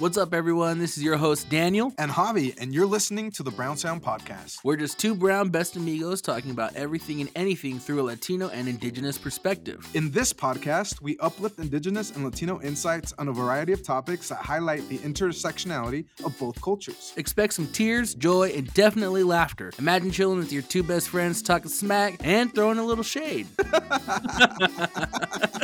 What's 0.00 0.18
up, 0.18 0.34
everyone? 0.34 0.80
This 0.80 0.98
is 0.98 1.04
your 1.04 1.16
host, 1.16 1.48
Daniel. 1.48 1.92
and 1.98 2.10
Javi, 2.10 2.60
and 2.60 2.74
you're 2.74 2.84
listening 2.84 3.30
to 3.30 3.44
the 3.44 3.52
Brown 3.52 3.76
Sound 3.76 4.02
Podcast. 4.02 4.58
We're 4.64 4.74
just 4.74 4.98
two 4.98 5.14
brown 5.14 5.50
best 5.50 5.76
amigos 5.76 6.20
talking 6.20 6.50
about 6.50 6.74
everything 6.74 7.20
and 7.20 7.30
anything 7.36 7.78
through 7.78 8.00
a 8.00 8.02
Latino 8.02 8.48
and 8.48 8.66
Indigenous 8.66 9.16
perspective. 9.16 9.88
In 9.94 10.10
this 10.10 10.32
podcast, 10.32 11.00
we 11.00 11.16
uplift 11.18 11.60
Indigenous 11.60 12.10
and 12.10 12.24
Latino 12.24 12.60
insights 12.60 13.14
on 13.18 13.28
a 13.28 13.32
variety 13.32 13.72
of 13.72 13.84
topics 13.84 14.28
that 14.30 14.38
highlight 14.38 14.88
the 14.88 14.98
intersectionality 14.98 16.06
of 16.24 16.36
both 16.40 16.60
cultures. 16.60 17.12
Expect 17.16 17.54
some 17.54 17.68
tears, 17.68 18.16
joy, 18.16 18.48
and 18.48 18.74
definitely 18.74 19.22
laughter. 19.22 19.72
Imagine 19.78 20.10
chilling 20.10 20.38
with 20.38 20.52
your 20.52 20.62
two 20.62 20.82
best 20.82 21.08
friends, 21.08 21.40
talking 21.40 21.70
smack, 21.70 22.16
and 22.24 22.52
throwing 22.52 22.78
a 22.78 22.84
little 22.84 23.04
shade. 23.04 23.46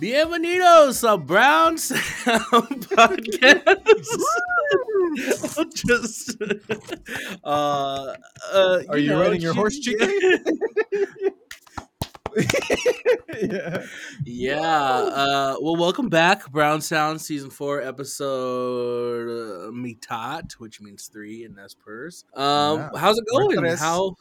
Bienvenidos 0.00 1.04
a 1.06 1.18
Brown 1.18 1.76
Sound 1.76 2.00
Podcast. 2.88 3.66
I'll 5.58 5.64
just, 5.74 6.36
uh, 7.44 8.14
uh, 8.50 8.82
Are 8.88 8.96
you 8.96 9.10
know, 9.10 9.20
riding 9.20 9.42
your 9.42 9.52
horse, 9.52 9.78
Chi- 9.84 9.92
yeah. 13.42 13.84
Yeah. 14.24 14.60
Uh, 14.60 15.56
well, 15.60 15.76
welcome 15.76 16.08
back, 16.08 16.50
Brown 16.50 16.80
Sound 16.80 17.20
Season 17.20 17.50
Four, 17.50 17.82
Episode 17.82 19.28
uh, 19.28 19.70
Mitat, 19.70 20.52
which 20.54 20.80
means 20.80 21.08
three 21.08 21.44
in 21.44 21.56
Nez 21.56 21.74
Perce. 21.74 22.24
Um, 22.34 22.88
how's 22.96 23.18
it 23.18 23.24
going? 23.30 23.62
How 23.76 24.14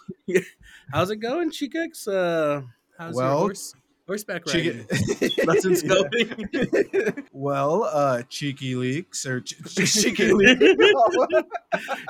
how's 0.91 1.09
it 1.09 1.17
going, 1.17 1.51
Chicas? 1.51 2.05
Uh, 2.07 2.63
how's 2.97 3.15
your 3.15 3.23
Well, 3.23 3.37
horse, 3.39 3.73
horseback 4.09 4.45
riding 4.47 4.85
Chicky- 5.19 5.45
lessons 5.45 5.83
Yeah. 5.83 5.89
going? 5.93 7.25
well, 7.31 7.83
uh, 7.83 8.23
cheeky 8.27 8.73
leaks 8.75 9.25
or 9.25 9.39
ch- 9.41 9.53
ch- 9.67 9.93
cheeky 10.01 10.33
leaks. 10.39 10.73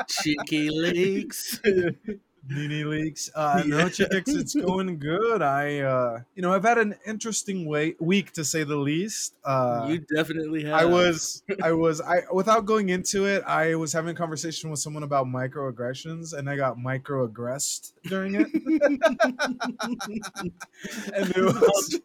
Cheeky 0.07 0.69
leaks. 0.69 1.59
Nini 2.47 2.83
leaks. 2.83 3.29
Uh, 3.39 3.63
no, 3.65 3.77
Yeah. 3.79 4.07
it's 4.11 4.55
going 4.69 4.97
good. 4.99 5.41
I, 5.41 5.79
uh, 5.79 6.19
you 6.35 6.41
know, 6.41 6.53
I've 6.53 6.63
had 6.63 6.77
an 6.77 6.95
interesting 7.05 7.65
way- 7.65 7.95
week 7.99 8.31
to 8.33 8.43
say 8.43 8.63
the 8.63 8.75
least. 8.75 9.33
Uh, 9.45 9.87
you 9.89 9.99
definitely 10.15 10.63
have. 10.65 10.73
I 10.81 10.85
was, 10.85 11.43
I 11.63 11.71
was, 11.71 12.01
I 12.01 12.21
without 12.33 12.65
going 12.65 12.89
into 12.89 13.25
it, 13.25 13.43
I 13.45 13.75
was 13.75 13.93
having 13.93 14.11
a 14.11 14.13
conversation 14.17 14.69
with 14.69 14.79
someone 14.79 15.03
about 15.03 15.25
microaggressions, 15.27 16.33
and 16.37 16.49
I 16.49 16.55
got 16.57 16.77
microaggressed 16.77 17.93
during 18.05 18.35
it, 18.35 18.47
and 21.13 21.29
it 21.35 21.41
was, 21.43 21.87
just, 21.89 22.03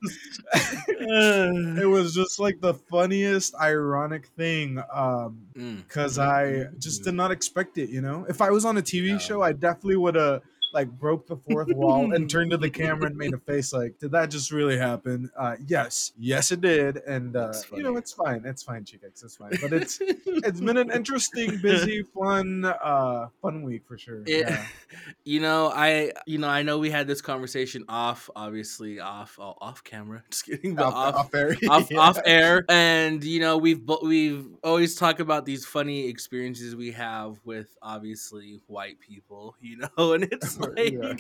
it 1.79 1.87
was 1.89 2.15
just 2.15 2.39
like 2.39 2.61
the 2.61 2.75
funniest, 2.75 3.55
ironic 3.61 4.27
thing, 4.37 4.79
um, 4.93 5.39
Mm. 5.55 5.87
because 5.87 6.19
I 6.19 6.65
just 6.81 7.05
did 7.05 7.15
not 7.15 7.31
expect 7.31 7.79
it. 7.79 7.89
You 7.89 8.01
know, 8.01 8.27
if 8.29 8.41
I 8.41 8.51
was 8.51 8.65
on 8.65 8.77
a 8.77 8.83
TV 8.83 9.11
Yeah. 9.11 9.19
show, 9.19 9.41
I 9.43 9.53
definitely 9.53 9.97
would 9.97 10.17
have 10.17 10.24
to 10.25 10.43
like 10.75 10.91
broke 10.91 11.27
the 11.27 11.37
fourth 11.37 11.69
wall 11.69 12.13
and 12.13 12.29
turned 12.31 12.51
to 12.51 12.57
the 12.57 12.71
camera 12.71 13.07
and 13.07 13.17
made 13.17 13.33
a 13.33 13.39
face 13.39 13.73
like, 13.73 13.99
"Did 13.99 14.13
that 14.13 14.31
just 14.31 14.51
really 14.51 14.77
happen?" 14.77 15.31
Uh, 15.37 15.57
yes, 15.67 16.13
yes, 16.19 16.53
it 16.53 16.61
did, 16.61 16.99
and 16.99 17.37
uh, 17.37 17.53
you 17.73 17.83
know, 17.83 17.97
it's 17.97 18.13
fine, 18.13 18.43
it's 18.45 18.63
fine, 18.63 18.85
Chicx, 18.85 19.23
it's 19.23 19.37
fine. 19.37 19.53
But 19.61 19.73
it's 19.73 19.99
it's 20.01 20.61
been 20.61 20.77
an 20.77 20.91
interesting, 20.91 21.59
busy, 21.63 22.03
fun, 22.15 22.65
uh, 22.65 23.29
fun 23.41 23.63
week 23.63 23.83
for 23.87 23.99
sure. 23.99 24.23
It- 24.27 24.45
yeah. 24.45 24.65
you 25.25 25.41
know 25.41 25.71
i 25.75 26.13
you 26.27 26.39
know 26.39 26.49
i 26.49 26.63
know 26.63 26.79
we 26.79 26.91
had 26.91 27.07
this 27.07 27.21
conversation 27.21 27.85
off 27.89 28.29
obviously 28.37 29.01
off 29.01 29.39
oh, 29.41 29.55
off 29.61 29.83
camera 29.85 30.23
just 30.31 30.45
kidding 30.47 30.75
but 30.75 30.85
off 30.85 31.15
off, 31.15 31.35
air, 31.35 31.57
off, 31.69 31.91
yeah. 31.91 32.23
air 32.33 32.65
and 32.69 33.25
you 33.25 33.41
know 33.41 33.57
we've 33.57 33.85
bo- 33.85 34.01
we've 34.03 34.47
always 34.63 34.95
talked 34.95 35.21
about 35.21 35.45
these 35.45 35.65
funny 35.65 36.09
experiences 36.09 36.77
we 36.77 36.93
have 36.93 37.39
with 37.45 37.77
obviously 37.83 38.61
white 38.67 38.99
people 39.01 39.57
you 39.61 39.79
know 39.79 40.13
and 40.13 40.25
it's 40.25 40.59
like 40.77 40.93
Yeah. 40.93 41.15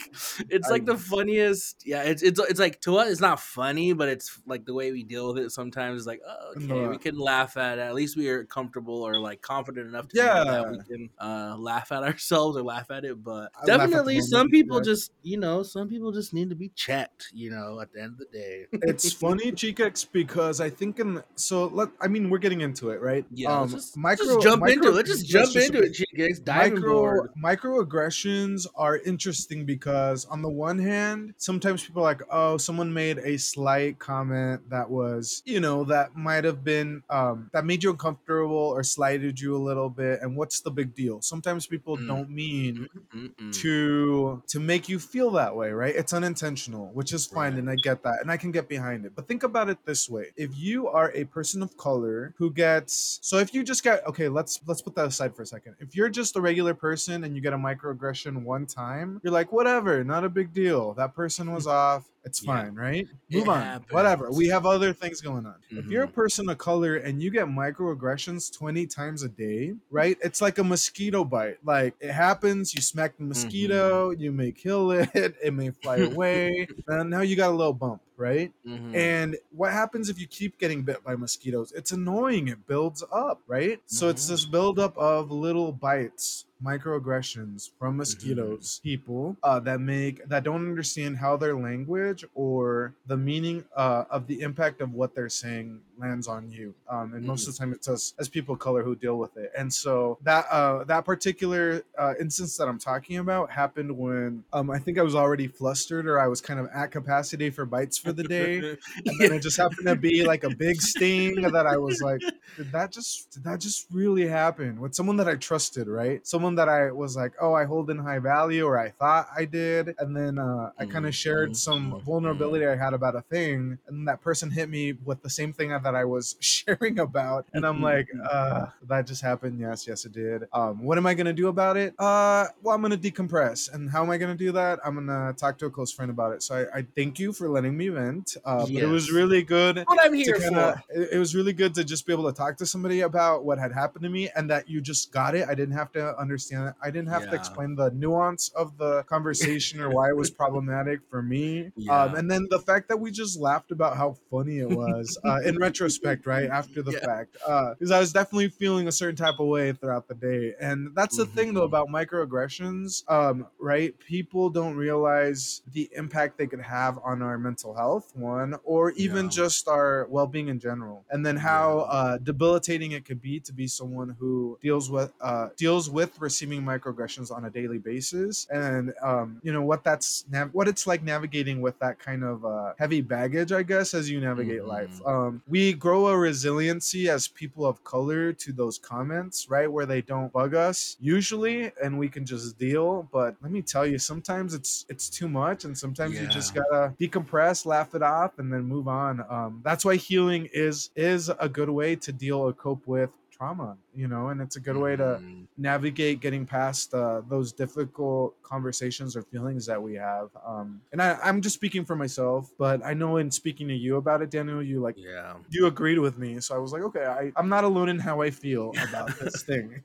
it's 0.48 0.70
like 0.70 0.84
the 0.86 0.96
funniest 0.96 1.82
yeah 1.86 2.02
it's, 2.02 2.22
it's 2.22 2.40
it's 2.40 2.60
like 2.60 2.80
to 2.82 2.96
us 2.98 3.08
it's 3.10 3.20
not 3.20 3.40
funny 3.40 3.92
but 3.92 4.08
it's 4.08 4.40
like 4.46 4.64
the 4.64 4.74
way 4.74 4.92
we 4.92 5.02
deal 5.02 5.32
with 5.32 5.42
it 5.44 5.50
sometimes 5.50 6.02
is 6.02 6.06
like 6.06 6.20
oh, 6.26 6.52
okay 6.56 6.66
No. 6.66 6.88
we 6.90 6.98
can 6.98 7.18
laugh 7.18 7.56
at 7.56 7.78
it 7.78 7.82
at 7.82 7.94
least 7.94 8.16
we 8.16 8.28
are 8.28 8.44
comfortable 8.44 9.02
or 9.02 9.18
like 9.20 9.42
confident 9.42 9.88
enough 9.88 10.08
to 10.08 10.16
yeah. 10.18 10.44
that 10.44 10.70
we 10.70 10.78
can 10.84 11.10
uh, 11.18 11.56
laugh 11.58 11.92
at 11.92 12.02
ourselves 12.10 12.56
or 12.56 12.62
laugh 12.62 12.90
at 12.90 13.04
it 13.04 13.22
but 13.22 13.30
I 13.30 13.36
laugh 13.36 13.50
at 13.60 13.64
the 13.64 13.76
definitely 13.76 14.20
some 14.20 14.48
people 14.48 14.78
yeah. 14.78 14.84
just 14.84 15.12
you 15.22 15.38
know 15.38 15.62
some 15.62 15.88
people 15.88 16.12
just 16.12 16.32
need 16.34 16.50
to 16.50 16.56
be 16.56 16.68
checked 16.74 17.28
you 17.34 17.50
know 17.50 17.80
at 17.80 17.92
the 17.92 18.02
end 18.02 18.12
of 18.12 18.18
the 18.18 18.26
day 18.38 18.66
it's 18.72 19.12
funny, 19.24 19.52
Chicx, 19.52 20.04
because 20.04 20.60
I 20.60 20.68
think 20.70 20.98
in 20.98 21.22
so 21.36 21.66
let 21.66 21.88
I 22.00 22.08
mean 22.08 22.30
we're 22.30 22.38
getting 22.38 22.60
into 22.60 22.90
it, 22.90 23.00
right? 23.00 23.24
yeah 23.32 23.50
Um, 23.52 23.60
let's 23.62 23.72
just, 23.74 23.96
micro- 23.96 24.26
just 24.26 24.40
jump 24.42 24.60
micro- 24.62 24.74
into 24.74 24.88
it 24.88 24.92
let's 24.92 25.08
just 25.10 25.26
jump 25.26 25.52
just- 25.52 25.66
into 25.68 25.82
it 25.82 25.92
Chickens. 25.92 26.40
micro 26.46 27.28
microaggressions 27.42 28.66
are 28.74 28.96
interesting 28.98 29.33
because 29.64 30.24
on 30.26 30.42
the 30.42 30.48
one 30.48 30.78
hand 30.78 31.34
sometimes 31.36 31.84
people 31.84 32.00
are 32.02 32.04
like 32.04 32.22
oh 32.30 32.56
someone 32.56 32.92
made 32.92 33.18
a 33.18 33.36
slight 33.38 33.98
comment 33.98 34.60
that 34.70 34.88
was 34.88 35.42
you 35.44 35.60
know 35.60 35.84
that 35.84 36.14
might 36.16 36.44
have 36.44 36.62
been 36.64 37.02
um 37.10 37.50
that 37.52 37.64
made 37.64 37.82
you 37.82 37.90
uncomfortable 37.90 38.56
or 38.56 38.82
slighted 38.82 39.38
you 39.40 39.56
a 39.56 39.58
little 39.58 39.88
bit 39.90 40.20
and 40.22 40.36
what's 40.36 40.60
the 40.60 40.70
big 40.70 40.94
deal 40.94 41.20
sometimes 41.20 41.66
people 41.66 41.96
Mm. 41.98 42.06
don't 42.06 42.30
mean 42.30 42.88
Mm-mm. 43.14 43.52
to 43.60 44.42
to 44.48 44.58
make 44.60 44.88
you 44.88 44.98
feel 44.98 45.30
that 45.32 45.54
way 45.54 45.70
right 45.70 45.94
it's 45.94 46.12
unintentional 46.12 46.90
which 46.92 47.12
is 47.12 47.26
fine 47.26 47.52
Right. 47.52 47.58
and 47.60 47.70
i 47.70 47.76
get 47.76 48.02
that 48.02 48.20
and 48.20 48.30
i 48.30 48.36
can 48.36 48.50
get 48.50 48.68
behind 48.68 49.04
it 49.06 49.12
but 49.14 49.28
think 49.28 49.42
about 49.42 49.68
it 49.68 49.78
this 49.84 50.08
way 50.08 50.26
if 50.36 50.56
you 50.56 50.88
are 50.88 51.12
a 51.14 51.24
person 51.24 51.62
of 51.62 51.76
color 51.76 52.34
who 52.38 52.50
gets 52.50 53.18
so 53.22 53.38
if 53.38 53.52
you 53.54 53.62
just 53.62 53.82
get 53.84 54.06
okay 54.06 54.28
let's 54.28 54.60
let's 54.66 54.82
put 54.82 54.94
that 54.96 55.06
aside 55.06 55.34
for 55.36 55.42
a 55.42 55.46
second 55.46 55.74
if 55.80 55.94
you're 55.94 56.08
just 56.08 56.36
a 56.36 56.40
regular 56.40 56.74
person 56.74 57.24
and 57.24 57.34
you 57.36 57.42
get 57.42 57.52
a 57.52 57.56
microaggression 57.58 58.42
one 58.44 58.66
time 58.66 59.20
you're 59.24 59.32
like 59.32 59.50
whatever 59.52 60.04
not 60.04 60.22
a 60.22 60.28
big 60.28 60.52
deal. 60.52 60.92
That 60.94 61.14
person 61.16 61.52
was 61.52 61.66
off. 61.66 62.04
It's 62.26 62.42
Yeah. 62.42 62.62
fine 62.62 62.74
right? 62.74 63.06
It 63.30 63.36
move 63.38 63.48
on. 63.48 63.84
Whatever. 63.90 64.30
we 64.30 64.48
have 64.48 64.64
other 64.66 64.92
things 64.92 65.20
going 65.20 65.44
on. 65.46 65.56
If 65.70 65.86
you're 65.86 66.04
a 66.04 66.08
Mhm. 66.08 66.12
person 66.14 66.48
of 66.48 66.58
color 66.58 66.96
and 66.96 67.22
you 67.22 67.30
get 67.30 67.46
microaggressions 67.46 68.52
20 68.52 68.86
times 68.86 69.22
a 69.22 69.28
day 69.28 69.74
right 69.90 70.16
it's 70.22 70.40
like 70.42 70.58
a 70.58 70.64
mosquito 70.64 71.24
bite. 71.24 71.58
Like 71.64 71.94
it 72.00 72.12
happens 72.12 72.74
you 72.74 72.82
smack 72.82 73.16
the 73.16 73.24
mosquito 73.24 74.10
you 74.10 74.30
may 74.32 74.52
kill 74.52 74.90
it 74.92 75.08
it 75.42 75.52
may 75.54 75.70
fly 75.70 75.96
away 75.98 76.66
and 76.88 77.10
now 77.10 77.20
you 77.22 77.34
got 77.36 77.50
a 77.50 77.56
little 77.56 77.72
bump 77.72 78.02
right? 78.16 78.52
Mhm. 78.64 78.94
and 78.94 79.36
what 79.50 79.72
happens 79.72 80.08
if 80.08 80.20
you 80.20 80.26
keep 80.28 80.56
getting 80.58 80.82
bit 80.82 81.02
by 81.02 81.16
mosquitoes? 81.16 81.72
It's 81.72 81.90
annoying. 81.90 82.46
It 82.48 82.64
builds 82.66 83.02
up 83.12 83.40
right? 83.48 83.80
So 83.86 84.08
it's 84.08 84.28
this 84.28 84.44
buildup 84.44 84.96
of 84.96 85.30
little 85.32 85.72
bites 85.72 86.44
microaggressions 86.64 87.70
from 87.78 87.96
mosquitoes 87.98 88.80
people 88.82 89.36
uh, 89.42 89.60
that 89.60 89.80
make 89.80 90.26
that 90.28 90.44
don't 90.44 90.66
understand 90.66 91.16
how 91.16 91.36
their 91.36 91.56
language 91.56 92.24
or 92.34 92.94
the 93.06 93.16
meaning 93.16 93.64
uh, 93.76 94.04
of 94.10 94.26
the 94.26 94.40
impact 94.40 94.80
of 94.80 94.92
what 94.94 95.14
they're 95.14 95.28
saying 95.28 95.80
lands 95.98 96.26
on 96.28 96.50
you 96.50 96.74
um, 96.88 97.14
and 97.14 97.24
most 97.24 97.46
of 97.46 97.54
the 97.54 97.58
time 97.58 97.72
it's 97.72 97.88
us 97.88 98.14
as 98.18 98.28
people 98.28 98.54
of 98.54 98.60
color 98.60 98.82
who 98.82 98.94
deal 98.96 99.18
with 99.18 99.36
it. 99.36 99.50
And 99.56 99.72
so 99.72 100.18
that 100.22 100.46
uh, 100.50 100.84
that 100.84 101.04
particular 101.04 101.82
uh, 101.98 102.14
instance 102.20 102.56
that 102.56 102.68
i'm 102.68 102.78
talking 102.78 103.18
about 103.18 103.50
happened 103.50 103.96
when 103.96 104.44
um, 104.52 104.70
i 104.70 104.78
think 104.78 104.98
i 104.98 105.02
was 105.02 105.14
already 105.14 105.46
flustered 105.48 106.06
or 106.06 106.18
i 106.20 106.26
was 106.26 106.40
kind 106.40 106.58
of 106.60 106.68
at 106.74 106.90
capacity 106.90 107.50
for 107.50 107.64
bites 107.66 107.98
for 107.98 108.12
the 108.12 108.24
day. 108.24 108.64
And 109.06 109.20
then 109.20 109.32
it 109.32 109.40
just 109.40 109.56
happened 109.56 109.86
to 109.86 109.96
be 109.96 110.24
like 110.24 110.44
a 110.44 110.50
big 110.50 110.80
sting 110.80 111.42
that 111.52 111.66
I 111.66 111.76
was 111.76 112.00
like, 112.00 112.22
did 112.56 112.72
that 112.72 112.92
just 112.92 113.30
did 113.32 113.44
that 113.44 113.60
just 113.60 113.86
really 113.90 114.26
happen? 114.26 114.80
With 114.80 114.94
someone 114.94 115.16
that 115.16 115.28
I 115.28 115.34
trusted, 115.36 115.88
right? 115.88 116.24
Someone 116.26 116.54
that 116.56 116.68
I 116.68 116.92
was 116.92 117.16
like, 117.16 117.32
oh, 117.40 117.52
I 117.54 117.64
hold 117.64 117.90
in 117.90 117.98
high 117.98 118.20
value, 118.20 118.64
or 118.64 118.78
I 118.78 118.90
thought 118.90 119.28
I 119.36 119.44
did, 119.44 119.94
and 119.98 120.16
then 120.16 120.38
uh, 120.38 120.70
I 120.78 120.86
kind 120.86 121.06
of 121.06 121.14
shared 121.14 121.56
some 121.56 121.96
mhm, 121.96 122.04
vulnerability 122.04 122.66
I 122.66 122.76
had 122.76 122.94
about 122.94 123.16
a 123.16 123.22
thing, 123.22 123.78
and 123.88 124.06
that 124.08 124.20
person 124.20 124.50
hit 124.50 124.68
me 124.68 124.92
with 124.92 125.22
the 125.22 125.30
same 125.30 125.52
thing 125.52 125.72
that 125.84 125.94
I 125.94 126.04
was 126.04 126.36
sharing 126.40 126.98
about, 126.98 127.46
and 127.54 127.64
I'm 127.64 127.80
like, 127.80 128.08
uh, 128.30 128.66
that 128.88 129.06
just 129.06 129.22
happened. 129.22 129.60
Yes, 129.60 129.86
yes, 129.86 130.04
it 130.04 130.12
did. 130.12 130.44
Um, 130.52 130.82
what 130.82 130.98
am 130.98 131.06
I 131.06 131.14
gonna 131.14 131.32
do 131.32 131.48
about 131.48 131.76
it? 131.76 131.94
Uh, 131.98 132.46
well, 132.62 132.74
I'm 132.74 132.82
gonna 132.82 132.96
decompress, 132.98 133.72
and 133.72 133.90
how 133.90 134.02
am 134.02 134.10
I 134.10 134.18
gonna 134.18 134.34
do 134.34 134.52
that? 134.52 134.80
I'm 134.84 134.94
gonna 134.96 135.32
talk 135.34 135.58
to 135.58 135.66
a 135.66 135.70
close 135.70 135.92
friend 135.92 136.10
about 136.10 136.32
it. 136.32 136.42
So 136.42 136.66
I, 136.74 136.78
I 136.78 136.86
thank 136.96 137.18
you 137.18 137.32
for 137.32 137.48
letting 137.48 137.76
me 137.76 137.88
vent. 137.88 138.36
Uh, 138.44 138.60
but 138.66 138.70
it 138.70 138.86
was 138.86 139.10
really 139.12 139.42
good 139.42 139.78
what 139.86 139.98
i'm 140.04 140.12
here 140.14 140.34
kinda- 140.38 140.82
for 140.88 141.00
it, 141.00 141.10
it 141.12 141.18
was 141.18 141.34
really 141.34 141.52
good 141.52 141.74
to 141.74 141.84
just 141.84 142.06
be 142.06 142.12
able 142.12 142.30
to 142.30 142.36
talk 142.36 142.56
to 142.58 142.66
somebody 142.66 143.00
about 143.00 143.44
what 143.44 143.58
had 143.58 143.72
happened 143.72 144.02
to 144.02 144.08
me 144.10 144.30
and 144.34 144.50
that 144.50 144.68
you 144.68 144.80
just 144.80 145.12
got 145.12 145.34
it. 145.34 145.46
I 145.48 145.54
didn't 145.54 145.74
have 145.74 145.92
to 145.92 146.18
understand 146.18 146.68
it. 146.68 146.74
I 146.82 146.90
didn't 146.90 147.08
have 147.08 147.28
to 147.30 147.34
explain 147.36 147.74
the 147.74 147.90
nuance 147.90 148.48
of 148.56 148.76
the 148.78 149.02
conversation 149.04 149.80
or 149.80 149.90
why 149.90 150.08
it 150.08 150.16
was 150.16 150.30
problematic 150.30 151.00
for 151.10 151.22
me. 151.22 151.70
Yeah. 151.76 152.02
Um, 152.04 152.14
and 152.14 152.30
then 152.30 152.46
the 152.50 152.58
fact 152.58 152.88
that 152.88 152.98
we 152.98 153.10
just 153.10 153.38
laughed 153.38 153.70
about 153.70 153.96
how 153.96 154.16
funny 154.30 154.58
it 154.58 154.70
was. 154.70 155.18
uh, 155.24 155.40
in 155.44 155.56
retrospect, 155.74 156.24
right 156.26 156.48
after 156.50 156.82
the 156.82 156.92
Yeah. 156.92 157.00
fact, 157.04 157.32
because 157.78 157.90
I 157.90 157.98
was 157.98 158.12
definitely 158.12 158.48
feeling 158.48 158.86
a 158.88 158.92
certain 158.92 159.16
type 159.16 159.40
of 159.40 159.48
way 159.48 159.72
throughout 159.72 160.06
the 160.06 160.14
day, 160.14 160.54
and 160.60 160.94
that's 160.94 161.16
the 161.16 161.26
thing 161.26 161.52
though 161.54 161.62
Mhm. 161.62 161.72
about 161.72 161.88
microaggressions, 161.88 163.02
um, 163.10 163.46
right? 163.58 163.98
People 163.98 164.50
don't 164.50 164.76
realize 164.76 165.62
the 165.72 165.88
impact 165.96 166.38
they 166.38 166.46
could 166.46 166.60
have 166.60 166.98
on 167.04 167.22
our 167.22 167.38
mental 167.38 167.74
health, 167.74 168.12
one, 168.14 168.54
or 168.64 168.92
even 168.92 169.24
Yeah. 169.24 169.30
just 169.30 169.66
our 169.68 170.06
well-being 170.10 170.48
in 170.48 170.58
general, 170.60 171.04
and 171.10 171.24
then 171.26 171.36
how 171.36 171.78
Yeah. 171.78 171.98
uh, 171.98 172.18
debilitating 172.18 172.92
it 172.92 173.04
could 173.04 173.20
be 173.20 173.40
to 173.40 173.52
be 173.52 173.66
someone 173.66 174.10
who 174.20 174.58
deals 174.62 174.90
with 174.90 175.12
uh, 175.20 175.48
deals 175.56 175.90
with 175.90 176.20
receiving 176.20 176.62
microaggressions 176.62 177.30
on 177.34 177.44
a 177.46 177.50
daily 177.50 177.78
basis, 177.78 178.46
and 178.50 178.92
um, 179.02 179.40
you 179.42 179.52
know 179.52 179.62
what 179.62 179.82
that's 179.82 180.24
nav- 180.30 180.52
what 180.54 180.68
it's 180.68 180.86
like 180.86 181.02
navigating 181.02 181.60
with 181.60 181.76
that 181.80 181.98
kind 181.98 182.22
of 182.22 182.44
uh, 182.44 182.74
heavy 182.78 183.00
baggage, 183.00 183.52
I 183.52 183.62
guess, 183.62 183.94
as 183.94 184.10
you 184.10 184.20
navigate 184.20 184.64
life. 184.64 185.00
Mhm. 185.00 185.08
Um, 185.10 185.42
we 185.46 185.63
grow 185.72 186.08
a 186.08 186.16
resiliency 186.16 187.08
as 187.08 187.28
people 187.28 187.64
of 187.66 187.82
color 187.84 188.32
to 188.32 188.52
those 188.52 188.78
comments, 188.78 189.48
right, 189.48 189.70
where 189.70 189.86
they 189.86 190.02
don't 190.02 190.32
bug 190.32 190.54
us 190.54 190.96
usually, 191.00 191.72
and 191.82 191.98
we 191.98 192.08
can 192.08 192.26
just 192.26 192.58
deal. 192.58 193.08
But 193.12 193.36
let 193.42 193.50
me 193.50 193.62
tell 193.62 193.86
you, 193.86 193.98
sometimes 193.98 194.54
it's 194.54 194.84
it's 194.88 195.08
too 195.08 195.28
much, 195.28 195.64
and 195.64 195.76
sometimes 195.76 196.20
you 196.20 196.26
just 196.26 196.54
gotta 196.54 196.94
decompress, 197.00 197.66
laugh 197.66 197.94
it 197.94 198.02
off, 198.02 198.38
and 198.38 198.52
then 198.52 198.64
move 198.64 198.88
on. 198.88 199.24
Um, 199.30 199.60
that's 199.64 199.84
why 199.84 199.96
healing 199.96 200.48
is 200.52 200.90
is 200.96 201.30
a 201.40 201.48
good 201.48 201.70
way 201.70 201.96
to 201.96 202.12
deal 202.12 202.38
or 202.38 202.52
cope 202.52 202.86
with 202.86 203.10
trauma 203.30 203.76
you 203.94 204.08
know 204.08 204.28
and 204.28 204.40
it's 204.40 204.56
a 204.56 204.60
good 204.60 204.76
way 204.76 204.96
to 204.96 205.04
Mhm. 205.22 205.46
navigate 205.56 206.20
getting 206.20 206.46
past 206.46 206.94
uh, 206.94 207.22
those 207.28 207.52
difficult 207.52 208.40
conversations 208.42 209.16
or 209.16 209.22
feelings 209.22 209.66
that 209.66 209.82
we 209.82 209.94
have 209.94 210.28
um, 210.46 210.80
and 210.92 211.00
I, 211.00 211.18
i'm 211.22 211.40
just 211.40 211.54
speaking 211.54 211.84
for 211.84 211.96
myself 211.96 212.50
but 212.58 212.84
i 212.84 212.94
know 212.94 213.16
in 213.18 213.30
speaking 213.30 213.68
to 213.68 213.74
you 213.74 213.96
about 213.96 214.22
it 214.22 214.30
daniel 214.30 214.62
you 214.62 214.80
like 214.80 214.96
Yeah. 214.98 215.34
you 215.50 215.66
agreed 215.66 215.98
with 215.98 216.18
me 216.18 216.40
so 216.40 216.54
i 216.54 216.58
was 216.58 216.72
like 216.72 216.82
okay 216.82 217.04
I, 217.04 217.32
i'm 217.36 217.48
not 217.48 217.64
alone 217.64 217.88
in 217.88 217.98
how 217.98 218.20
i 218.20 218.30
feel 218.30 218.72
about 218.82 219.18
this 219.20 219.42
thing 219.42 219.82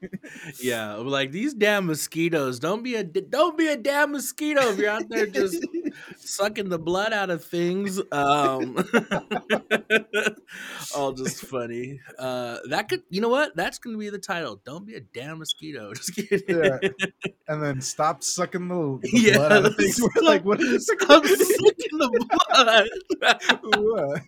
Yeah, 0.61 0.95
like 0.95 1.31
these 1.31 1.53
damn 1.53 1.85
mosquitoes. 1.87 2.59
Don't 2.59 2.83
be 2.83 2.95
a 2.95 3.03
don't 3.03 3.57
be 3.57 3.67
a 3.67 3.77
damn 3.77 4.11
mosquito 4.11 4.71
if 4.71 4.79
you're 4.79 4.89
out 4.89 5.09
there 5.09 5.25
just 5.27 5.65
sucking 6.17 6.69
the 6.69 6.79
blood 6.79 7.13
out 7.13 7.29
of 7.29 7.43
things. 7.45 7.99
Um, 8.11 8.77
all 10.95 11.13
just 11.13 11.45
funny. 11.45 11.99
Uh, 12.17 12.57
that 12.69 12.89
could, 12.89 13.03
you 13.09 13.21
know 13.21 13.29
what? 13.29 13.55
That's 13.55 13.77
gonna 13.79 13.97
be 13.99 14.09
the 14.09 14.19
title. 14.19 14.61
Don't 14.65 14.85
be 14.85 14.95
a 14.95 14.99
damn 14.99 15.39
mosquito. 15.39 15.93
Just 15.95 16.15
kidding. 16.15 16.41
Yeah. 16.47 16.77
and 17.47 17.61
then 17.61 17.81
stop 17.81 18.23
sucking 18.23 18.67
the, 18.67 18.99
the 19.01 19.09
Yeah, 19.13 19.37
blood 19.37 19.51
out 19.51 19.65
of 19.65 19.75
things 19.75 19.99
We're 20.15 20.21
like 20.23 20.45
what 20.45 20.61
Stop 20.61 21.25
sucking 21.25 21.97
the 21.97 22.89
blood. 23.63 24.21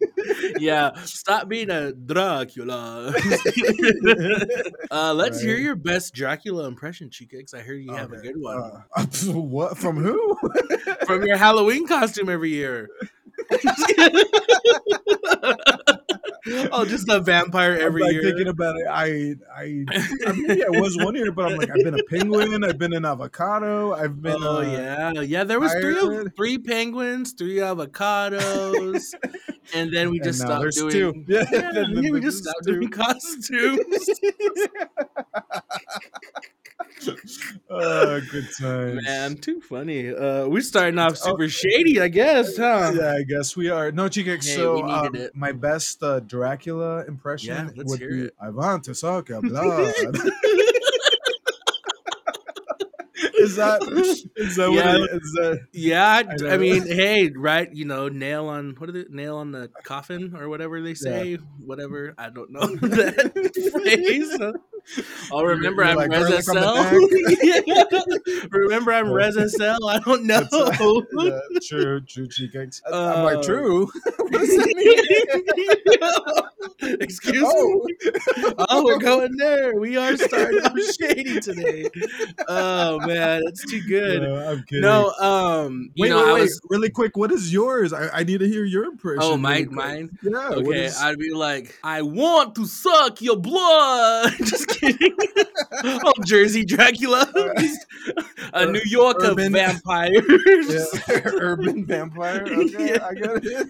Yeah, 0.59 0.91
stop 1.03 1.47
being 1.47 1.69
a 1.69 1.93
Dracula. 1.93 3.13
uh, 4.91 5.13
let's 5.13 5.41
hear 5.41 5.57
your 5.57 5.75
best 5.75 6.13
Dracula 6.13 6.67
impression, 6.67 7.09
Chickix. 7.09 7.53
I 7.53 7.61
heard 7.61 7.81
you 7.83 7.93
have 7.93 8.11
a 8.11 8.17
good 8.17 8.35
one 8.37 8.83
uh, 8.95 9.05
what 9.33 9.77
from 9.77 9.97
who 9.97 10.37
from 11.05 11.23
your 11.23 11.37
Halloween 11.37 11.87
costume 11.87 12.29
every 12.29 12.51
year. 12.51 12.89
oh, 16.71 16.85
just 16.85 17.09
a 17.09 17.19
vampire 17.19 17.77
every 17.77 18.01
I'm 18.01 18.07
like 18.07 18.13
year. 18.13 18.23
thinking 18.23 18.47
about 18.47 18.75
it. 18.77 18.87
I, 18.89 19.35
I, 19.55 19.85
I 20.27 20.31
mean, 20.33 20.45
yeah, 20.47 20.65
it 20.71 20.81
was 20.81 20.97
one 20.97 21.15
year, 21.15 21.31
but 21.31 21.51
I'm 21.51 21.57
like, 21.57 21.69
I've 21.69 21.83
been 21.83 21.99
a 21.99 22.03
penguin, 22.03 22.63
I've 22.63 22.77
been 22.77 22.93
an 22.93 23.05
avocado, 23.05 23.93
I've 23.93 24.21
been. 24.21 24.37
Oh 24.39 24.57
uh, 24.57 24.61
yeah, 24.61 25.21
yeah. 25.21 25.43
There 25.43 25.59
was 25.59 25.71
three, 25.73 25.95
pirate. 25.95 26.27
of, 26.27 26.35
three 26.35 26.57
penguins, 26.57 27.33
three 27.33 27.57
avocados, 27.57 29.13
and 29.73 29.91
then 29.93 30.09
we 30.11 30.19
just 30.19 30.41
now 30.41 30.59
stopped 30.69 30.75
doing. 30.75 30.91
two. 30.91 31.25
Yeah, 31.27 31.45
Yeah, 31.51 31.71
then 31.73 32.11
we 32.11 32.19
just 32.21 32.43
stopped 32.43 32.65
two. 32.65 32.73
doing 32.75 32.89
costumes. 32.89 34.09
oh, 37.69 38.21
good 38.31 38.47
times. 38.59 39.01
Man, 39.03 39.35
too 39.37 39.61
funny. 39.61 40.09
Uh, 40.13 40.47
we're 40.47 40.61
starting 40.61 40.99
off 40.99 41.13
Oh. 41.13 41.31
super 41.31 41.47
shady, 41.49 41.99
I 42.01 42.07
guess, 42.07 42.57
huh? 42.57 42.91
Yeah, 42.95 43.13
I 43.13 43.23
guess 43.23 43.55
we 43.55 43.69
are. 43.69 43.91
No, 43.91 44.07
Chica. 44.07 44.31
Hey, 44.31 44.39
so, 44.41 44.75
we 44.75 44.81
needed 44.83 45.05
um, 45.07 45.15
it. 45.15 45.35
my 45.35 45.51
best 45.51 46.01
uh, 46.03 46.19
Dracula 46.21 47.05
impression 47.07 47.71
Yeah, 47.75 47.83
would 47.85 47.99
be 47.99 48.21
it. 48.25 48.35
I 48.41 48.49
want 48.49 48.83
to 48.85 48.95
suck 48.95 49.29
your 49.29 49.41
blood. 49.41 49.93
Is 53.51 53.55
that 53.57 53.81
is 54.35 54.55
that 54.55 54.71
Yeah. 54.71 54.93
what 54.97 55.09
it, 55.09 55.21
is 55.21 55.31
that 55.33 55.59
Yeah, 55.73 56.23
I, 56.49 56.53
I 56.53 56.57
mean, 56.57 56.85
hey, 56.87 57.29
right? 57.35 57.69
You 57.73 57.85
know, 57.85 58.07
nail 58.09 58.47
on 58.47 58.75
what 58.77 58.89
is 58.89 58.95
it? 58.95 59.11
Nail 59.11 59.37
on 59.37 59.51
the 59.51 59.69
coffin 59.83 60.35
or 60.35 60.49
whatever 60.49 60.81
they 60.81 60.93
say. 60.93 61.35
Whatever. 61.65 62.13
I 62.17 62.29
don't 62.29 62.51
know 62.51 62.59
that 62.75 63.71
phrase. 63.71 64.37
I'll 65.31 65.41
You're- 65.41 65.55
remember 65.55 65.83
you're 65.83 65.91
I'm 65.91 65.97
like 65.97 66.11
Reza 66.11 66.41
garlic 66.43 66.43
Cell. 66.43 66.99
Remember 68.51 68.91
I'm 68.93 69.07
Yeah. 69.07 69.13
Reza 69.13 69.49
Cell. 69.49 69.87
I 69.87 69.99
don't 69.99 70.25
know. 70.25 70.39
That's, 70.41 70.53
uh, 70.53 71.01
yeah, 71.19 71.39
true, 71.67 72.01
true, 72.01 72.27
Chica. 72.27 72.67
I'm 72.87 72.93
Uh, 72.93 73.23
like, 73.23 73.41
true. 73.43 73.85
what 74.17 74.31
does 74.31 74.49
that 74.49 74.65
mean? 76.81 76.97
Excuse 77.01 77.43
Oh. 77.45 77.85
me. 77.85 77.95
Oh, 78.69 78.83
we're 78.83 78.97
going 78.99 79.35
there. 79.37 79.75
We 79.75 79.97
are 79.97 80.15
starting 80.17 80.61
off 80.63 80.77
shady 80.99 81.39
today. 81.39 81.87
Oh 82.47 82.99
man, 83.05 83.41
it's 83.45 83.63
too 83.69 83.81
good. 83.81 84.23
No, 84.23 84.35
I'm 84.35 84.63
kidding. 84.63 84.81
No, 84.81 85.11
um, 85.19 85.91
you 85.95 86.03
Wait, 86.03 86.09
know, 86.09 86.17
wait, 86.23 86.29
I 86.29 86.33
wait. 86.33 86.41
was. 86.41 86.61
Really 86.69 86.89
quick, 86.89 87.15
what 87.17 87.31
is 87.31 87.51
yours? 87.53 87.93
I, 87.93 88.09
I 88.19 88.23
need 88.23 88.39
to 88.39 88.47
hear 88.47 88.63
your 88.65 88.85
impression. 88.85 89.19
Oh, 89.21 89.37
really 89.37 89.65
my, 89.65 89.85
mine. 89.85 90.17
Yeah. 90.23 90.49
Okay, 90.49 90.85
is- 90.85 90.97
I'd 91.01 91.19
be 91.19 91.33
like, 91.33 91.77
I 91.83 92.01
want 92.01 92.55
to 92.55 92.65
suck 92.65 93.21
your 93.21 93.37
blood. 93.37 94.33
Just 94.39 94.67
kidding. 94.79 95.15
oh, 95.83 96.13
Jersey 96.25 96.65
Dracula, 96.65 97.31
a 98.53 98.65
New 98.65 98.81
York 98.85 99.23
of 99.23 99.31
Urban- 99.33 99.53
vampires. 99.53 100.23
yeah. 101.07 101.21
urban 101.25 101.85
vampire. 101.85 102.43
Okay, 102.51 102.93
Yeah. 102.93 103.05
I 103.05 103.13
got 103.13 103.45
it. 103.45 103.67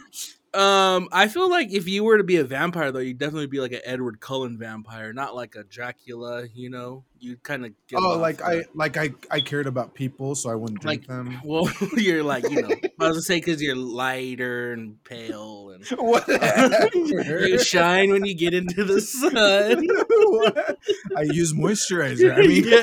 Um, 0.54 1.08
I 1.14 1.28
feel 1.30 1.50
like 1.50 1.72
if 1.72 1.88
you 1.88 2.04
were 2.04 2.18
to 2.18 2.24
be 2.26 2.36
a 2.38 2.44
vampire, 2.44 2.92
though, 2.92 3.00
you'd 3.00 3.18
definitely 3.18 3.48
be 3.48 3.60
like 3.62 3.72
an 3.72 3.80
Edward 3.86 4.20
Cullen 4.20 4.58
vampire, 4.58 5.14
not 5.14 5.34
like 5.36 5.56
a 5.56 5.64
Dracula. 5.64 6.46
You 6.54 6.70
know, 6.70 7.04
you 7.22 7.38
kind 7.38 7.66
of 7.66 7.72
get. 7.88 8.00
Oh, 8.00 8.18
like 8.18 8.42
I 8.42 8.64
like 8.74 8.98
I 8.98 9.12
I 9.30 9.40
cared 9.40 9.68
about 9.68 9.94
people, 9.94 10.36
so 10.36 10.50
I 10.50 10.56
wouldn't 10.56 10.82
drink 10.82 11.02
Like, 11.04 11.08
them. 11.08 11.40
Well, 11.46 11.72
you're 11.98 12.24
like 12.24 12.50
you 12.50 12.62
know. 12.62 12.70
I 13.00 13.08
was 13.08 13.18
gonna 13.18 13.22
say 13.22 13.38
because 13.38 13.62
you're 13.62 13.76
lighter 13.76 14.74
and 14.74 15.02
pale 15.04 15.70
and 15.72 15.86
Whatever. 15.98 17.48
you 17.48 17.60
shine 17.60 18.12
when 18.12 18.26
you 18.26 18.34
get 18.36 18.54
into 18.54 18.84
the 18.84 19.00
sun. 19.02 19.88
I 21.18 21.22
use 21.24 21.54
moisturizer. 21.54 22.34
I 22.36 22.48
mean, 22.48 22.64
Yeah. 22.66 22.82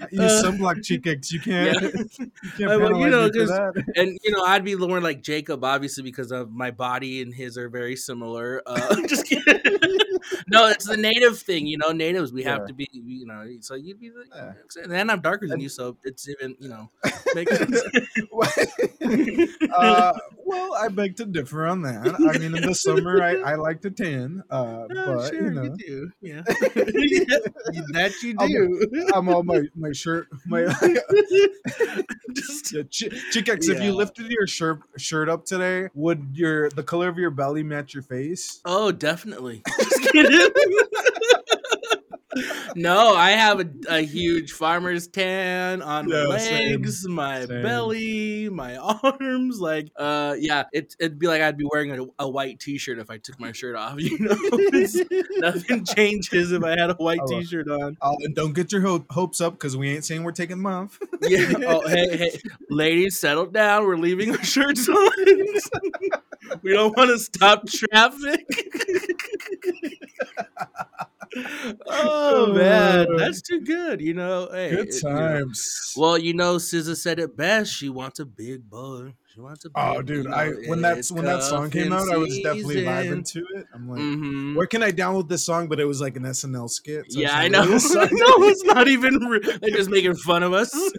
I 0.00 0.06
use 0.10 0.20
Uh, 0.20 0.42
sunblock 0.50 0.84
cheek 0.84 1.06
You 1.06 1.40
can't. 1.40 1.82
Yeah. 1.82 1.88
You 2.18 2.50
can't 2.58 2.80
well, 2.80 2.98
you 3.00 3.08
know, 3.10 3.26
me 3.26 3.32
for 3.32 3.38
'cause- 3.38 3.48
that. 3.48 3.84
and 3.96 4.18
you 4.22 4.30
know, 4.30 4.42
I'd 4.44 4.64
be 4.64 4.74
more 4.76 5.00
like 5.00 5.22
Jacob, 5.22 5.64
obviously, 5.64 6.02
because 6.02 6.30
of 6.32 6.50
my 6.50 6.70
body 6.70 7.22
and 7.22 7.32
his 7.34 7.56
are 7.58 7.68
very 7.68 7.96
similar. 7.96 8.62
Uh, 8.66 8.96
just 9.06 9.26
kidding. 9.26 9.98
No, 10.48 10.68
it's 10.68 10.86
the 10.86 10.96
native 10.96 11.38
thing. 11.38 11.66
You 11.66 11.78
know, 11.78 11.92
natives 11.92 12.32
we 12.32 12.42
have 12.44 12.66
to 12.66 12.72
be. 12.74 12.88
You 12.92 13.26
know, 13.26 13.46
so 13.60 13.74
you'd 13.74 14.00
be. 14.00 14.10
Like, 14.10 14.54
Yeah. 14.76 14.82
and 14.98 15.10
I'm 15.10 15.20
darker 15.20 15.46
than 15.46 15.60
you, 15.60 15.68
so 15.68 15.96
it's 16.04 16.28
even. 16.28 16.56
You 16.58 16.68
know, 16.68 16.90
makes 17.34 17.56
sense. 17.56 17.80
uh, 19.76 20.12
well, 20.44 20.74
I 20.74 20.88
beg 20.88 21.16
to 21.16 21.24
differ 21.26 21.66
on 21.66 21.82
that. 21.82 22.14
I 22.34 22.38
mean, 22.38 22.54
in 22.54 22.62
the 22.66 22.74
summer, 22.74 23.22
I, 23.22 23.36
I 23.36 23.54
like 23.56 23.82
to 23.82 23.90
tan, 23.90 24.42
uh, 24.50 24.56
Oh, 24.58 24.86
but 24.88 25.28
sure, 25.30 25.44
you 25.44 25.50
know, 25.50 25.74
do. 25.76 26.10
Yeah, 26.20 26.42
Yeah, 26.48 27.82
that 27.92 28.14
you 28.22 28.34
do. 28.34 29.08
I'm 29.14 29.28
all 29.28 29.42
my 29.42 29.62
my 29.76 29.92
shirt, 29.92 30.28
my 30.46 30.64
Just 32.32 32.72
Yeah, 32.72 32.82
Ch- 32.90 33.12
Chickex, 33.32 33.68
if 33.68 33.82
you 33.82 33.92
lifted 33.94 34.30
your 34.30 34.46
shirt 34.46 34.80
shirt 34.96 35.28
up 35.28 35.44
today, 35.44 35.88
would 35.94 36.28
your 36.32 36.70
the 36.70 36.82
color 36.82 37.08
of 37.08 37.18
your 37.18 37.30
belly 37.30 37.62
match 37.62 37.94
your 37.94 38.02
face? 38.02 38.60
Oh, 38.64 38.92
definitely. 38.92 39.62
No, 42.76 43.14
I 43.16 43.30
have 43.30 43.58
a, 43.60 43.66
a 43.88 44.00
huge 44.00 44.52
farmer's 44.52 45.08
tan 45.08 45.82
on 45.82 46.08
my 46.08 46.14
Yeah, 46.14 46.38
same, 46.38 46.70
legs, 46.82 47.08
my 47.08 47.44
same. 47.46 47.62
belly, 47.62 48.48
my 48.50 48.76
arms. 49.02 49.58
Like, 49.60 49.88
uh, 49.96 50.36
yeah, 50.38 50.64
it, 50.72 50.94
it'd 51.00 51.18
be 51.18 51.26
like 51.26 51.40
I'd 51.40 51.56
be 51.56 51.66
wearing 51.72 51.90
a, 51.98 52.04
a 52.20 52.28
white 52.28 52.60
T-shirt 52.60 52.98
if 52.98 53.10
I 53.10 53.16
took 53.18 53.40
my 53.40 53.50
shirt 53.52 53.74
off. 53.76 53.96
You 53.98 54.16
know, 54.20 54.36
nothing 55.38 55.84
changes 55.86 56.52
if 56.52 56.62
I 56.62 56.70
had 56.78 56.90
a 56.90 56.94
white 56.94 57.18
Oh, 57.22 57.40
T-shirt 57.40 57.68
on. 57.68 57.96
Oh, 58.02 58.16
and 58.22 58.34
don't 58.34 58.52
get 58.52 58.70
your 58.72 58.82
ho- 58.82 59.04
hopes 59.10 59.40
up 59.40 59.54
because 59.54 59.76
we 59.76 59.88
ain't 59.94 60.04
saying 60.04 60.22
we're 60.22 60.30
taking 60.32 60.58
them 60.58 60.66
off. 60.66 60.98
Yeah. 61.22 61.52
Oh, 61.66 61.88
hey, 61.88 62.16
hey, 62.16 62.38
ladies, 62.70 63.18
settle 63.18 63.46
down. 63.46 63.84
We're 63.86 63.96
leaving 63.96 64.30
our 64.36 64.44
shirts 64.44 64.88
on. 64.88 65.10
we 66.62 66.72
don't 66.72 66.96
want 66.96 67.10
to 67.10 67.18
stop 67.18 67.66
traffic. 67.66 68.46
Oh 71.86 72.52
man, 72.52 73.06
that's 73.16 73.42
too 73.42 73.60
good. 73.60 74.00
You 74.00 74.14
know, 74.14 74.48
hey, 74.50 74.70
Good 74.70 74.88
it- 74.88 74.94
you 75.02 75.08
know. 75.08 75.16
times. 75.18 75.92
Well, 75.96 76.16
you 76.18 76.34
know, 76.34 76.56
SZA 76.56 76.96
said 76.96 77.18
it 77.18 77.36
best. 77.36 77.72
She 77.72 77.88
wants 77.88 78.18
a 78.18 78.24
big 78.26 78.68
boy. 78.68 79.14
She 79.34 79.40
wants 79.40 79.64
a 79.64 79.68
Big 79.68 79.74
Oh, 79.76 80.02
dude, 80.02 80.26
I 80.26 80.48
when 80.66 80.80
that 80.82 81.04
when 81.10 81.24
that 81.26 81.42
song 81.42 81.70
came 81.70 81.92
out, 81.92 82.10
I 82.10 82.16
was 82.16 82.36
definitely 82.40 82.82
vibing 82.82 83.24
to 83.32 83.44
it. 83.56 83.66
I'm 83.74 83.88
like, 83.88 84.00
Mhm. 84.00 84.56
where 84.56 84.66
can 84.66 84.82
I 84.82 84.90
download 84.90 85.28
this 85.28 85.44
song? 85.44 85.68
But 85.68 85.78
it 85.80 85.84
was 85.84 86.00
like 86.00 86.16
an 86.16 86.24
SNL 86.24 86.68
skit. 86.68 87.04
so 87.12 87.20
yeah, 87.20 87.36
I 87.36 87.46
know. 87.48 87.62
really 87.62 87.74
a 87.76 87.80
song. 87.80 88.08
no, 88.10 88.48
it's 88.48 88.64
not 88.64 88.88
even. 88.88 89.14
Re- 89.16 89.58
They're 89.60 89.70
just 89.70 89.90
making 89.90 90.14
fun 90.16 90.42
of 90.42 90.52
us. 90.54 90.70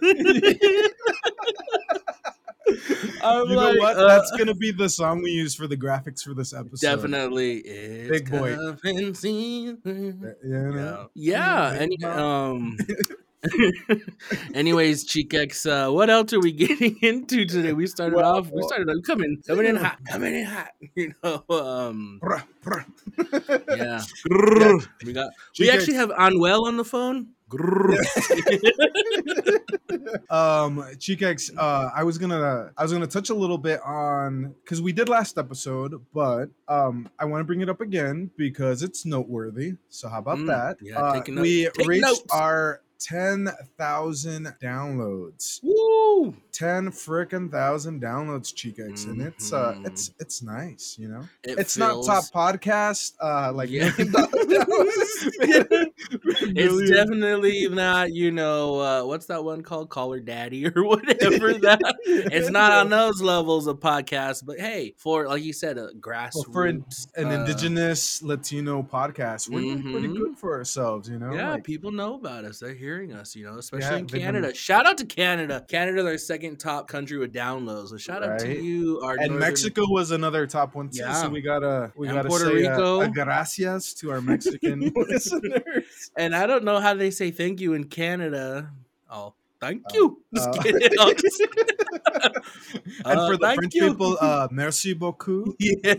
I'm 3.22 3.48
you 3.48 3.56
know 3.56 3.74
what? 3.78 3.96
uh, 3.96 4.06
That's 4.08 4.30
gonna 4.36 4.54
be 4.54 4.72
the 4.72 4.88
song 4.88 5.22
we 5.22 5.30
use 5.30 5.54
for 5.54 5.66
the 5.66 5.76
graphics 5.76 6.22
for 6.22 6.34
this 6.34 6.52
episode. 6.54 6.80
definitely 6.86 7.58
it's 7.58 8.10
Big 8.10 8.30
boy. 8.30 8.54
cuffing 8.56 9.14
season. 9.14 9.78
You 9.84 10.12
know? 10.72 11.10
Yeah. 11.14 11.70
Yeah. 11.72 11.78
Big 11.78 12.04
Any, 12.04 12.04
um. 12.04 12.76
Anyways, 14.54 15.06
Cheekex, 15.06 15.64
uh, 15.66 15.90
what 15.90 16.10
else 16.10 16.32
are 16.34 16.40
we 16.40 16.52
getting 16.64 16.98
into 17.00 17.46
today? 17.46 17.72
We 17.72 17.86
started 17.86 18.16
Well, 18.16 18.36
off. 18.36 18.50
We 18.50 18.62
started 18.64 18.88
off 18.90 19.02
coming 19.06 19.42
coming 19.46 19.64
in 19.66 19.76
hot, 19.76 19.98
coming 20.06 20.34
in 20.34 20.44
hot. 20.44 20.68
You 20.94 21.14
know. 21.24 21.42
Um. 21.48 22.20
Bruh, 22.22 22.44
bruh. 22.62 22.84
Yeah. 23.78 24.02
Yeah. 24.28 24.76
We 25.06 25.12
got. 25.14 25.30
We 25.58 25.66
Cheekex. 25.68 25.72
actually 25.72 25.94
have 25.94 26.10
Anuel 26.10 26.66
on 26.66 26.76
the 26.76 26.84
phone. 26.84 27.28
um 30.30 30.78
Cheekex, 30.98 31.50
uh 31.56 31.90
I 31.94 32.04
was 32.04 32.18
gonna 32.18 32.70
I 32.76 32.82
was 32.82 32.92
gonna 32.92 33.06
touch 33.06 33.30
a 33.30 33.34
little 33.34 33.58
bit 33.58 33.80
on 33.84 34.54
because 34.64 34.80
we 34.80 34.92
did 34.92 35.08
last 35.08 35.38
episode, 35.38 35.94
but 36.14 36.46
um 36.68 37.08
I 37.18 37.24
want 37.24 37.40
to 37.40 37.44
bring 37.44 37.60
it 37.60 37.68
up 37.68 37.80
again 37.80 38.30
because 38.36 38.82
it's 38.82 39.04
noteworthy. 39.04 39.74
So 39.88 40.08
how 40.08 40.18
about 40.18 40.38
Mm, 40.38 40.46
that? 40.46 40.76
yeah, 40.80 41.00
Uh, 41.00 41.22
we 41.40 41.68
take 41.76 41.86
reached 41.88 42.02
notes. 42.02 42.22
our 42.32 42.80
10,000 43.00 44.54
downloads. 44.62 45.60
Woo! 45.62 46.34
10 46.52 46.90
freaking 46.90 47.50
thousand 47.50 48.02
downloads, 48.02 48.52
Cheekex. 48.54 49.06
And 49.06 49.22
it's 49.22 49.52
uh 49.52 49.74
Mhm. 49.74 49.86
it's 49.86 50.10
it's 50.20 50.42
nice, 50.42 50.96
you 50.98 51.08
know. 51.08 51.22
It 51.42 51.58
it's 51.58 51.76
feels- 51.76 52.06
not 52.06 52.22
top 52.22 52.24
podcast, 52.58 53.14
uh 53.20 53.52
like 53.54 53.70
Yeah. 53.70 53.90
million 53.96 54.12
dollar 54.12 54.28
downloads. 54.44 55.86
It's 56.52 56.90
definitely 56.90 57.68
not, 57.68 58.12
you 58.12 58.30
know, 58.32 58.80
uh, 58.80 59.04
what's 59.04 59.26
that 59.26 59.44
one 59.44 59.62
called? 59.62 59.88
Call 59.90 60.12
Her 60.12 60.20
Daddy 60.20 60.66
or 60.74 60.84
whatever 60.84 61.54
that. 61.54 61.80
It's 62.06 62.50
not 62.50 62.72
on 62.72 62.88
those 62.90 63.22
levels 63.22 63.66
of 63.66 63.78
podcast, 63.80 64.44
but 64.44 64.58
hey, 64.58 64.94
for 64.96 65.26
like 65.28 65.42
you 65.42 65.52
said, 65.52 65.78
a 65.78 65.90
grassroots, 65.98 66.30
Well, 66.34 66.52
for 66.52 66.66
an, 66.66 66.84
an 67.16 67.26
uh, 67.28 67.30
indigenous 67.30 68.22
Latino 68.22 68.82
podcast, 68.82 69.48
we're 69.48 69.60
doing 69.60 69.82
pretty 69.82 70.08
good 70.08 70.36
for 70.38 70.54
ourselves, 70.56 71.08
you 71.08 71.18
know. 71.18 71.32
Yeah, 71.32 71.52
Like, 71.52 71.64
people 71.64 71.92
know 71.92 72.14
about 72.14 72.44
us. 72.44 72.58
They're 72.58 72.74
hearing 72.90 73.12
us, 73.12 73.36
you 73.36 73.44
know, 73.44 73.58
especially 73.58 73.86
Yeah, 73.86 73.96
in 73.96 74.06
they've 74.06 74.12
been- 74.12 74.20
Canada. 74.22 74.54
Shout 74.54 74.86
out 74.86 74.98
to 74.98 75.06
Canada. 75.06 75.64
Canada's 75.68 76.04
our 76.06 76.18
second 76.18 76.58
top 76.58 76.88
country 76.88 77.18
with 77.18 77.32
downloads. 77.32 77.88
So 77.88 77.96
shout 77.96 78.22
out 78.22 78.38
to 78.40 78.46
Right. 78.48 78.60
you, 78.60 79.00
our 79.02 79.12
and 79.12 79.30
northern- 79.30 79.38
Mexico 79.38 79.82
was 79.88 80.10
another 80.10 80.46
top 80.46 80.74
one 80.74 80.88
too. 80.88 80.98
Yeah. 81.00 81.12
So 81.12 81.28
we 81.28 81.40
gotta 81.40 81.92
we 81.96 82.08
And 82.08 82.16
gotta 82.16 82.28
Puerto 82.28 82.46
say 82.46 82.66
uh, 82.66 82.70
Rico. 82.72 83.00
a 83.02 83.08
gracias 83.08 83.94
to 83.94 84.10
our 84.10 84.20
Mexican 84.20 84.80
listeners. 84.96 86.10
And 86.16 86.34
I 86.34 86.46
don't 86.46 86.64
know 86.64 86.80
how 86.80 86.94
they 86.94 87.10
say 87.10 87.30
thank 87.30 87.60
you 87.60 87.74
in 87.74 87.84
Canada. 87.84 88.70
Oh, 89.10 89.34
thank 89.60 89.82
you. 89.92 90.22
Just 90.34 90.48
uh, 90.48 90.62
kidding. 90.62 90.88
I'm 90.98 91.16
just- 91.16 91.40
and 93.04 93.18
Uh, 93.18 93.26
for 93.28 93.36
the 93.36 93.52
French 93.54 93.74
you. 93.74 93.88
people, 93.90 94.16
uh, 94.20 94.48
merci 94.50 94.92
beaucoup. 94.94 95.56
yeah. 95.58 95.94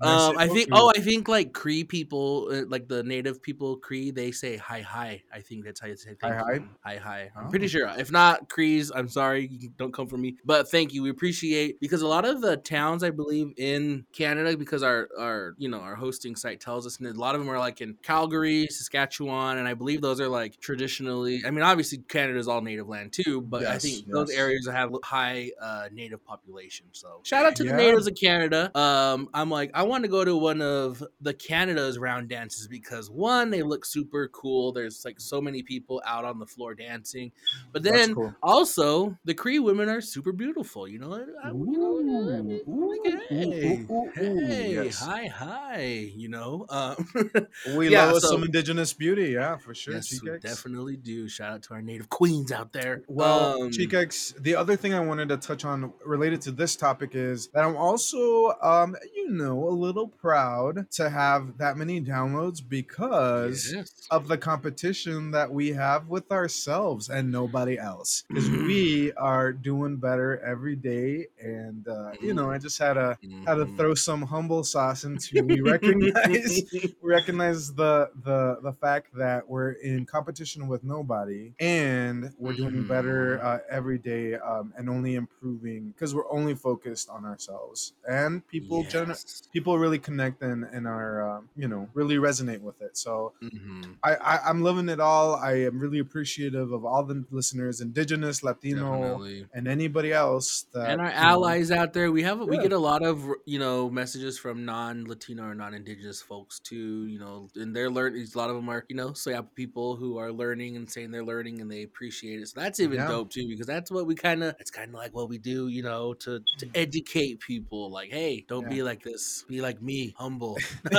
Um, 0.00 0.36
I 0.38 0.48
think. 0.48 0.68
Oh, 0.72 0.92
I 0.96 1.00
think 1.00 1.28
like 1.28 1.52
Cree 1.52 1.84
people, 1.84 2.48
uh, 2.50 2.62
like 2.68 2.88
the 2.88 3.02
native 3.02 3.40
people, 3.42 3.76
Cree, 3.76 4.10
they 4.10 4.32
say 4.32 4.56
hi 4.56 4.80
hi. 4.80 5.22
I 5.32 5.40
think 5.40 5.64
that's 5.64 5.80
how 5.80 5.86
you 5.86 5.96
say 5.96 6.14
thank 6.20 6.34
Hi, 6.34 6.54
you. 6.54 6.68
Hi 6.84 6.96
hi. 6.96 7.30
I'm 7.36 7.46
Oh. 7.46 7.50
pretty 7.50 7.68
sure. 7.68 7.88
If 7.96 8.10
not 8.10 8.48
Crees, 8.48 8.90
I'm 8.94 9.08
sorry. 9.08 9.46
You 9.50 9.70
don't 9.76 9.92
come 9.94 10.06
from 10.08 10.20
me. 10.22 10.36
But 10.44 10.68
thank 10.68 10.92
you. 10.92 11.02
We 11.02 11.10
appreciate 11.10 11.78
because 11.80 12.02
a 12.02 12.08
lot 12.08 12.24
of 12.24 12.40
the 12.40 12.56
towns 12.56 13.04
I 13.04 13.10
believe 13.10 13.52
in 13.56 14.04
Canada, 14.12 14.56
because 14.56 14.82
our 14.82 15.08
our 15.18 15.54
you 15.58 15.68
know 15.68 15.78
our 15.78 15.94
hosting 15.94 16.34
site 16.34 16.60
tells 16.60 16.86
us, 16.86 16.98
and 16.98 17.06
a 17.06 17.12
lot 17.12 17.34
of 17.36 17.40
them 17.40 17.48
are 17.50 17.58
like 17.58 17.80
in 17.80 17.96
Calgary, 18.02 18.66
Saskatchewan, 18.68 19.58
and 19.58 19.68
I 19.68 19.74
believe 19.74 20.00
those 20.02 20.20
are 20.20 20.28
like 20.28 20.58
traditionally. 20.60 21.42
I 21.46 21.50
mean, 21.50 21.62
obviously 21.62 21.98
Canada's 22.08 22.48
all 22.48 22.60
native 22.60 22.73
land 22.82 23.12
too, 23.12 23.40
but 23.40 23.66
I 23.66 23.72
Yes, 23.74 23.82
think 23.82 24.10
those 24.10 24.30
yes. 24.30 24.38
areas 24.38 24.68
have 24.68 24.92
high 25.02 25.50
uh, 25.60 25.88
native 25.92 26.24
population. 26.24 26.86
So 26.92 27.20
shout 27.24 27.46
out 27.46 27.56
to 27.56 27.64
the 27.64 27.72
natives 27.72 28.06
of 28.06 28.14
Canada. 28.20 28.76
Um, 28.78 29.28
I'm 29.32 29.50
like, 29.50 29.70
I 29.74 29.82
want 29.84 30.04
to 30.04 30.08
go 30.08 30.24
to 30.24 30.36
one 30.36 30.60
of 30.62 31.02
the 31.20 31.34
Canada's 31.34 31.98
round 31.98 32.28
dances 32.28 32.66
because 32.68 33.10
one, 33.10 33.50
they 33.50 33.62
look 33.62 33.84
super 33.84 34.28
cool. 34.28 34.72
There's 34.72 35.04
like 35.04 35.20
so 35.20 35.40
many 35.40 35.62
people 35.62 36.02
out 36.06 36.24
on 36.24 36.38
the 36.38 36.46
floor 36.46 36.74
dancing, 36.74 37.32
but 37.72 37.82
then 37.82 38.14
cool. 38.14 38.34
also 38.42 39.16
the 39.24 39.34
Cree 39.34 39.58
women 39.58 39.88
are 39.88 40.00
super 40.00 40.32
beautiful. 40.32 40.86
You 40.88 40.98
know, 40.98 41.12
I, 41.14 41.48
I- 41.48 41.52
you 41.52 41.66
know, 41.78 42.34
I 42.38 42.42
mean, 42.42 42.60
Ooh, 42.68 42.90
like, 43.04 43.22
hey, 43.28 43.86
ooh, 43.90 43.92
ooh, 43.94 44.22
ooh, 44.22 44.46
hey, 44.46 44.74
yes. 44.74 44.98
hi, 45.00 45.26
hi. 45.26 45.82
You 46.14 46.28
know, 46.28 46.66
um, 46.68 47.08
We 47.76 47.88
Yeah, 47.88 48.06
love 48.10 48.20
so- 48.20 48.28
some 48.32 48.42
indigenous 48.44 48.92
beauty, 48.92 49.30
yeah, 49.30 49.56
for 49.56 49.74
sure. 49.74 49.94
yes, 49.94 50.20
we 50.22 50.38
definitely 50.38 50.96
do. 50.96 51.28
Shout 51.28 51.52
out 51.52 51.62
to 51.64 51.74
our 51.74 51.82
native 51.82 52.08
queens 52.08 52.52
out 52.52 52.63
there. 52.72 53.02
Well, 53.08 53.62
um, 53.62 53.70
the 53.70 54.54
other 54.56 54.76
thing 54.76 54.94
I 54.94 55.00
wanted 55.00 55.28
to 55.30 55.36
touch 55.36 55.64
on 55.64 55.92
related 56.04 56.40
to 56.42 56.50
this 56.52 56.76
topic 56.76 57.14
is 57.14 57.48
that 57.48 57.64
I'm 57.64 57.76
also, 57.76 58.54
um, 58.62 58.96
you 59.14 59.30
know, 59.30 59.68
a 59.68 59.70
little 59.70 60.08
proud 60.08 60.90
to 60.92 61.10
have 61.10 61.58
that 61.58 61.76
many 61.76 62.00
downloads 62.00 62.60
because 62.66 63.72
yes. 63.72 64.06
of 64.10 64.28
the 64.28 64.38
competition 64.38 65.30
that 65.32 65.50
we 65.52 65.68
have 65.70 66.08
with 66.08 66.30
ourselves 66.30 67.08
and 67.08 67.30
nobody 67.30 67.78
else. 67.78 68.24
Because 68.28 68.48
Mhm. 68.48 68.66
we 68.66 69.12
are 69.14 69.52
doing 69.52 69.96
better 69.96 70.38
every 70.40 70.76
day, 70.76 71.26
and 71.40 71.86
uh, 71.88 72.12
you 72.20 72.34
know, 72.34 72.50
I 72.50 72.58
just 72.58 72.78
had 72.78 72.94
to 72.94 73.18
had 73.46 73.54
to 73.56 73.66
Mhm. 73.66 73.76
throw 73.76 73.94
some 73.94 74.22
humble 74.22 74.64
sauce 74.64 75.04
into. 75.04 75.44
We 75.44 75.60
recognize 75.60 76.62
recognize 77.02 77.72
the 77.74 78.10
the 78.24 78.58
the 78.62 78.72
fact 78.72 79.14
that 79.16 79.48
we're 79.48 79.72
in 79.72 80.06
competition 80.06 80.68
with 80.68 80.84
nobody 80.84 81.52
and 81.60 82.32
we're 82.38 82.53
doing 82.56 82.86
better 82.86 83.38
Mhm. 83.38 83.44
uh, 83.44 83.58
every 83.70 83.98
day 83.98 84.34
um, 84.34 84.72
and 84.76 84.88
only 84.88 85.14
improving 85.14 85.90
because 85.90 86.14
we're 86.14 86.30
only 86.30 86.54
focused 86.54 87.08
on 87.08 87.24
ourselves 87.24 87.92
and 88.08 88.46
people 88.48 88.84
gener- 88.84 89.08
Yes. 89.08 89.42
people 89.52 89.78
really 89.78 89.98
connect 89.98 90.42
and 90.42 90.64
and 90.64 90.86
are 90.86 91.22
um, 91.36 91.48
you 91.56 91.68
know 91.68 91.88
really 91.94 92.16
resonate 92.16 92.60
with 92.60 92.80
it 92.80 92.96
so 92.96 93.32
Mhm. 93.42 93.96
I, 94.02 94.14
I 94.16 94.38
i'm 94.50 94.62
loving 94.62 94.88
it 94.88 95.00
all 95.00 95.36
i 95.36 95.52
am 95.68 95.78
really 95.78 95.98
appreciative 95.98 96.72
of 96.72 96.84
all 96.84 97.02
the 97.04 97.24
listeners 97.30 97.80
indigenous 97.80 98.42
latino 98.42 98.90
Definitely. 99.00 99.46
and 99.54 99.68
anybody 99.68 100.12
else 100.12 100.66
that 100.72 100.90
and 100.90 101.00
our 101.00 101.08
you 101.08 101.12
know, 101.14 101.18
allies 101.18 101.70
out 101.70 101.92
there 101.92 102.10
we 102.12 102.22
have 102.22 102.40
we 102.40 102.58
get 102.58 102.72
a 102.72 102.78
lot 102.78 103.02
of 103.04 103.24
you 103.46 103.58
know 103.58 103.90
messages 103.90 104.38
from 104.38 104.64
non-latino 104.64 105.42
or 105.44 105.54
non-indigenous 105.54 106.20
folks 106.22 106.58
too 106.60 107.06
you 107.06 107.18
know 107.18 107.48
and 107.56 107.74
they're 107.74 107.90
learning 107.90 108.26
a 108.34 108.38
lot 108.38 108.50
of 108.50 108.56
them 108.56 108.68
are 108.68 108.84
you 108.88 108.96
know 108.96 109.12
so 109.12 109.30
yeah 109.30 109.40
people 109.54 109.96
who 109.96 110.18
are 110.18 110.32
learning 110.32 110.76
and 110.76 110.90
saying 110.90 111.10
they're 111.10 111.24
learning 111.24 111.60
and 111.60 111.70
they 111.70 111.82
appreciate 111.82 112.40
it 112.44 112.48
so 112.48 112.60
that's 112.60 112.80
even 112.80 112.98
Yeah. 112.98 113.06
dope 113.06 113.30
too 113.30 113.46
because 113.48 113.66
that's 113.66 113.90
what 113.90 114.06
we 114.06 114.14
kind 114.14 114.42
of 114.44 114.54
it's 114.60 114.70
kind 114.70 114.88
of 114.90 114.94
like 114.94 115.14
what 115.14 115.28
we 115.28 115.38
do 115.38 115.68
you 115.68 115.82
know 115.82 116.14
to 116.14 116.40
to 116.58 116.66
educate 116.74 117.40
people 117.40 117.90
like 117.90 118.10
hey 118.10 118.44
don't 118.48 118.68
be 118.68 118.82
like 118.82 119.02
this. 119.02 119.44
Be 119.48 119.60
like 119.60 119.82
me 119.82 120.14
humble. 120.18 120.64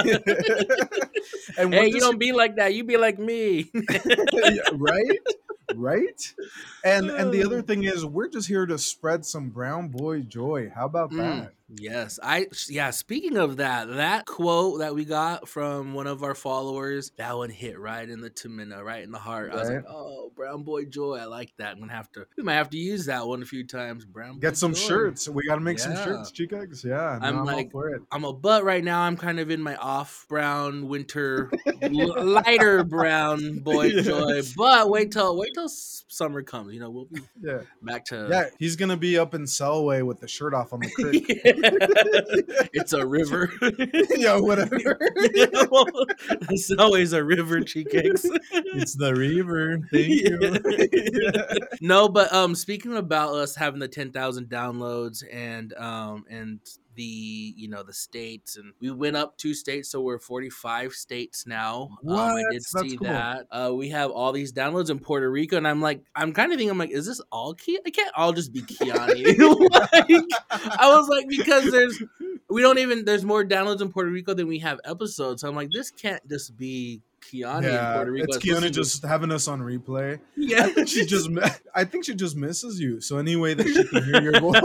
And 1.57 1.73
hey 1.73 1.87
you 1.87 1.99
don't 1.99 2.19
be 2.19 2.31
like 2.31 2.55
that. 2.57 2.73
You 2.73 2.83
be 2.83 2.97
like 2.97 3.19
me. 3.19 3.71
Yeah, 4.43 4.61
right? 4.71 5.19
Right? 5.71 6.33
And 6.83 7.09
and 7.11 7.31
the 7.33 7.43
other 7.43 7.61
thing 7.63 7.83
is 7.83 8.05
we're 8.05 8.29
just 8.29 8.47
here 8.47 8.65
to 8.65 8.77
spread 8.77 9.25
some 9.25 9.49
brown 9.49 9.89
boy 9.89 10.21
joy. 10.21 10.71
How 10.75 10.85
about 10.85 11.11
Mm, 11.11 11.15
that 11.17 11.53
Yes, 11.67 12.19
I 12.21 12.45
yeah. 12.69 12.91
Speaking 12.91 13.37
of 13.37 13.57
that, 13.57 13.87
that 13.95 14.27
quote 14.27 14.79
that 14.79 14.93
we 14.93 15.03
got 15.03 15.49
from 15.49 15.95
one 15.95 16.05
of 16.05 16.21
our 16.21 16.35
followers, 16.35 17.11
that 17.17 17.35
one 17.35 17.49
hit 17.49 17.79
right 17.79 18.07
in 18.07 18.21
the 18.21 18.29
Tamina, 18.29 18.83
right 18.83 19.01
in 19.03 19.09
the 19.11 19.17
heart. 19.17 19.51
I 19.51 19.55
was 19.55 19.69
like, 19.71 19.83
"Oh, 19.89 20.31
Brown 20.35 20.61
Boy 20.61 20.85
Joy, 20.85 21.15
I 21.15 21.25
like 21.25 21.51
that." 21.57 21.71
I'm 21.73 21.79
gonna 21.79 21.91
have 21.91 22.11
to. 22.11 22.27
We 22.37 22.43
might 22.43 22.53
have 22.53 22.69
to 22.69 22.77
use 22.77 23.07
that 23.07 23.25
one 23.25 23.41
a 23.41 23.45
few 23.45 23.65
times. 23.65 24.05
Brown. 24.05 24.37
get 24.39 24.57
some 24.57 24.75
Joy. 24.75 24.79
shirts 24.79 25.27
we 25.27 25.47
gotta 25.47 25.59
make 25.61 25.79
some 25.79 25.93
Yeah. 25.93 26.03
shirts 26.05 26.31
chicas 26.31 26.83
yeah 26.85 27.17
no, 27.19 27.27
I'm 27.27 27.39
I'm, 27.39 27.45
like- 27.45 27.65
all 27.73 27.81
for 27.81 27.89
it 27.89 28.01
I'm 28.11 28.25
a 28.25 28.33
butt 28.33 28.63
right 28.63 28.83
now. 28.83 29.01
I'm 29.01 29.17
kind 29.17 29.39
of 29.39 29.49
in 29.49 29.61
my 29.61 29.75
off 29.77 30.27
brown 30.29 30.87
winter, 30.87 31.51
lighter 31.81 32.83
brown 32.83 33.59
boy 33.63 33.85
Yeah. 33.87 34.01
joy. 34.01 34.41
But 34.55 34.89
wait 34.91 35.11
till 35.11 35.35
wait 35.35 35.49
till 35.55 35.67
summer 35.67 36.43
comes. 36.43 36.73
You 36.75 36.79
know, 36.79 36.91
we'll 36.91 37.05
be 37.05 37.21
yeah 37.41 37.61
back 37.81 38.05
to 38.05 38.27
yeah 38.29 38.49
he's 38.59 38.75
gonna 38.75 38.97
be 38.97 39.17
up 39.17 39.33
in 39.33 39.45
Selway 39.45 40.05
with 40.05 40.19
the 40.19 40.27
shirt 40.27 40.53
off 40.53 40.71
on 40.71 40.81
the 40.81 40.89
creek 40.91 41.41
it's 42.73 42.93
a 42.93 43.05
river. 43.05 43.51
yeah 44.15 44.37
whatever 44.39 44.97
it's 46.49 46.71
always 46.77 47.13
a 47.13 47.23
river, 47.23 47.59
cheekcakes. 47.61 48.25
it's 48.51 48.93
the 48.95 49.13
river 49.13 49.79
thank 49.91 50.09
you 50.09 51.65
no, 51.81 52.07
but 52.09 52.31
um, 52.33 52.55
speaking 52.55 52.95
about 52.97 53.33
us 53.35 53.55
having 53.55 53.79
the 53.79 53.87
ten 53.87 54.11
thousand 54.11 54.47
downloads 54.47 55.23
and 55.31 55.73
um 55.75 56.25
and 56.29 56.59
the 56.95 57.53
you 57.55 57.67
know 57.67 57.83
the 57.83 57.93
states, 57.93 58.57
and 58.57 58.73
we 58.79 58.91
went 58.91 59.15
up 59.15 59.37
two 59.37 59.53
states, 59.53 59.89
so 59.89 60.01
we're 60.01 60.19
45 60.19 60.93
states 60.93 61.45
now. 61.45 61.97
What? 62.01 62.17
Um, 62.19 62.35
I 62.37 62.43
did 62.51 62.61
That's 62.61 62.79
see 62.91 62.97
cool. 62.97 63.07
that. 63.07 63.47
Uh, 63.51 63.71
we 63.75 63.89
have 63.89 64.11
all 64.11 64.31
these 64.31 64.51
downloads 64.53 64.89
in 64.89 64.99
Puerto 64.99 65.29
Rico, 65.29 65.57
and 65.57 65.67
I'm 65.67 65.81
like, 65.81 66.01
I'm 66.15 66.33
kind 66.33 66.51
of 66.51 66.57
thinking, 66.57 66.71
I'm 66.71 66.77
like, 66.77 66.91
is 66.91 67.05
this 67.05 67.21
all 67.31 67.53
Ki? 67.53 67.79
I 67.85 67.89
can't 67.89 68.11
all 68.15 68.33
just 68.33 68.53
be 68.53 68.61
Kiani. 68.61 69.37
like, 69.71 70.23
I 70.79 70.87
was 70.95 71.07
like, 71.09 71.27
because 71.27 71.71
there's 71.71 72.01
we 72.49 72.61
don't 72.61 72.79
even 72.79 73.05
there's 73.05 73.25
more 73.25 73.43
downloads 73.43 73.81
in 73.81 73.91
Puerto 73.91 74.09
Rico 74.09 74.33
than 74.33 74.47
we 74.47 74.59
have 74.59 74.79
episodes. 74.85 75.41
So 75.41 75.49
I'm 75.49 75.55
like, 75.55 75.69
this 75.71 75.91
can't 75.91 76.25
just 76.29 76.55
be 76.57 77.01
Kiani 77.21 77.63
in 77.65 77.93
Puerto 77.95 78.11
Rico. 78.11 78.25
it's 78.29 78.37
Kiani 78.37 78.61
to- 78.61 78.69
just 78.69 79.03
having 79.03 79.31
us 79.31 79.47
on 79.47 79.61
replay. 79.61 80.19
yeah. 80.37 80.65
I 80.65 80.69
think 80.69 80.87
she 80.87 81.05
just, 81.05 81.29
I 81.75 81.83
think 81.83 82.05
she 82.05 82.13
just 82.13 82.35
misses 82.35 82.79
you. 82.79 83.01
So 83.01 83.17
any 83.17 83.35
way 83.35 83.55
that 83.55 83.67
she 83.67 83.83
can 83.83 84.03
hear 84.03 84.21
your 84.21 84.39
voice, 84.39 84.55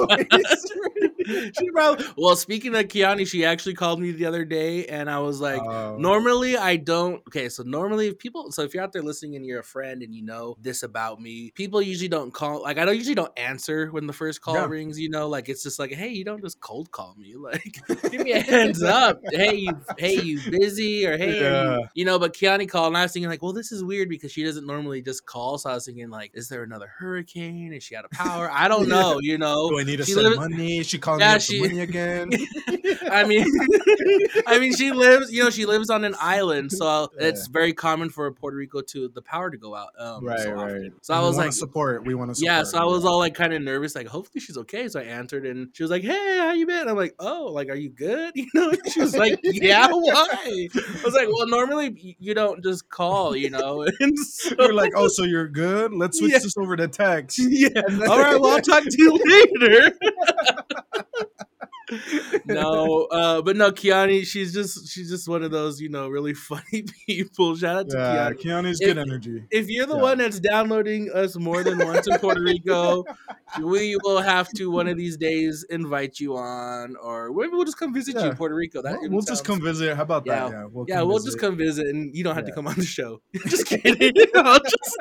she 1.59 1.71
probably 1.71 2.05
well. 2.17 2.37
Speaking 2.37 2.75
of 2.75 2.85
Kiani, 2.87 3.27
she 3.27 3.45
actually 3.45 3.75
called 3.75 4.01
me 4.01 4.13
the 4.13 4.27
other 4.27 4.45
day, 4.45 4.87
and 4.87 5.11
I 5.11 5.19
was 5.21 5.41
like, 5.41 5.61
Oh. 5.63 5.97
normally 5.99 6.57
I 6.57 6.77
don't. 6.77 7.23
Okay, 7.29 7.49
so 7.49 7.63
normally 7.63 8.09
if 8.09 8.19
people, 8.19 8.51
so 8.53 8.63
if 8.63 8.75
you're 8.75 8.83
out 8.83 8.93
there 8.93 9.03
listening 9.03 9.37
and 9.37 9.45
you're 9.47 9.61
a 9.61 9.65
friend 9.65 10.03
and 10.03 10.15
you 10.15 10.23
know 10.23 10.57
this 10.61 10.83
about 10.83 11.21
me, 11.21 11.51
people 11.55 11.81
usually 11.83 12.09
don't 12.09 12.33
call. 12.33 12.63
Like 12.63 12.79
I 12.79 12.85
don't 12.85 12.97
usually 12.97 13.15
don't 13.15 13.33
answer 13.39 13.89
when 13.91 14.07
the 14.07 14.13
first 14.13 14.41
call 14.41 14.55
Yeah. 14.55 14.67
rings. 14.67 14.99
You 14.99 15.11
know, 15.11 15.29
like 15.29 15.49
it's 15.49 15.63
just 15.63 15.79
like, 15.79 15.93
hey, 15.93 16.09
you 16.09 16.25
don't 16.25 16.43
just 16.43 16.61
cold 16.61 16.91
call 16.91 17.15
me. 17.19 17.35
Like 17.41 17.81
give 18.11 18.23
me 18.25 18.33
a 18.33 18.41
heads 18.41 18.83
up. 18.83 19.21
Hey, 19.33 19.55
you, 19.57 19.73
hey, 19.99 20.15
you 20.21 20.41
busy 20.51 21.07
or 21.07 21.17
hey, 21.17 21.41
Yeah. 21.41 21.77
you, 21.79 21.85
you 21.95 22.05
know. 22.05 22.19
But 22.19 22.35
Kiani 22.35 22.69
called, 22.69 22.89
and 22.89 22.97
I 22.99 23.03
was 23.03 23.13
thinking 23.13 23.29
like, 23.31 23.43
well, 23.43 23.53
this 23.53 23.73
is 23.73 23.83
weird 23.83 24.09
because 24.09 24.31
she 24.33 24.45
doesn't 24.45 24.67
normally 24.67 25.01
just 25.03 25.27
call. 25.27 25.59
So 25.59 25.71
I 25.71 25.75
was 25.75 25.87
thinking 25.87 26.11
like, 26.11 26.33
is 26.35 26.49
there 26.49 26.63
another 26.63 26.87
hurricane? 26.99 27.73
Is 27.73 27.83
she 27.85 27.97
out 27.97 28.05
of 28.05 28.11
power? 28.11 28.51
I 28.53 28.69
don't 28.69 28.89
know. 28.89 29.19
You 29.21 29.39
know, 29.39 29.71
Do 29.71 29.81
I 29.81 29.85
need 29.85 29.97
to 29.97 30.05
She 30.05 30.13
send 30.13 30.25
lives- 30.27 30.39
money? 30.39 30.83
She 30.83 30.99
calling 31.21 31.33
Yeah, 31.35 31.39
she- 31.39 31.61
money 31.61 31.81
again? 31.81 32.31
I 33.11 33.25
mean, 33.25 33.47
I 34.47 34.59
mean, 34.59 34.75
she 34.75 34.93
lives. 34.93 35.33
You 35.33 35.45
know, 35.45 35.51
she 35.51 35.67
lives 35.67 35.91
on 35.91 36.05
an 36.05 36.15
island, 36.21 36.71
so 36.71 37.09
Yeah. 37.19 37.29
it's 37.29 37.47
very 37.49 37.73
common 37.73 38.11
for 38.11 38.31
Puerto 38.33 38.57
Rico 38.57 38.83
to 38.83 39.09
the 39.09 39.23
power 39.23 39.51
to 39.51 39.57
go 39.57 39.75
out. 39.75 39.89
Um, 39.99 40.25
right, 40.25 40.39
so 40.41 40.53
right. 40.53 40.63
often. 40.65 40.93
So 41.03 41.15
I 41.15 41.19
And 41.19 41.27
was 41.27 41.37
like, 41.37 41.53
support. 41.53 42.05
We 42.07 42.15
want 42.15 42.35
to. 42.35 42.45
yeah. 42.45 42.63
So 42.63 42.79
I 42.79 42.85
was 42.85 43.05
all 43.05 43.19
like 43.19 43.35
kind 43.35 43.53
of 43.53 43.63
nervous, 43.63 43.95
like 43.95 44.07
hopefully 44.07 44.41
she's 44.41 44.57
okay. 44.59 44.89
So 44.89 45.01
I 45.01 45.05
answered, 45.05 45.45
and 45.47 45.69
she 45.73 45.83
was 45.83 45.91
like, 45.91 46.03
"Hey, 46.03 46.39
how 46.39 46.53
you 46.53 46.67
been?" 46.67 46.89
I'm 46.89 46.97
like, 46.97 47.15
"Oh, 47.19 47.47
like 47.53 47.69
are 47.69 47.75
you 47.75 47.91
good?" 47.91 48.33
You 48.41 48.47
know, 48.55 48.73
she 48.93 49.01
was 49.01 49.17
like, 49.17 49.41
"Yeah, 49.43 49.89
why?" 49.91 50.27
I 50.33 50.69
was 51.05 51.15
like, 51.15 51.29
"Well, 51.29 51.47
normally 51.49 52.17
you 52.21 52.35
don't 52.35 52.63
just 52.63 52.89
call, 52.91 53.35
you 53.35 53.51
know." 53.51 53.87
And 54.01 54.19
so, 54.19 54.55
You're 54.59 54.73
like, 54.75 54.93
oh, 54.97 55.09
so 55.09 55.25
you're 55.25 55.49
good? 55.49 55.93
Let's 55.93 56.19
switch 56.19 56.33
Yeah. 56.33 56.39
this 56.39 56.57
over 56.57 56.77
to 56.77 56.89
text. 56.89 57.39
yeah. 57.39 57.69
All 58.09 58.19
right, 58.21 58.41
well, 58.41 58.53
I'll 58.53 58.61
talk 58.61 58.85
to 58.85 58.97
you 58.97 59.19
later. 59.27 59.93
No, 62.47 63.05
uh, 63.11 63.43
but 63.43 63.57
no, 63.57 63.71
Kiani, 63.71 64.25
she's 64.25 64.53
just 64.53 64.89
she's 64.89 65.09
just 65.11 65.29
one 65.29 65.43
of 65.43 65.51
those, 65.51 65.81
you 65.81 65.89
know, 65.89 66.09
really 66.09 66.35
funny 66.51 66.85
people. 67.07 67.57
Shout 67.57 67.77
out 67.77 67.89
to 67.91 67.97
Yeah, 67.97 68.31
Kiani. 68.33 68.41
Kiani's 68.43 68.81
If- 68.81 68.87
good 68.89 68.99
energy. 68.99 69.45
If 69.51 69.69
you're 69.69 69.87
the 69.87 69.97
Yeah. 69.97 70.03
one 70.03 70.19
that's 70.19 70.41
downloading 70.41 71.11
us 71.13 71.37
more 71.37 71.63
than 71.65 71.79
once 71.79 72.07
in 72.07 72.19
Puerto 72.19 72.43
Rico, 72.43 73.05
we 73.63 73.97
will 74.05 74.21
have 74.21 74.49
to 74.57 74.71
one 74.71 74.89
of 74.89 74.97
these 74.97 75.17
days 75.17 75.65
invite 75.71 76.19
you 76.21 76.37
on, 76.37 76.97
or 76.97 77.33
maybe 77.33 77.51
we'll 77.53 77.65
just 77.65 77.79
come 77.79 77.93
visit 77.95 78.15
you 78.17 78.23
in 78.31 78.37
Puerto 78.37 78.55
Rico. 78.55 78.83
That 78.83 78.99
We'll, 79.01 79.11
we'll 79.11 79.21
just 79.23 79.45
come 79.45 79.61
visit. 79.61 79.97
How 79.97 80.03
about 80.03 80.25
that? 80.27 80.51
Yeah. 80.51 80.61
Yeah, 80.61 80.65
we'll 80.71 80.85
Yeah, 80.89 81.03
we'll 81.03 81.19
just 81.19 81.39
come 81.39 81.57
visit, 81.57 81.87
and 81.87 82.15
you 82.15 82.25
don't 82.25 82.35
have 82.35 82.47
to 82.47 82.53
come 82.53 82.67
on 82.67 82.75
the 82.77 82.85
show. 82.85 83.21
just 83.47 83.67
kidding. 83.67 84.13
Just- 84.15 84.99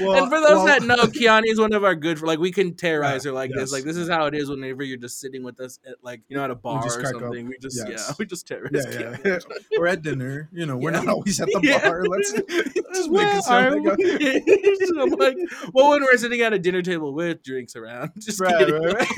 Well, 0.00 0.14
and 0.22 0.30
for 0.30 0.40
those 0.40 0.50
well- 0.56 0.66
that 0.66 0.82
know, 0.82 0.96
Kiani 0.96 1.44
is 1.46 1.58
one 1.60 1.72
of 1.72 1.84
our 1.84 1.94
good. 1.94 2.20
Like 2.22 2.38
we 2.38 2.50
can 2.52 2.74
terrorize 2.74 3.24
Yeah, 3.24 3.30
her 3.30 3.34
like 3.34 3.50
yes. 3.50 3.60
this. 3.60 3.72
Like 3.72 3.84
this 3.84 3.96
is 3.96 4.08
how 4.08 4.26
it 4.26 4.34
is 4.34 4.48
whenever 4.48 4.82
you're 4.82 4.96
just 4.96 5.20
sitting 5.20 5.42
with 5.46 5.58
us 5.60 5.78
at 5.88 5.94
like 6.02 6.20
you 6.28 6.36
know 6.36 6.44
at 6.44 6.50
a 6.50 6.54
bar 6.54 6.84
or 6.84 6.90
crack 6.90 7.14
up. 7.14 7.20
something. 7.22 7.48
We 7.48 7.56
just 7.58 7.78
yeah, 7.78 7.90
Yes. 7.96 8.14
we 8.18 8.26
just 8.26 8.46
terrorize. 8.46 8.86
yeah, 8.92 9.16
yeah. 9.24 9.38
We're 9.78 9.86
at 9.86 10.02
dinner. 10.02 10.48
You 10.52 10.66
know, 10.66 10.76
we're 10.76 10.92
Yeah. 10.92 11.00
not 11.00 11.08
always 11.08 11.40
at 11.40 11.46
the 11.48 11.60
Yeah. 11.64 11.88
bar. 11.88 12.04
Let's 12.06 12.32
just 12.94 13.10
make 13.10 13.26
it 13.34 13.42
sound 13.44 13.66
are 13.74 13.80
like 13.80 13.98
a- 13.98 14.02
we? 14.02 15.00
I'm 15.00 15.10
like, 15.10 15.36
well, 15.72 15.90
when 15.90 16.02
we're 16.02 16.16
sitting 16.18 16.40
at 16.42 16.52
a 16.52 16.58
dinner 16.58 16.82
table 16.82 17.14
with 17.14 17.42
drinks 17.42 17.76
around, 17.76 18.10
just 18.18 18.40
right, 18.40 18.68
right, 18.70 18.94
right. 18.94 19.08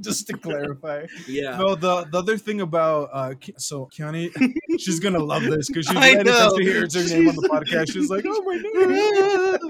just 0.00 0.26
to 0.28 0.36
clarify. 0.36 1.06
Yeah. 1.26 1.56
No, 1.56 1.74
the 1.74 2.04
the 2.04 2.18
other 2.18 2.36
thing 2.38 2.60
about 2.60 3.08
uh, 3.12 3.34
so 3.58 3.88
Kiani, 3.92 4.30
she's 4.78 5.00
gonna 5.00 5.18
love 5.22 5.42
this 5.42 5.68
because 5.68 5.86
she's 5.86 5.94
ready 5.96 6.22
know. 6.24 6.54
she 6.56 6.64
hears 6.64 6.94
her 6.94 7.04
name 7.04 7.28
on 7.28 7.36
the 7.36 7.48
podcast. 7.48 7.92
She's 7.92 8.10
like, 8.10 8.24
oh 8.28 8.42
my 8.42 8.58
god. 8.62 9.60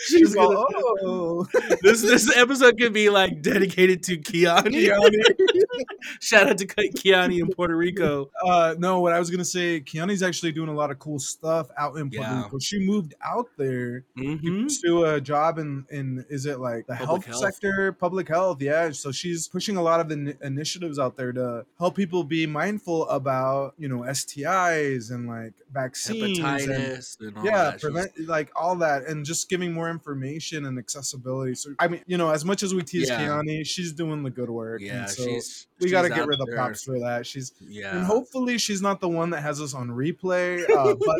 She's 0.00 0.18
She's 0.22 0.34
gonna, 0.34 0.56
all, 0.58 0.66
oh. 1.04 1.46
this 1.82 2.02
this 2.02 2.34
episode 2.36 2.78
could 2.78 2.92
be 2.92 3.10
like 3.10 3.42
dedicated 3.42 4.02
to 4.04 4.18
Kiani. 4.18 4.90
Shout 6.20 6.48
out 6.48 6.58
to 6.58 6.66
Kiani 6.66 7.40
in 7.40 7.48
Puerto 7.50 7.76
Rico. 7.76 8.30
Uh, 8.44 8.74
no, 8.78 9.00
what 9.00 9.12
I 9.12 9.18
was 9.18 9.30
gonna 9.30 9.44
say, 9.44 9.80
Kiani's 9.80 10.22
actually 10.22 10.52
doing 10.52 10.68
a 10.68 10.74
lot 10.74 10.90
of 10.90 10.98
cool 10.98 11.18
stuff 11.18 11.68
out 11.78 11.96
in 11.96 12.10
Puerto 12.10 12.28
Yeah. 12.30 12.44
Rico. 12.44 12.58
She 12.58 12.78
moved 12.80 13.14
out 13.24 13.48
there 13.56 14.04
hmm 14.16 14.66
to 14.84 15.04
a 15.04 15.20
job 15.20 15.58
in 15.58 15.84
in 15.90 16.24
is 16.30 16.46
it 16.46 16.58
like 16.58 16.86
the 16.86 16.94
Public 16.94 17.24
health, 17.24 17.40
health. 17.42 17.54
sector, 17.54 17.92
public 17.92 18.28
health? 18.28 18.60
Yeah. 18.62 18.90
So 18.92 19.12
she's 19.12 19.48
pushing 19.48 19.76
a 19.76 19.82
lot 19.82 20.00
of 20.00 20.08
the 20.08 20.16
ni- 20.16 20.34
initiatives 20.42 20.98
out 20.98 21.16
there 21.16 21.32
to 21.32 21.64
help 21.78 21.94
people 21.96 22.24
be 22.24 22.46
mindful 22.46 23.08
about 23.08 23.74
you 23.78 23.88
know 23.88 24.00
STIs 24.00 25.10
and 25.10 25.28
like 25.28 25.52
vaccines 25.72 26.38
and 26.38 26.46
Hepatitis 26.68 27.20
and 27.20 27.36
all 27.38 27.44
yeah 27.44 27.76
prevent 27.80 28.10
like 28.26 28.50
all 28.56 28.76
that 28.76 29.04
and 29.06 29.24
just 29.24 29.48
giving 29.48 29.72
more 29.72 29.88
information 29.90 30.66
and 30.66 30.78
accessibility 30.78 31.54
so 31.54 31.70
i 31.78 31.88
mean 31.88 32.02
you 32.06 32.18
know 32.18 32.30
as 32.30 32.44
much 32.44 32.62
as 32.62 32.74
we 32.74 32.82
tease 32.82 33.08
Yeah. 33.08 33.26
Kiani, 33.26 33.64
she's 33.66 33.92
doing 33.92 34.22
the 34.22 34.30
good 34.30 34.50
work 34.50 34.82
and 34.82 35.01
Yeah, 35.02 35.06
so 35.08 35.24
she's 35.24 35.66
we 35.82 35.90
got 35.90 36.02
to 36.02 36.08
get 36.08 36.26
rid 36.26 36.40
of 36.40 36.46
there. 36.46 36.56
props 36.56 36.82
for 36.84 36.98
that 37.00 37.26
she's 37.26 37.52
Yeah, 37.60 37.96
and 37.96 38.04
hopefully 38.06 38.58
she's 38.58 38.80
not 38.80 39.00
the 39.00 39.08
one 39.08 39.30
that 39.30 39.42
has 39.42 39.60
us 39.60 39.74
on 39.74 39.88
replay 39.88 40.62
uh, 40.70 40.94
but 40.94 41.16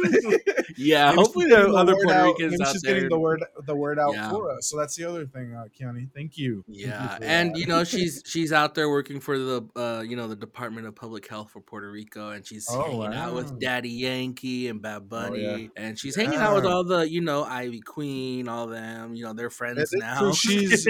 yeah. 0.76 1.12
Hopefully 1.14 1.46
she's 1.46 1.50
there 1.54 1.60
getting 1.66 1.74
are 1.76 1.84
the 1.84 1.92
other 1.92 1.94
Puerto 1.94 2.12
out- 2.12 2.26
Ricans 2.38 2.60
out 2.60 2.72
she's 2.72 2.82
there. 2.82 2.94
getting 2.94 3.08
the 3.10 3.18
word 3.18 3.44
the 3.66 3.74
word 3.74 3.98
out 3.98 4.14
Yeah. 4.14 4.30
for 4.30 4.50
us 4.52 4.68
so 4.68 4.76
that's 4.78 4.96
the 4.96 5.04
other 5.04 5.26
thing 5.26 5.54
uh 5.54 5.64
thank 5.78 5.80
you 5.80 6.08
Thank 6.14 6.38
you 6.38 6.64
Yeah, 6.68 7.18
and 7.20 7.54
that. 7.54 7.58
you 7.58 7.66
know 7.66 7.84
she's 7.92 8.22
she's 8.26 8.52
out 8.52 8.74
there 8.74 8.88
working 8.88 9.20
for 9.20 9.38
the 9.38 9.62
uh 9.76 10.02
you 10.06 10.16
know 10.16 10.28
the 10.28 10.36
Department 10.36 10.86
of 10.86 10.94
Public 10.94 11.26
Health 11.28 11.50
for 11.50 11.60
Puerto 11.60 11.90
Rico, 11.90 12.30
and 12.30 12.46
she's 12.46 12.66
Oh, 12.70 12.82
hanging 13.02 13.14
out 13.18 13.34
with 13.34 13.58
Daddy 13.60 13.90
Yankee 13.90 14.68
and 14.68 14.80
Bad 14.80 15.08
Bunny, 15.08 15.42
yeah. 15.76 15.82
and 15.84 15.98
she's 15.98 16.14
hanging 16.16 16.38
out 16.38 16.54
with 16.54 16.64
all 16.66 16.84
the 16.84 17.08
you 17.08 17.20
know 17.20 17.44
Ivy 17.44 17.80
Queen, 17.80 18.48
all 18.48 18.66
them. 18.66 19.14
You 19.14 19.24
know 19.24 19.32
they're 19.32 19.50
friends 19.50 19.90
now. 19.94 20.18
true. 20.20 20.32
She's 20.34 20.86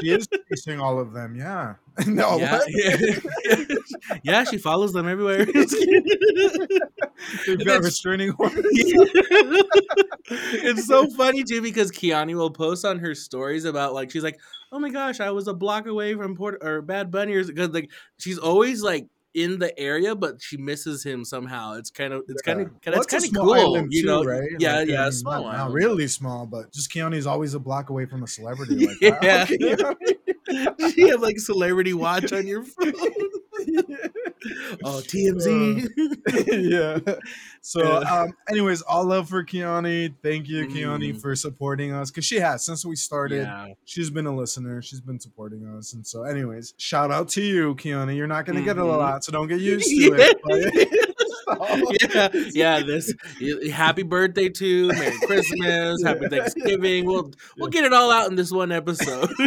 she 0.00 0.10
is 0.10 0.28
chasing 0.50 0.80
all 0.80 0.98
of 0.98 1.12
them 1.12 1.36
yeah 1.36 1.74
no 2.06 2.38
yeah? 2.38 2.60
Yeah. 3.04 3.64
yeah, 4.22 4.44
she 4.44 4.58
follows 4.58 4.92
them 4.92 5.08
everywhere. 5.08 5.44
they've 7.46 7.64
got 7.64 7.82
restraining 7.82 8.32
orders 8.38 8.64
it's 10.26 10.86
so 10.86 11.06
funny 11.10 11.44
too 11.44 11.60
because 11.62 11.90
Kiani 11.90 12.34
will 12.34 12.50
post 12.50 12.84
on 12.84 12.98
her 12.98 13.14
stories 13.14 13.64
about 13.64 13.94
like 13.94 14.10
she's 14.10 14.22
like, 14.24 14.38
oh 14.72 14.78
my 14.78 14.90
gosh, 14.90 15.20
I 15.20 15.30
was 15.30 15.48
a 15.48 15.54
block 15.54 15.86
away 15.86 16.14
from 16.14 16.34
Port 16.36 16.58
or 16.62 16.82
Bad 16.82 17.10
Bunny 17.10 17.34
or 17.34 17.44
because 17.44 17.70
like 17.70 17.90
she's 18.18 18.38
always 18.38 18.82
like 18.82 19.06
in 19.34 19.58
the 19.58 19.76
area, 19.78 20.14
but 20.14 20.40
she 20.40 20.56
misses 20.56 21.02
him 21.04 21.24
somehow. 21.24 21.74
It's 21.74 21.90
kind 21.90 22.12
of 22.12 22.22
it's 22.28 22.40
kind 22.42 22.60
of 22.60 22.68
Well, 22.68 22.80
that's 22.84 23.12
it's 23.12 23.30
kind 23.32 23.36
of 23.36 23.42
cool, 23.42 23.86
you 23.90 24.02
too, 24.02 24.06
know? 24.06 24.24
right? 24.24 24.48
Yeah, 24.58 24.76
Like, 24.78 24.88
yeah, 24.88 25.06
I 25.06 25.10
small 25.10 25.42
not, 25.44 25.56
not 25.56 25.72
really 25.72 26.06
small, 26.08 26.46
but 26.46 26.72
just 26.72 26.90
Kiani's 26.90 27.26
always 27.26 27.54
a 27.54 27.58
block 27.60 27.90
away 27.90 28.06
from 28.06 28.22
a 28.22 28.26
celebrity. 28.28 28.86
Like, 28.86 28.96
Yeah. 29.00 29.10
wow, 29.12 29.44
Kiani. 29.44 30.16
you 30.96 31.08
have 31.10 31.20
like 31.22 31.38
celebrity 31.38 31.94
watch 31.94 32.32
on 32.32 32.46
your 32.46 32.62
phone. 32.64 32.92
oh, 34.84 35.00
TMZ. 35.04 35.88
yeah. 37.06 37.14
So, 37.62 37.82
Yeah. 37.82 38.20
um, 38.22 38.32
anyways, 38.48 38.82
all 38.82 39.04
love 39.04 39.28
for 39.28 39.42
Kiani. 39.44 40.14
Thank 40.22 40.48
you, 40.48 40.66
Kiani, 40.66 41.14
Mhm. 41.14 41.20
for 41.20 41.34
supporting 41.34 41.92
us 41.92 42.10
because 42.10 42.24
she 42.26 42.36
has 42.40 42.64
since 42.64 42.84
we 42.84 42.96
started. 42.96 43.42
yeah. 43.42 43.68
She's 43.84 44.10
been 44.10 44.26
a 44.26 44.34
listener. 44.34 44.82
She's 44.82 45.00
been 45.00 45.18
supporting 45.20 45.64
us, 45.66 45.94
and 45.94 46.06
so, 46.06 46.24
anyways, 46.24 46.74
shout 46.76 47.10
out 47.10 47.28
to 47.30 47.42
you, 47.42 47.74
Kiani. 47.76 48.16
You're 48.16 48.26
not 48.26 48.44
gonna 48.44 48.62
get 48.62 48.76
it 48.76 48.82
a 48.82 48.84
lot, 48.84 49.24
so 49.24 49.32
don't 49.32 49.48
get 49.48 49.60
used 49.60 49.88
to 49.88 50.14
it. 50.14 50.40
but- 50.44 51.03
yeah, 52.14 52.28
yeah. 52.52 52.80
This 52.82 53.12
happy 53.72 54.02
birthday 54.02 54.48
to 54.48 54.88
Merry 54.88 55.16
Christmas, 55.26 56.02
Happy 56.04 56.28
Thanksgiving. 56.28 57.04
We'll 57.06 57.30
we'll 57.58 57.70
get 57.70 57.84
it 57.84 57.92
all 57.92 58.10
out 58.10 58.30
in 58.30 58.36
this 58.36 58.50
one 58.52 58.72
episode. 58.72 59.30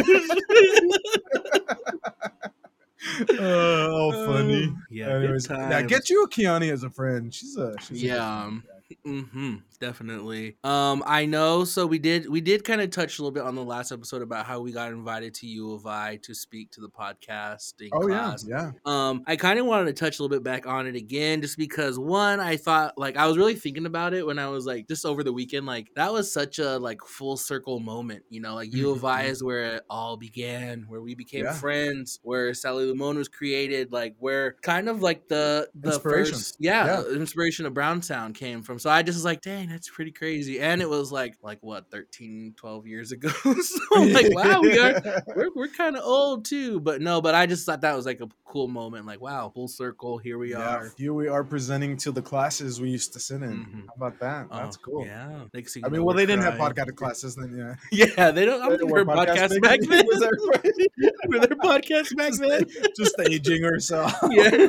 Oh, 3.40 4.26
funny. 4.26 4.68
Oh, 4.70 4.76
yeah, 4.90 5.08
Anyways, 5.16 5.46
times. 5.46 5.88
get 5.88 6.10
you 6.10 6.24
a 6.24 6.28
Kiani 6.28 6.70
as 6.72 6.82
a 6.82 6.90
friend. 6.90 7.32
She's 7.32 7.56
a 7.56 7.74
she's 7.80 8.02
a 8.02 8.06
Yeah, 8.06 8.42
um, 8.44 8.62
friend. 8.66 8.77
Mm-hmm. 9.08 9.54
Definitely. 9.80 10.56
Um, 10.64 11.04
I 11.06 11.24
know. 11.24 11.64
So 11.64 11.86
we 11.86 11.98
did 12.00 12.28
we 12.28 12.40
did 12.40 12.64
kind 12.64 12.80
of 12.80 12.90
touch 12.90 13.18
a 13.18 13.22
little 13.22 13.30
bit 13.32 13.44
on 13.44 13.54
the 13.54 13.62
last 13.64 13.92
episode 13.92 14.22
about 14.22 14.44
how 14.44 14.60
we 14.60 14.72
got 14.72 14.90
invited 14.92 15.34
to 15.34 15.46
U 15.46 15.72
of 15.72 15.86
I 15.86 16.16
to 16.24 16.34
speak 16.34 16.72
to 16.72 16.80
the 16.80 16.88
podcasting 16.88 17.90
Oh 17.92 18.08
yeah, 18.08 18.18
class. 18.24 18.44
yeah. 18.48 18.72
Um, 18.84 19.22
I 19.26 19.36
kind 19.36 19.58
of 19.60 19.66
wanted 19.66 19.86
to 19.86 19.92
touch 19.92 20.18
a 20.18 20.22
little 20.22 20.36
bit 20.36 20.42
back 20.42 20.66
on 20.66 20.86
it 20.88 20.96
again, 20.96 21.40
just 21.40 21.56
because 21.56 21.96
one, 21.98 22.40
I 22.40 22.56
thought 22.56 22.98
like 22.98 23.16
I 23.16 23.26
was 23.28 23.36
really 23.38 23.54
thinking 23.54 23.86
about 23.86 24.14
it 24.14 24.26
when 24.26 24.38
I 24.38 24.48
was 24.48 24.66
like 24.66 24.88
just 24.88 25.06
over 25.06 25.22
the 25.22 25.32
weekend. 25.32 25.64
Like 25.66 25.88
that 25.94 26.12
was 26.12 26.32
such 26.32 26.58
a 26.58 26.78
like 26.78 27.00
full 27.02 27.36
circle 27.36 27.78
moment, 27.78 28.24
you 28.30 28.40
know. 28.40 28.56
Like 28.56 28.72
U 28.74 28.90
of 28.90 29.04
I 29.04 29.26
Mhm. 29.26 29.28
is 29.30 29.44
where 29.44 29.76
it 29.76 29.82
all 29.88 30.16
began, 30.16 30.86
where 30.88 31.00
we 31.00 31.14
became 31.14 31.44
Yeah. 31.44 31.52
friends, 31.52 32.18
where 32.22 32.52
Sally 32.52 32.84
Limon 32.86 33.16
was 33.16 33.28
created, 33.28 33.92
like 33.92 34.16
where 34.18 34.56
kind 34.62 34.88
of 34.88 35.02
like 35.02 35.28
the 35.28 35.68
the 35.74 36.00
first 36.00 36.56
yeah, 36.58 36.84
Yeah. 36.86 37.00
the 37.02 37.14
inspiration 37.14 37.64
of 37.64 37.74
Brown 37.74 38.02
Sound 38.02 38.34
came 38.34 38.62
from. 38.62 38.78
So 38.80 38.90
I 38.90 38.97
just 39.02 39.16
was 39.16 39.24
like, 39.24 39.40
dang, 39.40 39.68
that's 39.68 39.88
pretty 39.88 40.12
crazy. 40.12 40.60
And 40.60 40.80
it 40.82 40.88
was 40.88 41.10
like 41.12 41.36
like 41.42 41.58
what 41.62 41.90
13, 41.90 42.54
12 42.56 42.86
years 42.86 43.12
ago. 43.12 43.28
so 43.44 43.78
I'm 43.94 44.12
like, 44.12 44.26
wow, 44.34 44.60
we 44.60 44.78
are 44.78 45.00
we're, 45.34 45.50
we're 45.54 45.68
kind 45.68 45.96
of 45.96 46.02
old 46.04 46.44
too 46.44 46.80
but 46.80 47.00
no 47.02 47.20
but 47.20 47.34
i 47.34 47.46
just 47.46 47.64
thought 47.66 47.80
that 47.82 47.94
was 47.94 48.06
like 48.06 48.20
a 48.20 48.28
cool 48.44 48.68
moment 48.68 49.04
like 49.06 49.20
wow 49.20 49.50
full 49.54 49.68
circle 49.68 50.16
here 50.18 50.38
we 50.38 50.50
Yeah, 50.52 50.58
are 50.76 50.92
Here 50.96 51.12
we 51.12 51.28
are 51.28 51.44
presenting 51.44 51.96
to 51.98 52.12
the 52.12 52.22
classes 52.22 52.80
we 52.80 52.88
used 52.90 53.12
to 53.12 53.20
sit 53.20 53.42
in. 53.42 53.50
Mhm. 53.66 53.86
How 53.88 53.94
about 54.06 54.18
that? 54.20 54.46
That's 54.50 54.76
Oh, 54.78 54.80
cool. 54.84 55.06
yeah 55.06 55.44
next 55.52 55.76
I 55.84 55.88
mean, 55.88 56.02
well, 56.04 56.16
they 56.16 56.24
didn't 56.26 56.44
have 56.44 56.54
podcast 56.54 56.96
classes 56.96 57.36
then, 57.36 57.54
yeah. 57.56 57.74
yeah 58.16 58.30
they 58.30 58.44
don't 58.46 58.62
i 58.62 58.68
don't 58.68 58.78
think 58.78 58.90
we're 58.90 59.04
podcasts 59.04 59.48
podcasts 59.58 59.60
back 59.62 59.80
then 59.80 60.06
Was 60.06 60.20
right? 60.22 61.28
were 61.28 61.38
there 61.40 61.56
podcasts 61.58 62.16
back 62.16 62.32
then 62.34 62.64
Just 62.96 63.14
aging 63.28 63.64
ourselves. 63.64 64.14
yeah 64.30 64.66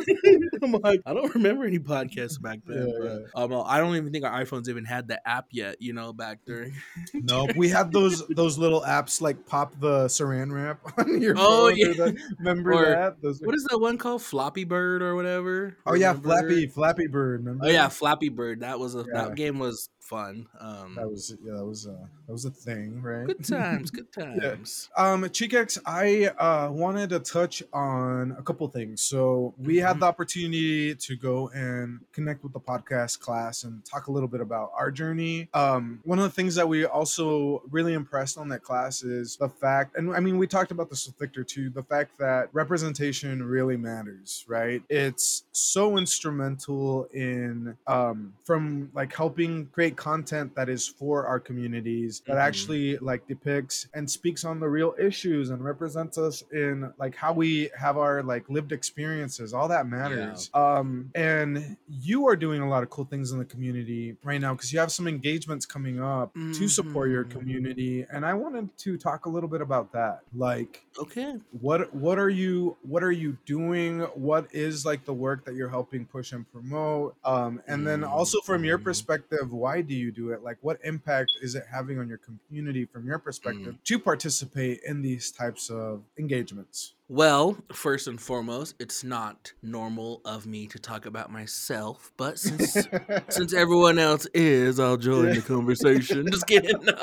i'm 0.62 0.72
like 0.74 1.02
i 1.06 1.14
don't 1.14 1.34
remember 1.36 1.66
any 1.66 1.80
podcasts 1.80 2.42
back 2.42 2.60
then 2.66 2.88
Yeah, 2.88 3.18
but, 3.34 3.52
um, 3.54 3.64
i 3.66 3.78
don't 3.80 3.96
even 3.96 4.12
think 4.12 4.19
our 4.24 4.44
iphones 4.44 4.68
even 4.70 4.86
had 4.86 5.08
the 5.08 5.20
app 5.28 5.46
yet 5.52 5.76
you 5.82 5.94
know 5.94 6.12
back 6.14 6.40
during 6.46 6.74
No, 7.14 7.48
we 7.56 7.70
had 7.78 7.92
those 7.92 8.28
those 8.30 8.58
little 8.58 8.82
apps 8.82 9.22
like 9.22 9.46
pop 9.46 9.80
the 9.80 10.06
saran 10.06 10.52
wrap 10.52 10.80
on 10.98 11.22
your 11.22 11.36
Oh, 11.38 11.68
phone. 11.70 11.78
yeah. 11.78 11.94
the- 11.94 12.18
remember 12.40 12.74
Or 12.74 12.86
that? 12.86 13.22
Those 13.22 13.40
what 13.42 13.56
is 13.56 13.66
that 13.70 13.78
one 13.80 13.98
called 13.98 14.22
floppy 14.22 14.64
bird 14.64 15.02
or 15.02 15.16
whatever 15.16 15.78
oh 15.86 15.94
yeah, 15.94 16.14
Flappy 16.14 16.68
Flappy 16.68 17.08
Bird. 17.08 17.46
Remember? 17.46 17.66
oh 17.66 17.70
yeah 17.70 17.88
flappy 17.90 18.30
bird 18.30 18.62
that 18.62 18.80
was 18.80 18.96
a 18.96 19.00
Yeah. 19.00 19.24
that 19.28 19.36
game 19.36 19.60
was 19.60 19.90
fun 20.10 20.48
um 20.60 20.96
that 20.96 21.08
was 21.08 21.36
yeah, 21.44 21.54
that 21.58 21.66
was 21.66 21.86
uh, 21.88 22.06
that 22.26 22.34
was 22.34 22.46
a 22.46 22.52
thing, 22.52 23.02
right? 23.02 23.26
Good 23.28 23.44
times, 23.46 23.90
good 23.92 24.12
times. 24.42 24.90
Um, 24.96 25.24
Chikex, 25.24 25.80
I 25.86 26.28
uh, 26.38 26.70
wanted 26.72 27.10
to 27.10 27.20
touch 27.20 27.64
on 27.74 28.36
a 28.38 28.44
couple 28.44 28.68
things. 28.68 29.02
So 29.02 29.54
we 29.58 29.78
Mhm. 29.78 29.88
had 29.88 30.00
the 30.00 30.06
opportunity 30.06 30.94
to 30.96 31.16
go 31.16 31.50
and 31.50 32.02
connect 32.14 32.44
with 32.44 32.54
the 32.54 32.60
podcast 32.60 33.20
class 33.20 33.64
and 33.64 33.84
talk 33.86 34.08
a 34.08 34.12
little 34.12 34.28
bit 34.30 34.42
about 34.42 34.72
our 34.76 34.92
journey. 34.92 35.50
Um, 35.56 36.02
one 36.04 36.20
of 36.20 36.24
the 36.24 36.30
things 36.40 36.54
that 36.56 36.68
we 36.70 36.86
also 36.86 37.64
really 37.72 37.94
impressed 37.94 38.38
on 38.38 38.50
that 38.50 38.62
class 38.64 39.02
is 39.04 39.38
the 39.38 39.50
fact, 39.50 39.96
and 39.98 40.16
I 40.16 40.20
mean, 40.20 40.38
we 40.38 40.46
talked 40.48 40.72
about 40.72 40.90
this 40.90 41.08
with 41.08 41.18
Victor 41.18 41.44
too, 41.44 41.70
the 41.70 41.84
fact 41.84 42.18
that 42.20 42.50
representation 42.54 43.42
really 43.44 43.78
matters, 43.78 44.46
right? 44.48 44.84
It's 44.90 45.46
so 45.52 45.98
instrumental 45.98 47.06
in 47.14 47.76
um, 47.88 48.34
from 48.44 48.92
like 48.94 49.16
helping 49.16 49.66
create 49.68 49.98
content 50.00 50.56
that 50.56 50.70
is 50.70 50.88
for 50.88 51.28
our 51.28 51.40
communities 51.40 52.22
that 52.26 52.38
Mhm. 52.38 52.48
actually 52.48 52.98
like 53.00 53.28
depicts 53.28 53.88
and 53.94 54.10
speaks 54.10 54.46
on 54.46 54.60
the 54.60 54.68
real 54.68 54.96
issues 54.98 55.50
and 55.50 55.64
represents 55.64 56.18
us 56.18 56.42
in 56.54 56.92
like 56.98 57.16
how 57.16 57.34
we 57.34 57.70
have 57.78 57.98
our 57.98 58.24
like 58.24 58.50
lived 58.50 58.72
experiences 58.72 59.54
all 59.54 59.68
that 59.68 59.86
matters 59.88 60.50
um 60.54 61.12
and 61.16 61.76
you 61.88 62.28
are 62.28 62.36
doing 62.38 62.62
a 62.62 62.70
lot 62.70 62.82
of 62.82 62.90
cool 62.90 63.06
things 63.06 63.32
in 63.34 63.38
the 63.40 63.46
community 63.46 64.16
right 64.24 64.40
now 64.42 64.54
because 64.54 64.72
you 64.72 64.80
have 64.80 64.92
some 64.92 65.08
engagements 65.08 65.66
coming 65.66 66.00
up 66.02 66.34
to 66.54 66.68
support 66.70 67.10
your 67.12 67.26
Mhm. 67.26 67.30
community 67.32 68.06
and 68.12 68.26
i 68.26 68.34
wanted 68.34 68.66
to 68.78 68.98
talk 68.98 69.26
a 69.26 69.30
little 69.30 69.50
bit 69.50 69.62
about 69.62 69.92
that 69.92 70.22
like 70.34 70.86
Okay. 70.98 71.36
what 71.52 71.94
what 71.94 72.18
are 72.20 72.30
you 72.30 72.78
what 72.84 73.04
are 73.04 73.12
you 73.12 73.38
doing 73.46 74.02
what 74.30 74.48
is 74.54 74.86
like 74.86 75.04
the 75.06 75.14
work 75.14 75.44
that 75.46 75.56
you're 75.56 75.70
helping 75.80 76.06
push 76.06 76.32
and 76.32 76.50
promote 76.52 77.16
um 77.24 77.62
and 77.68 77.86
then 77.88 78.04
also 78.04 78.40
from 78.42 78.64
your 78.64 78.78
Mhm. 78.80 78.84
perspective 78.90 79.52
why 79.52 79.82
do 79.90 79.96
you 79.96 80.12
do 80.12 80.30
it 80.32 80.44
like 80.44 80.58
what 80.62 80.78
impact 80.84 81.32
is 81.42 81.56
it 81.56 81.64
having 81.70 82.00
on 82.00 82.08
your 82.08 82.20
community 82.20 82.86
from 82.86 83.06
your 83.08 83.18
perspective 83.20 83.74
Mm. 83.74 83.84
to 83.84 84.00
participate 84.00 84.80
in 84.86 85.02
these 85.02 85.32
types 85.32 85.70
of 85.70 86.04
engagements 86.18 86.94
Well, 87.12 87.58
first 87.74 88.08
and 88.08 88.22
foremost, 88.22 88.76
it's 88.80 89.04
not 89.04 89.52
normal 89.64 90.22
of 90.26 90.46
me 90.46 90.68
to 90.68 90.78
talk 90.78 91.08
about 91.08 91.32
myself, 91.32 92.12
but 92.18 92.38
since 92.38 92.78
since 93.30 93.52
everyone 93.54 93.98
else 93.98 94.28
is, 94.36 94.80
I'll 94.80 94.96
join 94.96 95.34
the 95.34 95.42
conversation. 95.42 96.28
Just 96.32 96.46
kidding. 96.46 96.78
No. 96.84 96.94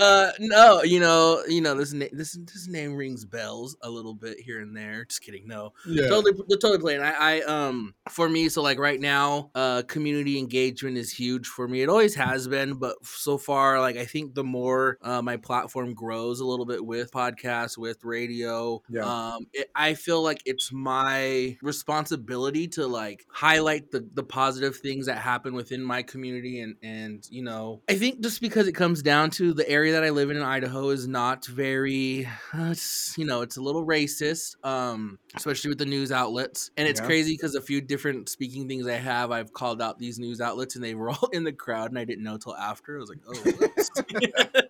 Uh, 0.00 0.30
no, 0.38 0.82
you 0.82 1.00
know, 1.00 1.42
you 1.48 1.60
know 1.60 1.74
this 1.74 1.92
na- 1.92 2.06
this 2.12 2.32
this 2.32 2.68
name 2.68 2.94
rings 2.94 3.24
bells 3.24 3.76
a 3.82 3.90
little 3.90 4.14
bit 4.14 4.38
here 4.40 4.60
and 4.60 4.76
there. 4.76 5.04
Just 5.04 5.22
kidding. 5.22 5.46
No, 5.46 5.72
yeah 5.86 6.08
totally 6.08 6.32
totally 6.60 6.78
playing 6.78 7.00
I, 7.00 7.38
I 7.38 7.40
um 7.42 7.94
for 8.08 8.28
me 8.28 8.48
so 8.48 8.62
like 8.62 8.78
right 8.78 9.00
now 9.00 9.50
uh 9.54 9.82
community 9.88 10.38
engagement 10.38 10.96
is 10.96 11.10
huge 11.10 11.46
for 11.46 11.66
me 11.66 11.82
it 11.82 11.88
always 11.88 12.14
has 12.14 12.46
been 12.48 12.74
but 12.74 12.96
so 13.04 13.36
far 13.38 13.80
like 13.80 13.96
i 13.96 14.04
think 14.04 14.34
the 14.34 14.44
more 14.44 14.98
uh, 15.02 15.20
my 15.22 15.36
platform 15.36 15.94
grows 15.94 16.40
a 16.40 16.44
little 16.44 16.64
bit 16.66 16.84
with 16.84 17.10
podcasts 17.10 17.76
with 17.76 18.04
radio 18.04 18.80
Yeah. 18.88 19.04
um 19.04 19.46
it, 19.52 19.70
i 19.74 19.94
feel 19.94 20.22
like 20.22 20.42
it's 20.44 20.72
my 20.72 21.56
responsibility 21.62 22.68
to 22.68 22.86
like 22.86 23.26
highlight 23.30 23.90
the 23.90 24.08
the 24.14 24.22
positive 24.22 24.76
things 24.76 25.06
that 25.06 25.18
happen 25.18 25.54
within 25.54 25.82
my 25.82 26.02
community 26.02 26.60
and 26.60 26.76
and 26.82 27.26
you 27.30 27.42
know 27.42 27.82
i 27.88 27.94
think 27.94 28.20
just 28.20 28.40
because 28.40 28.66
it 28.68 28.72
comes 28.72 29.02
down 29.02 29.30
to 29.30 29.52
the 29.52 29.68
area 29.68 29.81
that 29.90 30.04
i 30.04 30.10
live 30.10 30.30
in 30.30 30.36
in 30.36 30.42
idaho 30.42 30.90
is 30.90 31.06
not 31.08 31.44
very 31.46 32.28
uh, 32.54 32.74
you 33.16 33.24
know 33.26 33.42
it's 33.42 33.56
a 33.56 33.60
little 33.60 33.84
racist 33.84 34.54
um 34.64 35.18
especially 35.34 35.70
with 35.70 35.78
the 35.78 35.86
news 35.86 36.12
outlets. 36.12 36.70
And 36.76 36.86
it's 36.86 37.00
Yeah. 37.00 37.06
crazy 37.06 37.32
because 37.32 37.54
a 37.54 37.60
few 37.60 37.80
different 37.80 38.28
speaking 38.28 38.68
things 38.68 38.86
i 38.86 38.94
have 38.94 39.30
i've 39.30 39.52
called 39.52 39.80
out 39.82 39.98
these 39.98 40.18
news 40.18 40.40
outlets 40.40 40.74
and 40.74 40.84
they 40.84 40.94
were 40.94 41.10
all 41.10 41.28
in 41.32 41.44
the 41.44 41.52
crowd 41.52 41.90
and 41.90 41.98
i 41.98 42.04
didn't 42.04 42.22
know 42.24 42.36
till 42.36 42.54
after. 42.56 42.96
I 42.96 43.00
was 43.00 43.08
like 43.08 43.20
oh 43.26 44.62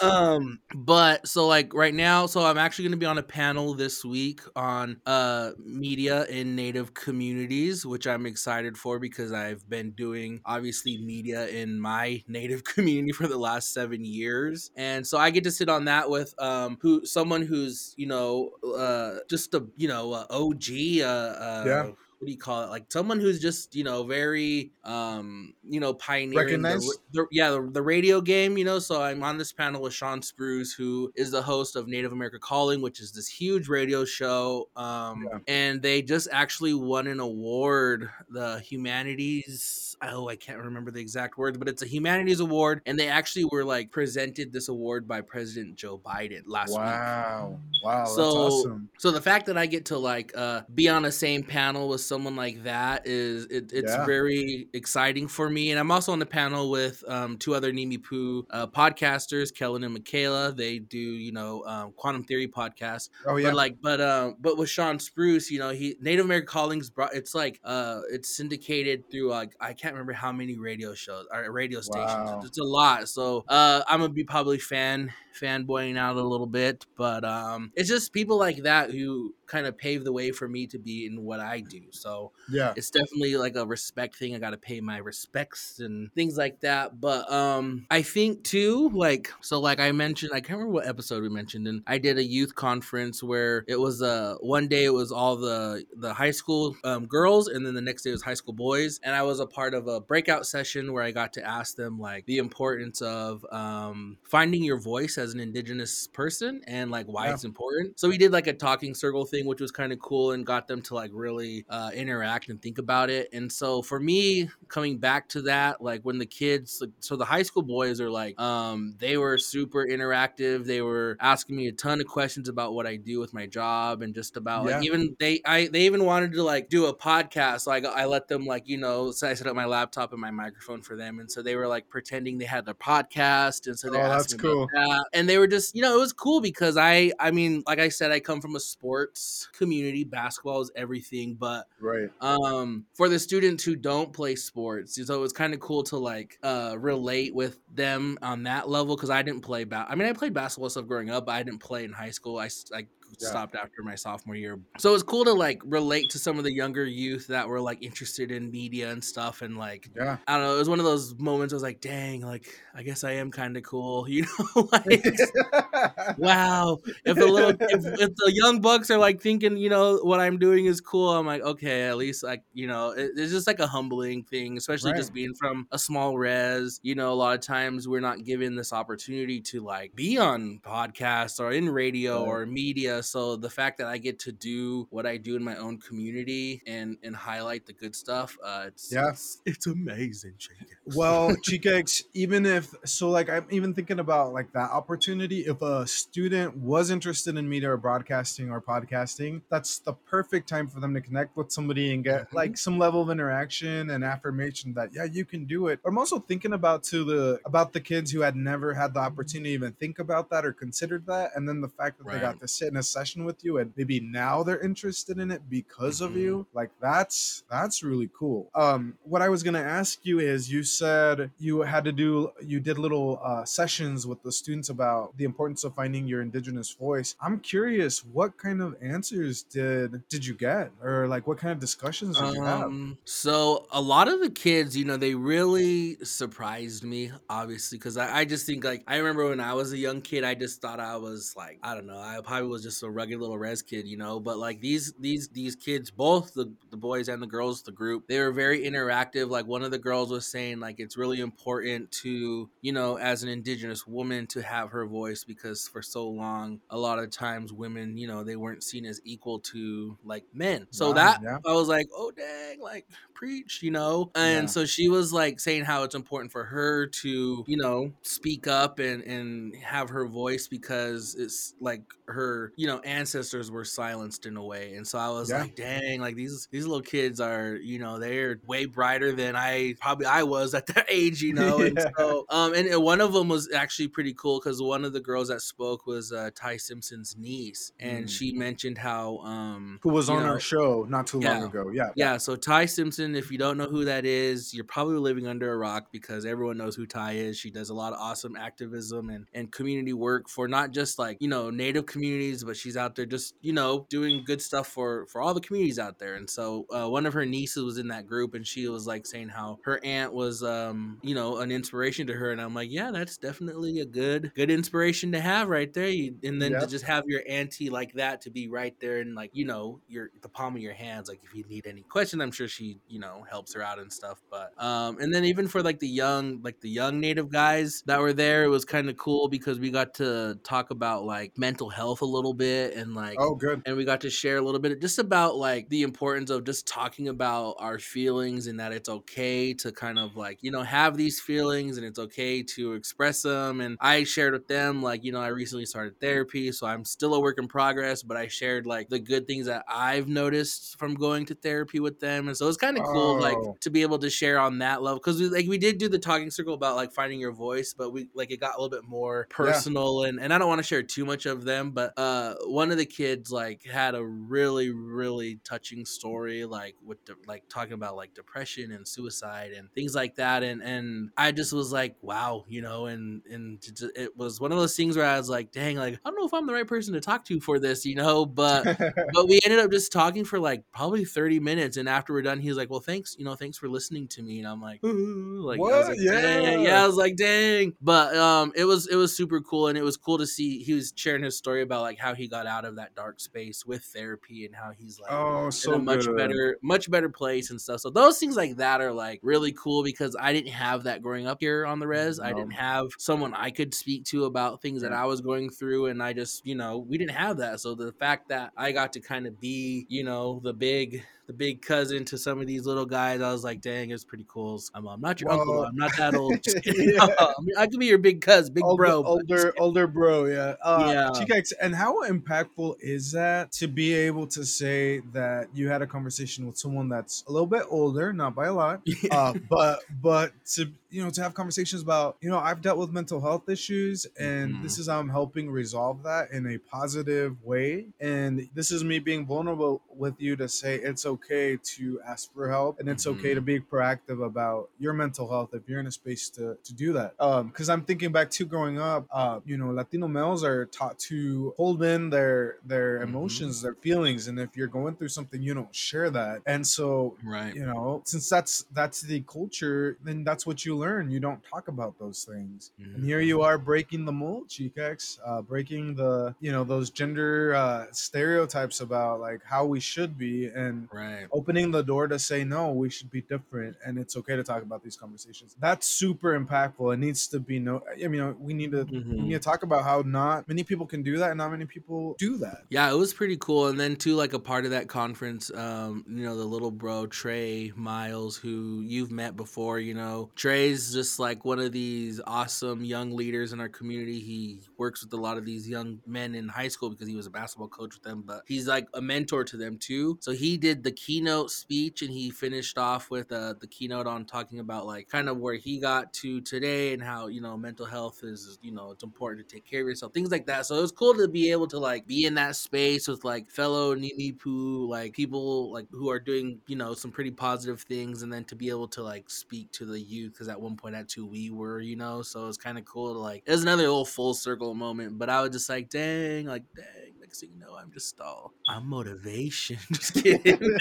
um 0.02 0.58
but 0.74 1.26
so 1.26 1.46
like 1.46 1.74
right 1.74 1.94
now 1.94 2.26
so 2.26 2.44
i'm 2.44 2.58
actually 2.58 2.84
going 2.84 2.92
to 2.92 2.96
be 2.98 3.06
on 3.06 3.18
a 3.18 3.22
panel 3.22 3.74
this 3.74 4.04
week 4.04 4.40
on 4.56 5.00
uh 5.06 5.50
media 5.58 6.24
in 6.26 6.56
native 6.56 6.94
communities 6.94 7.84
which 7.84 8.06
i'm 8.06 8.26
excited 8.26 8.76
for 8.76 8.98
because 8.98 9.32
i've 9.32 9.68
been 9.68 9.90
doing 9.92 10.40
obviously 10.44 10.98
media 10.98 11.46
in 11.48 11.80
my 11.80 12.22
native 12.26 12.64
community 12.64 13.12
for 13.12 13.26
the 13.26 13.36
last 13.38 13.72
seven 13.72 14.04
years 14.04 14.41
and 14.76 15.06
so 15.06 15.18
i 15.18 15.30
get 15.30 15.44
to 15.44 15.50
sit 15.50 15.68
on 15.68 15.84
that 15.84 16.08
with 16.10 16.34
um 16.38 16.78
who 16.80 17.04
someone 17.04 17.42
who's 17.42 17.94
you 17.96 18.06
know 18.06 18.50
uh 18.76 19.18
just 19.28 19.54
a 19.54 19.66
you 19.76 19.88
know 19.88 20.12
uh, 20.12 20.26
og 20.30 20.62
uh, 21.02 21.06
uh 21.06 21.64
Yeah. 21.66 21.92
What 22.22 22.26
do 22.26 22.32
you 22.32 22.38
call 22.38 22.62
it 22.62 22.70
like 22.70 22.84
someone 22.88 23.18
who's 23.18 23.40
just 23.40 23.74
you 23.74 23.82
know 23.82 24.04
very 24.04 24.70
um 24.84 25.54
you 25.68 25.80
know 25.80 25.92
pioneering 25.92 26.62
the, 26.62 26.68
Recognized? 26.68 26.98
the, 27.12 27.26
yeah 27.32 27.50
the, 27.50 27.68
the 27.72 27.82
radio 27.82 28.20
game 28.20 28.56
you 28.56 28.64
know 28.64 28.78
so 28.78 29.02
i'm 29.02 29.24
on 29.24 29.38
this 29.38 29.52
panel 29.52 29.82
with 29.82 29.92
shawn 29.92 30.22
spruce 30.22 30.72
who 30.72 31.12
is 31.16 31.32
the 31.32 31.42
host 31.42 31.74
of 31.74 31.88
native 31.88 32.12
america 32.12 32.38
calling 32.38 32.80
which 32.80 33.00
is 33.00 33.10
this 33.10 33.26
huge 33.26 33.68
radio 33.68 34.04
show 34.04 34.68
um 34.76 35.26
Yeah. 35.32 35.38
and 35.48 35.82
they 35.82 36.00
just 36.00 36.28
actually 36.30 36.74
won 36.74 37.08
an 37.08 37.18
award 37.18 38.08
the 38.30 38.60
humanities 38.60 39.96
oh 40.02 40.28
i 40.28 40.36
can't 40.36 40.58
remember 40.58 40.92
the 40.92 41.00
exact 41.00 41.38
words 41.38 41.58
but 41.58 41.68
it's 41.68 41.82
a 41.82 41.86
humanities 41.88 42.38
award 42.38 42.82
and 42.86 42.96
they 42.96 43.08
actually 43.08 43.46
were 43.46 43.64
like 43.64 43.90
presented 43.90 44.52
this 44.52 44.68
award 44.68 45.08
by 45.08 45.20
president 45.22 45.74
joe 45.74 45.98
biden 45.98 46.42
last 46.46 46.70
week 46.70 46.78
wow 46.78 47.58
wow 47.82 47.98
that's 47.98 48.14
so 48.14 48.22
awesome 48.22 48.88
so 48.98 49.10
the 49.10 49.20
fact 49.20 49.46
that 49.46 49.58
I 49.58 49.66
get 49.66 49.86
to 49.86 49.98
like 49.98 50.32
uh 50.36 50.60
be 50.72 50.88
on 50.88 51.02
the 51.02 51.10
same 51.10 51.42
panel 51.42 51.88
with 51.88 52.00
someone 52.12 52.36
like 52.36 52.64
that 52.64 53.06
is 53.06 53.46
it, 53.46 53.72
it's 53.72 53.92
Yeah. 53.92 54.04
very 54.06 54.68
exciting 54.74 55.28
for 55.28 55.48
me. 55.48 55.70
And 55.70 55.80
I'm 55.80 55.90
also 55.90 56.12
on 56.12 56.18
the 56.18 56.26
panel 56.26 56.70
with 56.70 57.02
um 57.08 57.38
two 57.38 57.54
other 57.54 57.72
Nimiipuu 57.72 58.44
uh 58.50 58.66
podcasters, 58.66 59.54
Kellen 59.54 59.82
and 59.84 59.94
Michaela. 59.94 60.52
They 60.52 60.78
do, 60.78 60.98
you 60.98 61.32
know, 61.32 61.64
um 61.64 61.92
quantum 61.92 62.24
theory 62.24 62.48
podcast. 62.48 63.08
oh 63.26 63.36
yeah 63.36 63.48
But 63.48 63.54
like 63.56 63.76
but 63.80 64.00
um 64.00 64.36
but 64.40 64.58
with 64.58 64.68
Shawn 64.68 64.98
Spruce, 64.98 65.50
you 65.50 65.58
know, 65.58 65.70
he 65.70 65.96
Native 66.00 66.24
American 66.26 66.48
Callings 66.48 66.90
brought 66.90 67.14
it's 67.14 67.34
like 67.34 67.60
uh 67.64 68.00
it's 68.10 68.28
syndicated 68.36 69.10
through 69.10 69.28
like 69.30 69.54
I 69.60 69.72
can't 69.72 69.94
remember 69.94 70.12
how 70.12 70.32
many 70.32 70.58
radio 70.58 70.94
shows 70.94 71.26
or 71.32 71.50
radio 71.50 71.80
stations. 71.80 72.30
Wow. 72.30 72.42
It's 72.44 72.58
a 72.58 72.64
lot. 72.64 73.08
So 73.08 73.44
uh 73.48 73.82
I'm 73.88 74.00
gonna 74.00 74.12
be 74.12 74.24
probably 74.24 74.58
fan 74.58 75.12
fanboying 75.34 75.96
out 75.98 76.16
a 76.16 76.22
little 76.22 76.46
bit, 76.46 76.86
but 76.96 77.24
um, 77.24 77.72
it's 77.74 77.88
just 77.88 78.12
people 78.12 78.38
like 78.38 78.58
that 78.62 78.90
who 78.90 79.34
kind 79.46 79.66
of 79.66 79.76
pave 79.76 80.04
the 80.04 80.12
way 80.12 80.30
for 80.30 80.48
me 80.48 80.66
to 80.66 80.78
be 80.78 81.04
in 81.06 81.22
what 81.22 81.40
I 81.40 81.60
do. 81.60 81.82
So 81.90 82.32
Yeah. 82.48 82.72
it's 82.76 82.90
definitely 82.90 83.36
like 83.36 83.54
a 83.56 83.66
respect 83.66 84.16
thing. 84.16 84.34
I 84.34 84.38
got 84.38 84.50
to 84.50 84.58
pay 84.58 84.80
my 84.80 84.96
respects 84.98 85.78
and 85.78 86.12
things 86.14 86.36
like 86.36 86.60
that. 86.60 87.00
But 87.00 87.30
um, 87.30 87.86
I 87.90 88.02
think 88.02 88.44
too, 88.44 88.88
like 88.90 89.30
so, 89.40 89.60
like 89.60 89.80
I 89.80 89.92
mentioned, 89.92 90.32
I 90.32 90.40
can't 90.40 90.58
remember 90.58 90.72
what 90.72 90.86
episode 90.86 91.22
we 91.22 91.28
mentioned, 91.28 91.66
and 91.68 91.82
I 91.86 91.98
did 91.98 92.18
a 92.18 92.24
youth 92.24 92.54
conference 92.54 93.22
where 93.22 93.64
it 93.68 93.78
was 93.78 94.02
uh 94.02 94.36
one 94.40 94.68
day 94.68 94.84
it 94.84 94.94
was 94.94 95.12
all 95.12 95.36
the 95.36 95.84
the 95.96 96.14
high 96.14 96.30
school 96.30 96.74
um, 96.84 97.06
girls, 97.06 97.48
and 97.48 97.64
then 97.66 97.74
the 97.74 97.80
next 97.82 98.02
day 98.02 98.10
it 98.10 98.14
was 98.14 98.22
high 98.22 98.34
school 98.34 98.54
boys, 98.54 99.00
and 99.02 99.14
I 99.14 99.22
was 99.22 99.40
a 99.40 99.46
part 99.46 99.74
of 99.74 99.86
a 99.86 100.00
breakout 100.00 100.46
session 100.46 100.92
where 100.92 101.02
I 101.02 101.10
got 101.10 101.32
to 101.34 101.44
ask 101.46 101.76
them 101.76 101.98
like 101.98 102.26
the 102.26 102.38
importance 102.38 103.00
of 103.02 103.44
um 103.52 104.18
finding 104.24 104.62
your 104.64 104.80
voice 104.80 105.18
as 105.22 105.32
an 105.34 105.40
indigenous 105.40 106.06
person 106.08 106.60
and 106.66 106.90
like 106.90 107.06
why 107.06 107.26
Yeah. 107.28 107.34
it's 107.34 107.44
important. 107.44 107.98
So 107.98 108.08
we 108.08 108.18
did 108.18 108.32
like 108.32 108.46
a 108.46 108.52
talking 108.52 108.94
circle 108.94 109.24
thing, 109.24 109.46
which 109.46 109.60
was 109.60 109.70
kind 109.70 109.92
of 109.92 109.98
cool 110.00 110.32
and 110.32 110.44
got 110.44 110.68
them 110.68 110.82
to 110.82 110.94
like 110.94 111.10
really 111.14 111.64
uh, 111.68 111.90
interact 111.94 112.48
and 112.48 112.60
think 112.60 112.78
about 112.78 113.08
it. 113.10 113.28
And 113.32 113.50
so 113.50 113.82
for 113.82 113.98
me, 114.00 114.50
coming 114.68 114.98
back 114.98 115.28
to 115.30 115.42
that, 115.42 115.80
like 115.80 116.02
when 116.02 116.18
the 116.18 116.26
kids, 116.26 116.78
like, 116.80 116.90
so 117.00 117.16
the 117.16 117.24
high 117.24 117.42
school 117.42 117.62
boys 117.62 118.00
are 118.00 118.10
like, 118.10 118.38
um, 118.40 118.94
they 118.98 119.16
were 119.16 119.38
super 119.38 119.86
interactive. 119.86 120.64
They 120.66 120.82
were 120.82 121.16
asking 121.20 121.56
me 121.56 121.68
a 121.68 121.72
ton 121.72 122.00
of 122.00 122.06
questions 122.06 122.48
about 122.48 122.74
what 122.74 122.86
I 122.86 122.96
do 122.96 123.20
with 123.20 123.32
my 123.32 123.46
job 123.46 124.02
and 124.02 124.14
just 124.14 124.36
about 124.36 124.64
like 124.66 124.84
even 124.84 125.16
they, 125.18 125.40
I 125.44 125.68
they 125.68 125.82
even 125.82 126.04
wanted 126.04 126.32
to 126.32 126.42
like 126.42 126.68
do 126.68 126.86
a 126.86 126.94
podcast. 126.96 127.60
So 127.62 127.70
I, 127.72 128.04
let 128.06 128.28
them 128.28 128.44
like 128.46 128.68
you 128.68 128.76
know, 128.78 129.10
so 129.12 129.28
I 129.28 129.34
set 129.34 129.46
up 129.46 129.54
my 129.54 129.64
laptop 129.64 130.12
and 130.12 130.20
my 130.20 130.30
microphone 130.30 130.82
for 130.82 130.96
them, 130.96 131.20
and 131.20 131.30
so 131.30 131.40
they 131.42 131.54
were 131.56 131.68
like 131.68 131.88
pretending 131.88 132.38
they 132.38 132.44
had 132.44 132.66
their 132.66 132.74
podcast, 132.74 133.66
and 133.68 133.78
so 133.78 133.90
they're 133.90 134.04
Oh, 134.04 134.08
that's 134.08 134.24
asking 134.24 134.38
cool. 134.40 134.66
that. 134.74 135.04
And 135.12 135.28
they 135.28 135.38
were 135.38 135.46
just, 135.46 135.74
you 135.74 135.82
know, 135.82 135.94
it 135.94 136.00
was 136.00 136.12
cool 136.12 136.40
because 136.40 136.76
I, 136.76 137.12
I 137.20 137.30
mean, 137.30 137.62
like 137.66 137.78
I 137.78 137.88
said, 137.90 138.10
I 138.12 138.20
come 138.20 138.40
from 138.40 138.56
a 138.56 138.60
sports 138.60 139.48
community. 139.52 140.04
Basketball 140.04 140.60
is 140.62 140.70
everything, 140.74 141.34
but 141.34 141.66
Right. 141.80 142.08
um 142.20 142.86
for 142.94 143.08
the 143.08 143.18
students 143.18 143.64
who 143.64 143.74
don't 143.74 144.12
play 144.12 144.36
sports 144.36 144.94
so 145.04 145.14
it 145.14 145.20
was 145.20 145.32
kind 145.32 145.52
of 145.52 145.60
cool 145.60 145.82
to 145.84 145.96
like 145.96 146.38
uh 146.42 146.76
relate 146.78 147.34
with 147.34 147.58
them 147.74 148.18
on 148.22 148.44
that 148.44 148.68
level 148.68 148.94
because 148.94 149.10
i 149.10 149.20
didn't 149.22 149.40
play 149.42 149.64
ba- 149.64 149.86
i 149.88 149.94
mean 149.96 150.06
i 150.08 150.12
played 150.12 150.32
basketball 150.32 150.70
stuff 150.70 150.86
growing 150.86 151.10
up 151.10 151.26
but 151.26 151.32
i 151.32 151.42
didn't 151.42 151.60
play 151.60 151.84
in 151.84 151.92
high 151.92 152.10
school 152.10 152.38
i, 152.38 152.48
I 152.74 152.86
Yeah. 153.20 153.28
stopped 153.28 153.54
after 153.54 153.82
my 153.82 153.94
sophomore 153.94 154.34
year 154.36 154.58
so 154.78 154.90
it 154.90 154.92
was 154.92 155.02
cool 155.02 155.24
to 155.24 155.32
like 155.32 155.60
relate 155.64 156.10
to 156.10 156.18
some 156.18 156.38
of 156.38 156.44
the 156.44 156.52
younger 156.52 156.84
youth 156.84 157.26
that 157.28 157.46
were 157.48 157.60
like 157.60 157.82
interested 157.82 158.30
in 158.30 158.50
media 158.50 158.90
and 158.90 159.02
stuff 159.02 159.42
and 159.42 159.56
like 159.58 159.88
Yeah. 159.96 160.16
I 160.26 160.36
don't 160.36 160.42
know. 160.46 160.54
It 160.56 160.58
was 160.58 160.68
one 160.68 160.78
of 160.78 160.84
those 160.84 161.14
moments. 161.18 161.52
I 161.52 161.56
was 161.56 161.62
like, 161.62 161.80
"Dang! 161.80 162.20
Like, 162.22 162.46
I 162.74 162.82
guess 162.82 163.04
I 163.04 163.12
am 163.12 163.30
kind 163.30 163.56
of 163.56 163.62
cool," 163.62 164.08
you 164.14 164.22
know? 164.24 164.68
like, 164.72 165.04
wow 166.18 166.78
if 167.04 167.16
the 167.16 167.26
little 167.26 167.50
if, 167.50 168.00
if 168.00 168.10
the 168.16 168.32
young 168.34 168.60
bucks 168.60 168.90
are 168.90 168.98
like 168.98 169.20
thinking 169.20 169.56
you 169.56 169.68
know 169.68 169.98
what 170.02 170.20
i'm 170.20 170.38
doing 170.38 170.66
is 170.66 170.80
cool 170.80 171.10
i'm 171.12 171.26
like 171.26 171.42
okay 171.42 171.82
at 171.88 171.96
least 171.96 172.22
like 172.22 172.42
you 172.52 172.66
know 172.66 172.90
it, 172.90 173.10
it's 173.16 173.32
just 173.32 173.46
like 173.46 173.58
a 173.60 173.66
humbling 173.66 174.22
thing 174.24 174.56
especially 174.56 174.92
just 174.92 175.12
being 175.12 175.34
from 175.34 175.66
a 175.72 175.78
small 175.78 176.16
res 176.16 176.80
you 176.82 176.94
know 176.94 177.12
a 177.12 177.14
lot 177.14 177.34
of 177.34 177.40
times 177.40 177.88
we're 177.88 178.00
not 178.00 178.24
given 178.24 178.54
this 178.54 178.72
opportunity 178.72 179.40
to 179.40 179.60
like 179.60 179.94
be 179.94 180.18
on 180.18 180.60
podcasts 180.62 181.40
or 181.40 181.52
in 181.52 181.68
radio 181.68 182.20
Right. 182.22 182.28
or 182.28 182.46
media 182.46 183.01
so 183.02 183.36
the 183.36 183.50
fact 183.50 183.78
that 183.78 183.86
i 183.86 183.98
get 183.98 184.18
to 184.18 184.32
do 184.32 184.86
what 184.90 185.06
i 185.06 185.16
do 185.16 185.36
in 185.36 185.42
my 185.42 185.56
own 185.56 185.78
community 185.78 186.62
and 186.66 186.96
and 187.02 187.14
highlight 187.14 187.66
the 187.66 187.72
good 187.72 187.94
stuff 187.94 188.36
uh 188.44 188.64
it's 188.68 188.92
Yeah. 188.92 189.10
it's, 189.10 189.40
it's 189.44 189.66
amazing 189.66 190.34
Chica. 190.38 190.64
well 190.96 191.34
chica 191.42 191.82
even 192.14 192.46
if 192.46 192.72
so 192.84 193.10
like 193.10 193.28
i'm 193.28 193.46
even 193.50 193.74
thinking 193.74 193.98
about 193.98 194.32
like 194.32 194.52
that 194.52 194.70
opportunity 194.70 195.40
if 195.40 195.60
a 195.62 195.86
student 195.86 196.56
was 196.56 196.90
interested 196.90 197.36
in 197.36 197.48
media 197.48 197.70
or 197.70 197.76
broadcasting 197.76 198.50
or 198.50 198.60
podcasting 198.60 199.42
that's 199.50 199.78
the 199.78 199.92
perfect 199.92 200.48
time 200.48 200.68
for 200.68 200.80
them 200.80 200.94
to 200.94 201.00
connect 201.00 201.36
with 201.36 201.50
somebody 201.52 201.92
and 201.94 202.04
get 202.04 202.12
Mhm. 202.30 202.34
like 202.34 202.56
some 202.58 202.78
level 202.78 203.02
of 203.02 203.10
interaction 203.10 203.90
and 203.90 204.04
affirmation 204.04 204.74
that 204.74 204.90
yeah 204.92 205.04
you 205.04 205.24
can 205.24 205.44
do 205.44 205.68
it 205.68 205.80
i'm 205.86 205.98
also 205.98 206.18
thinking 206.18 206.52
about 206.52 206.82
to 206.84 207.04
the 207.04 207.40
about 207.44 207.72
the 207.72 207.80
kids 207.80 208.10
who 208.10 208.20
had 208.20 208.36
never 208.36 208.74
had 208.74 208.94
the 208.94 209.00
opportunity 209.00 209.50
to 209.50 209.54
even 209.54 209.72
think 209.72 209.98
about 209.98 210.30
that 210.30 210.44
or 210.44 210.52
considered 210.52 211.06
that 211.06 211.30
and 211.34 211.48
then 211.48 211.60
the 211.60 211.68
fact 211.68 211.98
that 211.98 212.10
they 212.10 212.18
got 212.20 212.38
to 212.40 212.46
sit 212.48 212.68
in 212.68 212.76
a 212.76 212.82
session 212.92 213.24
with 213.24 213.44
you 213.44 213.58
and 213.58 213.72
maybe 213.76 214.00
now 214.00 214.42
they're 214.42 214.60
interested 214.60 215.18
in 215.18 215.30
it 215.30 215.48
because 215.48 216.00
of 216.00 216.12
Mhm. 216.12 216.20
you 216.22 216.46
like 216.52 216.70
that's 216.80 217.44
that's 217.50 217.82
really 217.82 218.10
cool. 218.12 218.50
Um 218.54 218.98
what 219.02 219.22
i 219.22 219.28
was 219.28 219.42
gonna 219.42 219.60
ask 219.60 220.04
you 220.04 220.18
is 220.20 220.50
you 220.50 220.62
said 220.62 221.30
you 221.38 221.60
had 221.62 221.84
to 221.84 221.92
do 221.92 222.30
you 222.42 222.60
did 222.60 222.78
little 222.78 223.20
uh, 223.22 223.44
sessions 223.44 224.06
with 224.06 224.22
the 224.22 224.32
students 224.32 224.68
about 224.68 225.16
the 225.16 225.24
importance 225.24 225.64
of 225.64 225.74
finding 225.74 226.06
your 226.06 226.20
indigenous 226.22 226.70
voice. 226.72 227.14
I'm 227.20 227.40
curious 227.40 228.04
what 228.04 228.36
kind 228.38 228.60
of 228.62 228.76
answers 228.82 229.42
did 229.42 230.02
did 230.08 230.26
you 230.26 230.34
get? 230.34 230.72
Or 230.82 231.08
like 231.08 231.26
what 231.26 231.38
kind 231.38 231.52
of 231.52 231.58
discussions 231.60 232.18
did 232.18 232.30
you 232.32 232.42
have? 232.42 232.66
Um, 232.66 232.98
so 233.06 233.66
a 233.72 233.80
lot 233.80 234.06
of 234.06 234.20
the 234.20 234.28
kids, 234.28 234.76
you 234.76 234.84
know, 234.84 234.98
they 234.98 235.14
really 235.14 235.96
surprised 236.04 236.84
me, 236.84 237.10
obviously, 237.30 237.78
because 237.78 237.96
I, 237.96 238.18
I 238.18 238.24
just 238.26 238.44
think 238.44 238.64
like 238.64 238.84
I 238.86 238.96
remember 238.98 239.30
when 239.30 239.40
I 239.40 239.54
was 239.54 239.72
a 239.72 239.78
young 239.78 240.02
kid, 240.02 240.22
I 240.22 240.34
just 240.34 240.60
thought 240.60 240.78
I 240.78 240.96
was 240.98 241.32
like 241.36 241.58
I 241.62 241.74
don't 241.74 241.86
know, 241.86 241.98
I 241.98 242.20
probably 242.22 242.48
was 242.48 242.62
just 242.82 242.88
a 242.88 242.90
rugged 242.90 243.20
little 243.20 243.38
res 243.38 243.62
kid, 243.62 243.86
you 243.86 243.96
know. 243.96 244.20
But 244.20 244.38
like 244.38 244.60
these 244.60 244.92
these 244.98 245.28
these 245.28 245.56
kids, 245.56 245.90
both 245.90 246.34
the 246.34 246.52
the 246.70 246.76
boys 246.76 247.08
and 247.08 247.22
the 247.22 247.26
girls, 247.26 247.62
the 247.62 247.72
group, 247.72 248.06
they 248.08 248.18
were 248.20 248.32
very 248.32 248.60
interactive. 248.64 249.28
Like 249.30 249.46
one 249.46 249.62
of 249.62 249.70
the 249.70 249.78
girls 249.78 250.10
was 250.10 250.26
saying, 250.26 250.60
like 250.60 250.76
it's 250.78 250.96
really 250.96 251.20
important 251.20 251.90
to 252.02 252.50
you 252.60 252.72
know, 252.72 252.96
as 252.98 253.22
an 253.22 253.28
indigenous 253.28 253.86
woman, 253.86 254.26
to 254.28 254.42
have 254.42 254.70
her 254.70 254.86
voice 254.86 255.24
because 255.24 255.68
for 255.68 255.82
so 255.82 256.08
long, 256.08 256.60
a 256.70 256.78
lot 256.78 256.98
of 256.98 257.10
times 257.10 257.52
women, 257.52 257.96
you 257.96 258.06
know, 258.06 258.24
they 258.24 258.36
weren't 258.36 258.62
seen 258.64 258.84
as 258.86 259.00
equal 259.04 259.40
to 259.40 259.98
like 260.02 260.24
men. 260.32 260.66
So 260.70 260.92
Wow, 260.92 260.94
that 260.94 261.20
yeah. 261.22 261.38
I 261.46 261.52
was 261.52 261.68
like, 261.68 261.86
oh 261.94 262.10
dang, 262.12 262.60
like 262.60 262.86
preach, 263.14 263.60
you 263.62 263.70
know. 263.70 264.10
And 264.14 264.48
Yeah. 264.48 264.50
so 264.50 264.64
she 264.64 264.88
was 264.88 265.12
like 265.12 265.40
saying 265.40 265.64
how 265.64 265.82
it's 265.82 265.94
important 265.94 266.32
for 266.32 266.44
her 266.44 266.86
to, 266.86 267.44
you 267.46 267.56
know, 267.56 267.92
speak 268.02 268.46
up 268.46 268.78
and 268.78 269.02
and 269.02 269.54
have 269.56 269.90
her 269.90 270.06
voice 270.06 270.48
because 270.48 271.14
it's 271.18 271.54
like 271.60 271.82
her, 272.08 272.52
you 272.56 272.66
know, 272.66 272.71
ancestors 272.80 273.50
were 273.50 273.64
silenced 273.64 274.26
in 274.26 274.36
a 274.36 274.44
way. 274.44 274.74
And 274.74 274.86
so 274.86 274.98
I 274.98 275.08
was 275.10 275.30
Yeah. 275.30 275.38
like, 275.40 275.54
dang, 275.54 276.00
like 276.00 276.16
these 276.16 276.48
these 276.50 276.66
little 276.66 276.82
kids 276.82 277.20
are, 277.20 277.56
you 277.56 277.78
know, 277.78 277.98
they're 277.98 278.40
way 278.44 278.64
brighter 278.66 279.12
than 279.12 279.36
I 279.36 279.74
probably 279.80 280.06
I 280.06 280.22
was 280.24 280.54
at 280.54 280.66
that 280.66 280.86
age, 280.88 281.22
you 281.22 281.32
know. 281.34 281.62
And 281.62 281.78
so 281.98 282.24
um 282.28 282.54
and, 282.54 282.66
and 282.68 282.82
one 282.82 283.00
of 283.00 283.12
them 283.12 283.28
was 283.28 283.50
actually 283.52 283.88
pretty 283.88 284.14
cool 284.14 284.40
because 284.40 284.60
one 284.62 284.84
of 284.84 284.92
the 284.92 285.00
girls 285.00 285.28
that 285.28 285.40
spoke 285.42 285.86
was 285.86 286.12
uh, 286.12 286.30
Tai 286.34 286.56
Simpson's 286.56 287.16
niece, 287.16 287.72
and 287.78 288.06
Mm. 288.06 288.10
she 288.10 288.32
mentioned 288.32 288.78
how 288.78 289.18
um 289.18 289.78
who 289.82 289.90
was 289.90 290.08
on 290.08 290.22
know, 290.22 290.30
our 290.30 290.40
show 290.40 290.84
not 290.88 291.06
too 291.06 291.20
long 291.20 291.42
ago 291.42 291.70
yeah 291.72 291.90
yeah, 291.94 292.16
so 292.16 292.36
Tai 292.36 292.66
Simpson, 292.66 293.14
if 293.14 293.30
you 293.30 293.38
don't 293.38 293.56
know 293.58 293.66
who 293.66 293.84
that 293.84 294.04
is, 294.06 294.54
you're 294.54 294.64
probably 294.64 294.96
living 294.98 295.26
under 295.26 295.52
a 295.52 295.56
rock 295.56 295.88
because 295.92 296.24
everyone 296.24 296.56
knows 296.56 296.74
who 296.74 296.86
Tai 296.86 297.12
is. 297.12 297.38
She 297.38 297.50
does 297.50 297.70
a 297.70 297.74
lot 297.74 297.92
of 297.92 297.98
awesome 298.00 298.36
activism 298.36 299.10
and, 299.10 299.28
and 299.34 299.50
community 299.52 299.92
work 299.92 300.28
for 300.28 300.48
not 300.48 300.70
just 300.70 300.98
like, 300.98 301.18
you 301.20 301.28
know, 301.28 301.50
native 301.50 301.86
communities, 301.86 302.44
but 302.44 302.51
she's 302.54 302.76
out 302.76 302.94
there 302.94 303.06
just, 303.06 303.34
you 303.40 303.52
know, 303.52 303.86
doing 303.88 304.24
good 304.24 304.40
stuff 304.40 304.66
for 304.68 305.06
for 305.06 305.20
all 305.20 305.34
the 305.34 305.40
communities 305.40 305.78
out 305.78 305.98
there. 305.98 306.14
And 306.14 306.28
so 306.28 306.66
uh, 306.70 306.88
one 306.88 307.06
of 307.06 307.14
her 307.14 307.26
nieces 307.26 307.62
was 307.62 307.78
in 307.78 307.88
that 307.88 308.06
group 308.06 308.34
and 308.34 308.46
she 308.46 308.68
was 308.68 308.86
like 308.86 309.06
saying 309.06 309.28
how 309.28 309.58
her 309.64 309.80
aunt 309.84 310.12
was 310.12 310.42
um, 310.42 310.98
you 311.02 311.14
know, 311.14 311.38
an 311.38 311.50
inspiration 311.50 312.06
to 312.08 312.12
her 312.14 312.30
and 312.30 312.40
I'm 312.40 312.54
like, 312.54 312.70
yeah, 312.70 312.90
that's 312.90 313.16
definitely 313.16 313.80
a 313.80 313.86
good 313.86 314.32
good 314.34 314.50
inspiration 314.50 315.12
to 315.12 315.20
have 315.20 315.48
right 315.48 315.72
there. 315.72 315.88
You, 315.88 316.16
and 316.22 316.40
then 316.40 316.52
to 316.52 316.66
just 316.66 316.84
have 316.84 317.04
your 317.06 317.22
auntie 317.28 317.70
like 317.70 317.94
that 317.94 318.20
to 318.22 318.30
be 318.30 318.48
right 318.48 318.74
there 318.80 318.98
and 319.00 319.14
like, 319.14 319.30
you 319.32 319.44
know, 319.44 319.80
your 319.88 320.10
the 320.20 320.28
palm 320.28 320.56
of 320.56 320.62
your 320.62 320.74
hands 320.74 321.08
like 321.08 321.20
if 321.24 321.34
you 321.34 321.44
need 321.48 321.66
any 321.66 321.82
question, 321.82 322.20
I'm 322.20 322.32
sure 322.32 322.48
she, 322.48 322.78
you 322.88 322.98
know, 322.98 323.24
helps 323.30 323.54
her 323.54 323.62
out 323.62 323.78
and 323.78 323.92
stuff. 323.92 324.20
But 324.30 324.52
um 324.62 324.98
and 324.98 325.14
then 325.14 325.24
even 325.24 325.48
for 325.48 325.62
like 325.62 325.78
the 325.78 325.88
young 325.88 326.40
like 326.42 326.60
the 326.60 326.70
young 326.70 327.00
native 327.00 327.30
guys 327.30 327.82
that 327.86 328.00
were 328.00 328.12
there, 328.12 328.44
it 328.44 328.48
was 328.48 328.64
kind 328.64 328.88
of 328.88 328.96
cool 328.96 329.28
because 329.28 329.58
we 329.58 329.70
got 329.70 329.94
to 329.94 330.38
talk 330.44 330.70
about 330.70 331.04
like 331.04 331.36
mental 331.36 331.70
health 331.70 332.02
a 332.02 332.06
little 332.06 332.34
bit 332.34 332.41
and 332.42 332.94
like 332.94 333.16
oh 333.18 333.34
good. 333.34 333.62
and 333.66 333.76
we 333.76 333.84
got 333.84 334.00
to 334.02 334.10
share 334.10 334.36
a 334.36 334.42
little 334.42 334.60
bit 334.60 334.80
just 334.80 334.98
about 334.98 335.36
like 335.36 335.68
the 335.68 335.82
importance 335.82 336.30
of 336.30 336.44
just 336.44 336.66
talking 336.66 337.08
about 337.08 337.56
our 337.58 337.78
feelings 337.78 338.46
and 338.46 338.60
that 338.60 338.72
it's 338.72 338.88
okay 338.88 339.54
to 339.54 339.72
kind 339.72 339.98
of 339.98 340.16
like 340.16 340.38
you 340.42 340.50
know 340.50 340.62
have 340.62 340.96
these 340.96 341.20
feelings 341.20 341.76
and 341.76 341.86
it's 341.86 341.98
okay 341.98 342.42
to 342.42 342.72
express 342.74 343.22
them. 343.22 343.60
And 343.60 343.76
i 343.80 344.04
shared 344.04 344.32
with 344.32 344.48
them 344.48 344.82
like 344.82 345.04
you 345.04 345.12
know 345.12 345.20
i 345.20 345.28
recently 345.28 345.66
started 345.66 346.00
therapy 346.00 346.52
so 346.52 346.66
i'm 346.66 346.84
still 346.84 347.14
a 347.14 347.20
work 347.20 347.38
in 347.38 347.48
progress 347.48 348.02
but 348.02 348.16
i 348.16 348.28
shared 348.28 348.66
like 348.66 348.88
the 348.88 348.98
good 348.98 349.26
things 349.26 349.46
that 349.46 349.64
i've 349.68 350.08
noticed 350.08 350.78
from 350.78 350.94
going 350.94 351.26
to 351.26 351.34
therapy 351.34 351.80
with 351.80 352.00
them. 352.00 352.28
And 352.28 352.36
so 352.36 352.48
it's 352.48 352.56
kind 352.56 352.76
of 352.78 352.84
cool 352.84 353.20
like 353.20 353.36
Oh. 353.36 353.56
to 353.60 353.70
be 353.70 353.82
able 353.82 353.98
to 354.00 354.10
share 354.10 354.38
on 354.38 354.58
that 354.58 354.82
level 354.82 354.98
because 354.98 355.20
we 355.20 355.28
like 355.28 355.46
we 355.46 355.58
did 355.58 355.78
do 355.78 355.88
the 355.88 355.98
talking 355.98 356.30
circle 356.30 356.54
about 356.54 356.76
like 356.76 356.92
finding 356.92 357.18
your 357.18 357.32
voice 357.32 357.74
but 357.76 357.92
we 357.92 358.08
like 358.14 358.30
it 358.30 358.40
got 358.40 358.54
a 358.56 358.60
little 358.62 358.68
bit 358.68 358.86
more 358.88 359.26
personal 359.30 360.04
and 360.04 360.20
and 360.20 360.32
i 360.34 360.38
don't 360.38 360.48
want 360.48 360.58
to 360.58 360.62
share 360.62 360.82
too 360.82 361.04
much 361.04 361.24
of 361.26 361.44
them 361.44 361.70
but 361.70 361.92
uh 361.98 362.31
uh 362.32 362.46
one 362.46 362.70
of 362.70 362.78
the 362.78 362.86
kids 362.86 363.30
like 363.30 363.64
had 363.64 363.94
a 363.94 364.04
really 364.04 364.70
really 364.70 365.38
touching 365.44 365.84
story 365.84 366.44
like 366.44 366.74
with 366.84 367.04
the, 367.06 367.14
like 367.26 367.44
talking 367.48 367.74
about 367.74 367.96
like 367.96 368.14
depression 368.14 368.72
and 368.72 368.86
suicide 368.86 369.52
and 369.52 369.70
things 369.72 369.94
like 369.94 370.16
that 370.16 370.42
and 370.42 370.62
and 370.62 371.10
I 371.16 371.32
just 371.32 371.52
was 371.52 371.72
like 371.72 371.96
wow 372.02 372.44
you 372.48 372.62
know 372.62 372.86
and 372.86 373.22
and 373.30 373.62
it 373.96 374.16
was 374.16 374.40
one 374.40 374.52
of 374.52 374.58
those 374.58 374.76
things 374.76 374.96
where 374.96 375.06
I 375.06 375.18
was 375.18 375.28
like 375.28 375.52
dang 375.52 375.76
like 375.76 375.94
I 376.04 376.10
don't 376.10 376.18
know 376.18 376.26
if 376.26 376.34
I'm 376.34 376.46
the 376.46 376.52
right 376.52 376.66
person 376.66 376.94
to 376.94 377.00
talk 377.00 377.24
to 377.26 377.40
for 377.40 377.58
this 377.58 377.84
you 377.84 377.94
know 377.94 378.26
but 378.26 378.64
but 379.12 379.28
we 379.28 379.40
ended 379.44 379.60
up 379.60 379.70
just 379.70 379.92
talking 379.92 380.24
for 380.24 380.38
like 380.38 380.64
probably 380.72 381.04
30 381.04 381.40
minutes 381.40 381.76
and 381.76 381.88
after 381.88 382.12
we're 382.12 382.22
done 382.22 382.38
he 382.38 382.48
was 382.48 382.56
like 382.56 382.70
well 382.70 382.80
thanks 382.80 383.16
you 383.18 383.24
know 383.24 383.34
thanks 383.34 383.58
for 383.58 383.68
listening 383.68 384.08
to 384.08 384.22
me 384.22 384.38
and 384.38 384.48
I'm 384.48 384.60
like 384.60 384.80
like, 384.82 385.58
what? 385.58 385.88
like 385.88 385.98
yeah 386.00 386.56
yeah 386.56 386.82
I 386.82 386.86
was 386.86 386.96
like 386.96 387.16
dang 387.16 387.74
but 387.80 388.16
um 388.16 388.52
it 388.54 388.64
was 388.64 388.86
it 388.88 388.96
was 388.96 389.16
super 389.16 389.40
cool 389.40 389.68
and 389.68 389.78
it 389.78 389.84
was 389.84 389.96
cool 389.96 390.18
to 390.18 390.26
see 390.26 390.62
he 390.62 390.72
was 390.74 390.92
sharing 390.96 391.22
his 391.22 391.36
story 391.36 391.62
about 391.62 391.82
like 391.82 391.98
how 391.98 392.14
he 392.14 392.21
got 392.28 392.46
out 392.46 392.64
of 392.64 392.76
that 392.76 392.94
dark 392.94 393.20
space 393.20 393.64
with 393.64 393.82
therapy 393.84 394.46
and 394.46 394.54
how 394.54 394.70
he's 394.70 394.98
like 395.00 395.10
oh 395.12 395.50
so 395.50 395.74
in 395.74 395.80
a 395.80 395.82
much 395.82 396.06
good. 396.06 396.16
better 396.16 396.58
much 396.62 396.90
better 396.90 397.08
place 397.08 397.50
and 397.50 397.60
stuff. 397.60 397.80
So 397.80 397.90
those 397.90 398.18
things 398.18 398.36
like 398.36 398.56
that 398.56 398.80
are 398.80 398.92
like 398.92 399.20
really 399.22 399.52
cool 399.52 399.82
because 399.82 400.16
i 400.20 400.32
didn't 400.32 400.52
have 400.52 400.84
that 400.84 401.02
growing 401.02 401.26
up 401.26 401.38
here 401.40 401.66
on 401.66 401.78
the 401.78 401.86
res. 401.86 402.20
I 402.20 402.32
didn't 402.32 402.52
have 402.52 402.88
someone 402.98 403.34
i 403.34 403.50
could 403.50 403.74
speak 403.74 404.04
to 404.06 404.24
about 404.24 404.62
things 404.62 404.82
that 404.82 404.92
i 404.92 405.04
was 405.04 405.20
going 405.20 405.50
through 405.50 405.86
and 405.86 406.02
i 406.02 406.12
just 406.12 406.46
you 406.46 406.54
know 406.54 406.78
we 406.78 406.98
didn't 406.98 407.16
have 407.16 407.36
that. 407.38 407.60
So 407.60 407.74
the 407.74 407.92
fact 407.92 408.28
that 408.28 408.52
i 408.56 408.72
got 408.72 408.92
to 408.94 409.00
kind 409.00 409.26
of 409.26 409.40
be 409.40 409.86
you 409.88 410.04
know 410.04 410.40
the 410.42 410.52
big 410.52 411.04
the 411.32 411.36
big 411.38 411.62
cousin 411.62 412.04
to 412.04 412.18
some 412.18 412.40
of 412.40 412.46
these 412.46 412.66
little 412.66 412.84
guys 412.86 413.20
i 413.20 413.32
was 413.32 413.42
like 413.44 413.60
dang 413.60 413.90
it's 413.90 414.04
pretty 414.04 414.24
cool 414.28 414.60
i'm, 414.74 414.86
I'm 414.86 415.00
not 415.00 415.20
your 415.20 415.30
uncle 415.32 415.64
i'm 415.64 415.76
not 415.76 415.90
that 415.96 416.14
old 416.14 416.34
Yeah. 416.66 417.06
I, 417.18 417.32
mean, 417.40 417.56
I 417.56 417.66
could 417.66 417.80
be 417.80 417.86
your 417.86 417.98
big 417.98 418.20
cousin 418.20 418.52
big 418.54 418.64
older, 418.64 418.82
bro 418.84 419.02
older, 419.04 419.54
older 419.58 419.86
bro, 419.86 420.26
yeah, 420.26 420.54
uh, 420.62 420.90
Yeah. 420.92 421.08
Chikex, 421.10 421.52
and 421.60 421.74
how 421.74 422.02
impactful 422.04 422.76
is 422.80 423.12
that 423.12 423.52
to 423.52 423.68
be 423.68 423.94
able 423.94 424.26
to 424.28 424.44
say 424.44 425.00
that 425.12 425.48
you 425.54 425.68
had 425.68 425.80
a 425.82 425.86
conversation 425.86 426.46
with 426.46 426.58
someone 426.58 426.88
that's 426.88 427.24
a 427.28 427.32
little 427.32 427.46
bit 427.46 427.62
older, 427.68 428.12
not 428.12 428.34
by 428.34 428.46
a 428.46 428.52
lot, 428.52 428.82
uh, 429.10 429.34
but 429.48 429.80
but 430.02 430.32
to 430.54 430.70
you 430.90 431.02
know 431.02 431.10
to 431.10 431.22
have 431.22 431.32
conversations 431.34 431.80
about 431.82 432.16
you 432.20 432.28
know 432.28 432.38
I've 432.38 432.60
dealt 432.60 432.78
with 432.78 432.90
mental 432.90 433.20
health 433.20 433.48
issues 433.48 434.06
and 434.18 434.56
Mhm. 434.56 434.62
this 434.62 434.78
is 434.78 434.88
how 434.88 434.98
I'm 435.00 435.08
helping 435.08 435.50
resolve 435.50 436.02
that 436.02 436.30
in 436.32 436.46
a 436.46 436.58
positive 436.58 437.42
way, 437.42 437.86
and 438.00 438.48
this 438.54 438.70
is 438.70 438.84
me 438.84 438.98
being 438.98 439.24
vulnerable 439.26 439.80
with 439.88 440.14
you 440.20 440.36
to 440.36 440.48
say 440.48 440.76
it's 440.76 441.06
okay 441.06 441.21
to 441.28 442.00
ask 442.06 442.32
for 442.34 442.48
help 442.48 442.78
and 442.80 442.88
it's 442.88 443.06
okay 443.06 443.32
Mhm. 443.32 443.34
to 443.34 443.40
be 443.40 443.60
proactive 443.60 444.24
about 444.24 444.68
your 444.78 444.92
mental 444.92 445.28
health 445.28 445.50
if 445.54 445.68
you're 445.68 445.80
in 445.80 445.86
a 445.86 445.92
space 445.92 446.28
to 446.30 446.56
to 446.64 446.74
do 446.74 446.92
that. 446.92 447.14
Um, 447.20 447.48
because 447.48 447.68
I'm 447.68 447.82
thinking 447.84 448.12
back 448.12 448.30
to 448.30 448.44
growing 448.44 448.78
up, 448.78 449.06
uh, 449.10 449.40
you 449.44 449.56
know, 449.56 449.70
Latino 449.70 450.08
males 450.08 450.44
are 450.44 450.66
taught 450.66 450.98
to 451.10 451.54
hold 451.56 451.82
in 451.82 452.10
their 452.10 452.58
their 452.64 453.00
Mhm. 453.00 453.04
emotions, 453.04 453.62
their 453.62 453.74
feelings, 453.74 454.28
and 454.28 454.38
if 454.38 454.56
you're 454.56 454.66
going 454.66 454.96
through 454.96 455.08
something, 455.08 455.40
you 455.42 455.54
don't 455.54 455.74
share 455.74 456.10
that. 456.10 456.42
And 456.46 456.66
so 456.66 457.16
right 457.22 457.54
you 457.54 457.66
know 457.66 458.00
since 458.04 458.28
that's 458.30 458.64
that's 458.72 459.02
the 459.02 459.20
culture 459.22 459.98
then 460.02 460.24
that's 460.24 460.46
what 460.46 460.64
you 460.64 460.74
learn 460.76 461.10
you 461.10 461.20
don't 461.20 461.42
talk 461.42 461.68
about 461.68 461.98
those 461.98 462.24
things 462.24 462.70
and 462.94 463.04
here 463.04 463.20
you 463.20 463.42
are 463.42 463.58
breaking 463.58 464.04
the 464.06 464.12
mold 464.12 464.48
Chikex, 464.48 465.18
uh 465.24 465.42
breaking 465.42 465.94
the 465.94 466.34
you 466.40 466.50
know 466.50 466.64
those 466.64 466.88
gender 466.90 467.54
uh 467.54 467.86
stereotypes 467.92 468.80
about 468.80 469.20
like 469.20 469.42
how 469.44 469.66
we 469.66 469.80
should 469.80 470.16
be 470.16 470.46
and 470.46 470.88
right 470.90 471.11
opening 471.32 471.70
the 471.70 471.82
door 471.82 472.06
to 472.08 472.18
say 472.18 472.44
no 472.44 472.70
we 472.72 472.88
should 472.90 473.10
be 473.10 473.20
different 473.22 473.76
and 473.84 473.98
it's 473.98 474.16
okay 474.16 474.36
to 474.36 474.42
talk 474.42 474.62
about 474.62 474.82
these 474.82 474.96
conversations 474.96 475.56
that's 475.60 475.86
super 475.86 476.38
impactful 476.38 476.92
it 476.94 476.98
needs 476.98 477.26
to 477.28 477.38
be 477.40 477.58
no 477.58 477.82
i 478.04 478.08
mean 478.08 478.34
we 478.38 478.52
need 478.54 478.70
to 478.72 478.84
we 478.90 478.98
Mhm. 478.98 479.18
need 479.28 479.32
to 479.32 479.38
talk 479.38 479.62
about 479.62 479.84
how 479.84 480.02
not 480.04 480.46
many 480.48 480.62
people 480.64 480.86
can 480.86 481.02
do 481.02 481.18
that 481.18 481.30
and 481.30 481.38
not 481.38 481.50
many 481.50 481.64
people 481.66 482.14
do 482.18 482.36
that 482.38 482.58
Yeah, 482.70 482.90
it 482.90 482.96
was 482.96 483.12
pretty 483.14 483.36
cool. 483.36 483.68
And 483.68 483.78
then 483.78 483.96
too, 483.96 484.14
like 484.14 484.32
a 484.32 484.38
part 484.38 484.64
of 484.64 484.70
that 484.70 484.88
conference, 484.88 485.50
um, 485.54 486.04
you 486.08 486.24
know, 486.24 486.36
the 486.36 486.44
little 486.44 486.70
bro 486.70 487.06
Trey 487.06 487.72
Miles, 487.76 488.36
who 488.36 488.80
you've 488.80 489.10
met 489.10 489.36
before, 489.36 489.78
you 489.78 489.94
know, 489.94 490.30
Trey's 490.36 490.92
just 490.92 491.18
like 491.18 491.44
one 491.44 491.58
of 491.58 491.72
these 491.72 492.20
awesome 492.26 492.84
young 492.84 493.10
leaders 493.14 493.52
in 493.52 493.60
our 493.60 493.68
community. 493.68 494.20
He 494.20 494.60
works 494.78 495.02
with 495.04 495.12
a 495.12 495.16
lot 495.16 495.36
of 495.36 495.44
these 495.44 495.68
young 495.68 496.00
men 496.06 496.34
in 496.34 496.48
high 496.48 496.68
school 496.68 496.90
because 496.90 497.08
he 497.08 497.16
was 497.16 497.26
a 497.26 497.30
basketball 497.30 497.68
coach 497.68 497.94
with 497.94 498.02
them, 498.04 498.22
but 498.26 498.42
he's 498.46 498.66
like 498.68 498.86
a 498.94 499.00
mentor 499.02 499.44
to 499.44 499.56
them 499.56 499.76
too. 499.78 500.18
So 500.20 500.32
he 500.32 500.56
did 500.56 500.82
the 500.84 500.91
keynote 500.92 501.50
speech 501.50 502.02
and 502.02 502.10
he 502.10 502.30
finished 502.30 502.78
off 502.78 503.10
with 503.10 503.30
uh, 503.32 503.54
the 503.60 503.66
keynote 503.66 504.06
on 504.06 504.24
talking 504.24 504.60
about 504.60 504.86
like 504.86 505.08
kind 505.08 505.28
of 505.28 505.38
where 505.38 505.54
he 505.54 505.78
got 505.78 506.12
to 506.14 506.40
today 506.40 506.92
and 506.92 507.02
how, 507.02 507.26
you 507.26 507.40
know, 507.40 507.56
mental 507.56 507.86
health 507.86 508.20
is, 508.22 508.58
you 508.62 508.72
know, 508.72 508.90
it's 508.90 509.02
important 509.02 509.48
to 509.48 509.54
take 509.54 509.64
care 509.64 509.82
of 509.82 509.88
yourself, 509.88 510.12
things 510.12 510.30
like 510.30 510.46
that. 510.46 510.66
So 510.66 510.76
it 510.76 510.80
was 510.80 510.92
cool 510.92 511.14
to 511.14 511.28
be 511.28 511.50
able 511.50 511.66
to 511.68 511.78
like 511.78 512.06
be 512.06 512.24
in 512.26 512.34
that 512.34 512.56
space 512.56 513.08
with 513.08 513.24
like 513.24 513.50
fellow 513.50 513.94
Nimiipuu, 513.94 514.88
like 514.88 515.12
people 515.12 515.72
like 515.72 515.86
who 515.90 516.10
are 516.10 516.20
doing, 516.20 516.60
you 516.66 516.76
know, 516.76 516.94
some 516.94 517.10
pretty 517.10 517.30
positive 517.30 517.80
things 517.82 518.22
and 518.22 518.32
then 518.32 518.44
to 518.44 518.56
be 518.56 518.68
able 518.68 518.88
to 518.88 519.02
like 519.02 519.28
speak 519.30 519.70
to 519.72 519.84
the 519.84 520.00
youth 520.00 520.32
because 520.32 520.48
at 520.48 520.60
one 520.60 520.76
point 520.76 520.94
that's 520.94 521.14
who 521.14 521.26
we 521.26 521.50
were, 521.50 521.80
you 521.80 521.96
know. 521.96 522.22
So 522.22 522.48
it's 522.48 522.58
kind 522.58 522.78
of 522.78 522.84
cool 522.84 523.12
to 523.12 523.18
like 523.18 523.42
it 523.46 523.50
was 523.50 523.62
another 523.62 523.82
little 523.82 524.04
full 524.04 524.34
circle 524.34 524.74
moment. 524.74 525.18
But 525.18 525.30
I 525.30 525.40
was 525.40 525.50
just 525.50 525.68
like, 525.68 525.88
dang, 525.90 526.46
like 526.46 526.64
dang, 526.74 527.11
next 527.32 527.40
thing 527.40 527.50
you 527.54 527.58
know, 527.58 527.74
I'm 527.76 527.90
just 527.90 528.20
all 528.20 528.52
I'm 528.68 528.86
motivation. 528.86 529.78
just 529.92 530.14
kidding. 530.14 530.58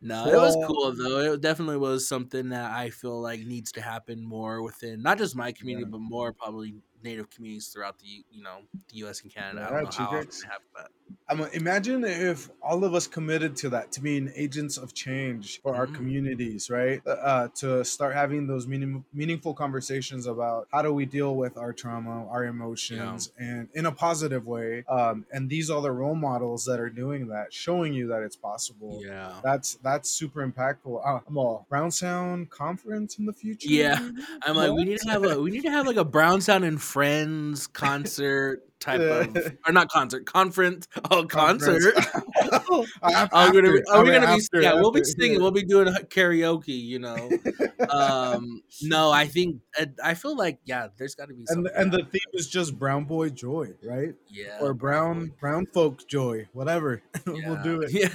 no, 0.00 0.26
it 0.26 0.34
was 0.36 0.56
cool 0.66 0.92
though. 0.92 1.34
It 1.34 1.40
definitely 1.40 1.76
was 1.76 2.08
something 2.08 2.48
that 2.48 2.72
I 2.72 2.90
feel 2.90 3.20
like 3.20 3.40
needs 3.40 3.70
to 3.72 3.80
happen 3.80 4.24
more 4.24 4.62
within 4.62 5.02
not 5.02 5.18
just 5.18 5.36
my 5.36 5.52
community, 5.52 5.84
Yeah. 5.86 5.92
but 5.92 6.00
more 6.00 6.32
probably 6.32 6.74
native 7.02 7.30
communities 7.30 7.68
throughout 7.68 7.98
the 7.98 8.24
you 8.30 8.42
know 8.42 8.58
the 8.90 8.96
U.S. 8.98 9.22
and 9.22 9.32
Canada. 9.32 9.60
I 9.60 9.64
Yeah, 9.64 9.82
don't 9.82 9.98
know 9.98 10.04
how 10.04 10.04
often 10.16 10.26
Chikex. 10.28 10.42
it 10.42 10.46
happens, 10.46 10.88
I 11.30 11.34
mean, 11.34 11.48
imagine 11.54 12.04
if 12.04 12.50
all 12.62 12.84
of 12.84 12.94
us 12.94 13.06
committed 13.06 13.56
to 13.56 13.70
that, 13.70 13.92
to 13.92 14.00
being 14.02 14.30
agents 14.36 14.76
of 14.76 14.92
change 14.94 15.60
for 15.62 15.74
our 15.74 15.86
Mm. 15.86 15.94
communities, 15.94 16.68
right? 16.70 17.00
Uh, 17.06 17.48
to 17.56 17.82
start 17.84 18.14
having 18.14 18.46
those 18.46 18.66
meaning, 18.66 19.04
meaningful 19.14 19.54
conversations 19.54 20.26
about 20.26 20.68
how 20.72 20.82
do 20.82 20.92
we 20.92 21.06
deal 21.06 21.34
with 21.36 21.56
our 21.56 21.72
trauma, 21.72 22.26
our 22.28 22.44
emotions, 22.44 23.32
and 23.38 23.68
in 23.74 23.86
a 23.86 23.92
positive 23.92 24.46
way. 24.46 24.84
Um, 24.88 25.24
and 25.32 25.48
these 25.48 25.70
are 25.70 25.80
the 25.80 25.90
role 25.92 26.14
models 26.14 26.64
that 26.66 26.78
are 26.80 26.90
doing 26.90 27.28
that, 27.28 27.52
showing 27.52 27.92
you 27.94 28.08
that 28.08 28.22
it's 28.22 28.36
possible. 28.36 29.00
yeah. 29.04 29.32
That's 29.42 29.74
that's 29.82 30.10
super 30.10 30.46
impactful. 30.46 31.00
Uh, 31.06 31.20
I'm 31.26 31.38
all 31.38 31.66
Brown 31.70 31.90
Sound 31.90 32.50
conference 32.50 33.18
in 33.18 33.24
the 33.26 33.32
future. 33.32 33.68
Yeah. 33.68 33.98
I'm 34.42 34.56
like, 34.56 34.72
we 34.72 34.84
need 34.84 34.98
to 35.00 35.10
have 35.10 35.24
a 35.24 35.40
we 35.40 35.50
need 35.50 35.62
to 35.62 35.70
have 35.70 35.86
like 35.86 35.96
a 35.96 36.04
Brown 36.04 36.40
Sound 36.40 36.64
and 36.64 36.80
Friends 36.88 37.66
concert 37.72 38.67
type 38.80 39.00
of 39.00 39.34
Yeah. 39.36 39.48
or 39.66 39.72
not 39.72 39.88
concert 39.90 40.26
conference 40.26 40.86
oh 41.10 41.24
concert. 41.24 41.94
Af- 41.96 43.28
Are 43.32 43.52
we 43.52 43.60
gonna 43.60 43.72
be, 43.72 43.82
are 43.90 44.04
we 44.04 44.10
gonna 44.10 44.36
be 44.36 44.42
yeah 44.60 44.74
we'll 44.74 44.92
be 44.92 45.02
singing 45.04 45.34
yeah. 45.34 45.38
we'll 45.38 45.50
be 45.50 45.62
doing 45.64 45.92
karaoke 46.08 46.68
you 46.68 46.98
know 46.98 47.28
um 47.90 48.62
no 48.82 49.10
I 49.10 49.26
think 49.26 49.60
I 50.02 50.14
feel 50.14 50.36
like 50.36 50.58
yeah 50.64 50.88
there's 50.96 51.14
got 51.14 51.28
to 51.28 51.34
be 51.34 51.44
and 51.48 51.66
and 51.74 51.92
the 51.92 51.98
theme 52.04 52.20
is 52.34 52.48
just 52.48 52.78
brown 52.78 53.04
boy 53.04 53.30
joy, 53.30 53.68
right? 53.82 54.14
yeah 54.28 54.58
or 54.60 54.74
brown 54.74 55.32
brown 55.40 55.66
folk 55.66 56.06
joy, 56.08 56.46
whatever. 56.52 57.02
we'll 57.26 57.62
do 57.62 57.82
it. 57.82 57.90
yeah 57.92 58.08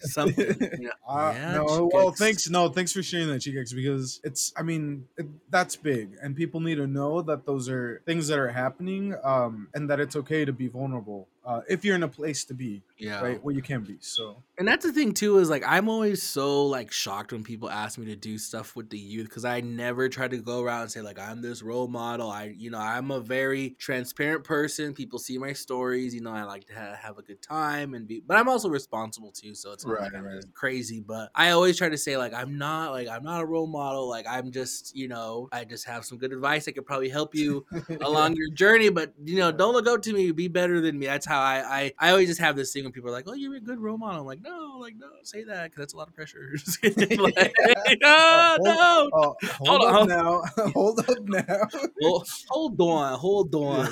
something 0.00 0.56
yeah. 0.80 0.90
Uh, 1.08 1.32
Yeah, 1.34 1.54
no, 1.54 1.90
well, 1.92 2.10
thanks. 2.12 2.48
No, 2.48 2.68
thanks 2.68 2.92
for 2.92 3.02
sharing 3.02 3.28
that, 3.28 3.40
Chikex, 3.42 3.74
because 3.74 4.20
it's. 4.24 4.52
I 4.56 4.62
mean, 4.62 5.06
it, 5.16 5.26
that's 5.50 5.76
big, 5.76 6.16
and 6.22 6.36
people 6.36 6.60
need 6.60 6.76
to 6.76 6.86
know 6.86 7.22
that 7.22 7.46
those 7.46 7.68
are 7.68 8.02
things 8.06 8.28
that 8.28 8.38
are 8.38 8.48
happening, 8.48 9.14
um, 9.24 9.68
and 9.74 9.88
that 9.90 10.00
it's 10.00 10.09
okay 10.16 10.44
to 10.44 10.52
be 10.52 10.68
vulnerable 10.68 11.28
uh, 11.44 11.62
if 11.68 11.84
you're 11.84 11.94
in 11.96 12.02
a 12.02 12.08
place 12.08 12.44
to 12.44 12.54
be, 12.54 12.82
yeah 12.98 13.20
right, 13.22 13.42
where 13.42 13.54
you 13.54 13.62
can 13.62 13.82
be. 13.82 13.96
So 14.00 14.42
And 14.58 14.68
that's 14.68 14.84
the 14.84 14.92
thing 14.92 15.14
too 15.14 15.38
is 15.38 15.48
like 15.48 15.64
I'm 15.66 15.88
always 15.88 16.22
so 16.22 16.66
like 16.66 16.92
shocked 16.92 17.32
when 17.32 17.42
people 17.42 17.70
ask 17.70 17.98
me 17.98 18.06
to 18.06 18.16
do 18.16 18.36
stuff 18.36 18.76
with 18.76 18.90
the 18.90 18.98
youth 18.98 19.28
because 19.28 19.46
I 19.46 19.60
never 19.60 20.08
try 20.10 20.28
to 20.28 20.36
go 20.36 20.62
around 20.62 20.82
and 20.82 20.90
say 20.90 21.00
like 21.00 21.18
I'm 21.18 21.40
this 21.40 21.62
role 21.62 21.88
model. 21.88 22.30
I 22.30 22.54
you 22.56 22.70
know 22.70 22.78
I'm 22.78 23.10
a 23.10 23.20
very 23.20 23.70
transparent 23.78 24.44
person. 24.44 24.92
People 24.92 25.18
see 25.18 25.38
my 25.38 25.54
stories. 25.54 26.14
You 26.14 26.20
know 26.20 26.32
I 26.32 26.44
like 26.44 26.66
to 26.66 26.74
ha- 26.74 26.96
have 27.00 27.16
a 27.16 27.22
good 27.22 27.40
time 27.40 27.94
and 27.94 28.06
be, 28.06 28.20
but 28.20 28.36
I'm 28.36 28.48
also 28.48 28.68
responsible 28.68 29.32
too. 29.32 29.54
So 29.54 29.72
it's 29.72 29.86
not 29.86 29.98
like 29.98 30.14
I'm 30.14 30.24
right. 30.24 30.44
crazy. 30.54 31.00
But 31.00 31.30
I 31.34 31.50
always 31.50 31.78
try 31.78 31.88
to 31.88 31.98
say 31.98 32.18
like 32.18 32.34
I'm 32.34 32.58
not 32.58 32.92
like 32.92 33.08
I'm 33.08 33.22
not 33.22 33.40
a 33.40 33.46
role 33.46 33.66
model. 33.66 34.10
Like 34.10 34.26
I'm 34.28 34.52
just 34.52 34.94
you 34.94 35.08
know 35.08 35.48
I 35.52 35.64
just 35.64 35.86
have 35.86 36.04
some 36.04 36.18
good 36.18 36.34
advice 36.34 36.66
that 36.66 36.72
could 36.72 36.84
probably 36.86 37.08
help 37.08 37.34
you 37.34 37.64
along 38.02 38.36
your 38.36 38.50
journey. 38.50 38.90
But 38.90 39.14
you 39.24 39.36
know, 39.36 39.50
don't 39.50 39.72
look 39.72 39.86
up 39.86 40.02
to 40.02 40.12
me. 40.12 40.32
Be 40.32 40.48
better 40.48 40.82
than 40.82 40.98
me. 40.98 41.06
That's 41.06 41.29
how 41.30 41.40
I 41.40 41.62
I, 41.78 41.92
I 41.98 42.10
always 42.10 42.28
just 42.28 42.40
have 42.40 42.56
this 42.56 42.72
thing 42.72 42.82
when 42.84 42.92
people 42.92 43.08
are 43.08 43.12
like, 43.12 43.26
"Oh, 43.28 43.34
you're 43.34 43.54
a 43.54 43.60
good 43.60 43.78
role 43.80 43.96
model." 43.96 44.20
I'm 44.20 44.26
like, 44.26 44.42
no, 44.42 44.76
like 44.80 44.94
no, 44.98 45.06
say 45.22 45.44
that 45.44 45.64
because 45.70 45.78
that's 45.82 45.94
a 45.94 45.96
lot 45.96 46.08
of 46.08 46.14
pressure. 46.14 46.54
Like, 46.82 47.54
Uh, 47.64 47.84
no, 48.02 48.56
no. 48.60 49.10
Oh, 49.12 49.34
hold, 49.58 49.68
Hold 49.68 49.82
up 49.84 49.94
on. 50.02 50.08
now. 50.08 50.42
hold 50.74 50.98
up 51.00 51.22
now. 51.22 51.68
Well, 52.02 52.24
hold 52.48 52.80
on, 52.80 53.18
hold 53.18 53.54
on. 53.54 53.88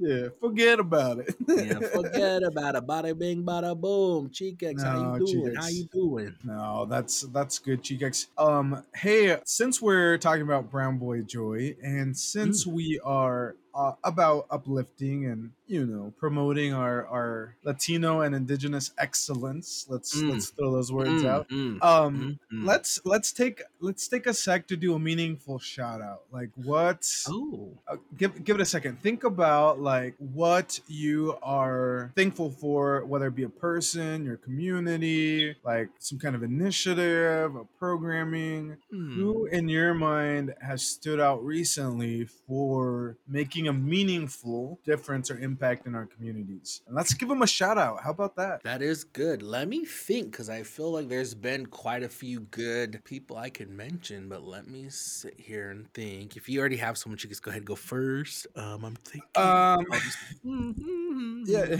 yeah, 0.00 0.28
forget 0.40 0.78
about 0.80 1.18
it. 1.20 1.34
yeah, 1.48 1.78
forget 1.80 2.42
about 2.42 2.74
it. 2.76 2.86
Bada 2.86 3.16
bing, 3.18 3.42
bada 3.44 3.78
boom. 3.78 4.28
Cheekex, 4.30 4.82
how 4.82 5.18
you 5.18 5.26
doing? 5.26 5.54
How 5.54 5.68
you 5.68 5.84
doing? 5.92 6.34
No, 6.44 6.84
that's 6.86 7.22
that's 7.32 7.58
good, 7.58 7.82
Chikex. 7.82 8.26
Um, 8.36 8.84
hey, 8.94 9.38
since 9.44 9.80
we're 9.80 10.18
talking 10.18 10.42
about 10.42 10.70
Brown 10.70 10.98
Boy 10.98 11.22
Joy, 11.22 11.76
and 11.82 12.16
since 12.16 12.64
Mm. 12.66 12.72
we 12.72 13.00
are 13.04 13.56
uh, 13.74 13.92
about 14.04 14.46
uplifting 14.50 15.26
and 15.26 15.50
you 15.66 15.86
know 15.86 16.12
promoting 16.18 16.72
our 16.74 17.06
our 17.06 17.56
Latino 17.64 18.20
and 18.20 18.34
Indigenous 18.34 18.92
excellence. 18.98 19.86
Let's 19.88 20.14
Mm. 20.20 20.30
let's 20.32 20.50
throw 20.50 20.72
those 20.72 20.92
words 20.92 21.22
Mm, 21.22 21.26
out. 21.26 21.48
mm, 21.48 21.82
Um, 21.82 22.38
mm, 22.52 22.56
mm. 22.58 22.66
let's 22.66 23.00
let's 23.04 23.32
take 23.32 23.62
let's 23.80 24.06
take 24.08 24.26
a 24.26 24.34
sec 24.34 24.66
to 24.68 24.76
do 24.76 24.94
a 24.94 24.98
meaningful 24.98 25.58
shout 25.58 26.00
out. 26.02 26.22
Like 26.30 26.50
what? 26.56 27.08
Oh. 27.28 27.70
uh, 27.88 27.96
give 28.16 28.44
give 28.44 28.56
it 28.56 28.62
a 28.62 28.66
second. 28.66 29.00
Think 29.00 29.24
about 29.24 29.80
like 29.80 30.14
what 30.18 30.80
you 30.88 31.36
are 31.42 32.12
thankful 32.14 32.50
for, 32.50 33.04
whether 33.06 33.28
it 33.28 33.34
be 33.34 33.44
a 33.44 33.48
person, 33.48 34.24
your 34.24 34.36
community, 34.36 35.56
like 35.64 35.88
some 35.98 36.18
kind 36.18 36.34
of 36.36 36.42
initiative, 36.42 37.54
a 37.56 37.64
programming. 37.78 38.76
Hmm. 38.90 39.14
Who 39.14 39.46
in 39.46 39.68
your 39.68 39.94
mind 39.94 40.54
has 40.60 40.82
stood 40.84 41.20
out 41.20 41.44
recently 41.44 42.26
for 42.26 43.16
making 43.28 43.61
a 43.68 43.72
meaningful 43.72 44.78
difference 44.84 45.30
or 45.30 45.38
impact 45.38 45.86
in 45.86 45.94
our 45.94 46.06
communities? 46.06 46.82
And 46.86 46.96
let's 46.96 47.14
give 47.14 47.28
them 47.28 47.42
a 47.42 47.46
shout 47.46 47.78
out. 47.78 48.02
How 48.02 48.10
about 48.10 48.36
that? 48.36 48.62
That 48.64 48.82
is 48.82 49.04
good. 49.04 49.42
Let 49.42 49.68
me 49.68 49.84
think 49.84 50.32
because 50.32 50.48
I 50.50 50.62
feel 50.62 50.90
like 50.92 51.08
there's 51.08 51.34
been 51.34 51.66
quite 51.66 52.02
a 52.02 52.08
few 52.08 52.40
good 52.40 53.02
people 53.04 53.36
I 53.36 53.50
could 53.50 53.70
mention, 53.70 54.28
but 54.28 54.42
let 54.44 54.66
me 54.68 54.86
sit 54.88 55.38
here 55.38 55.70
and 55.70 55.92
think. 55.94 56.36
If 56.36 56.48
you 56.48 56.60
already 56.60 56.76
have 56.76 56.96
someone, 56.98 57.18
you 57.22 57.28
just 57.28 57.42
go 57.42 57.50
ahead 57.50 57.60
and 57.60 57.66
go 57.66 57.74
first. 57.76 58.46
Um, 58.56 58.84
I'm 58.84 58.96
thinking. 58.96 59.28
Um, 59.36 59.86
just- 59.92 60.18
yeah. 61.46 61.76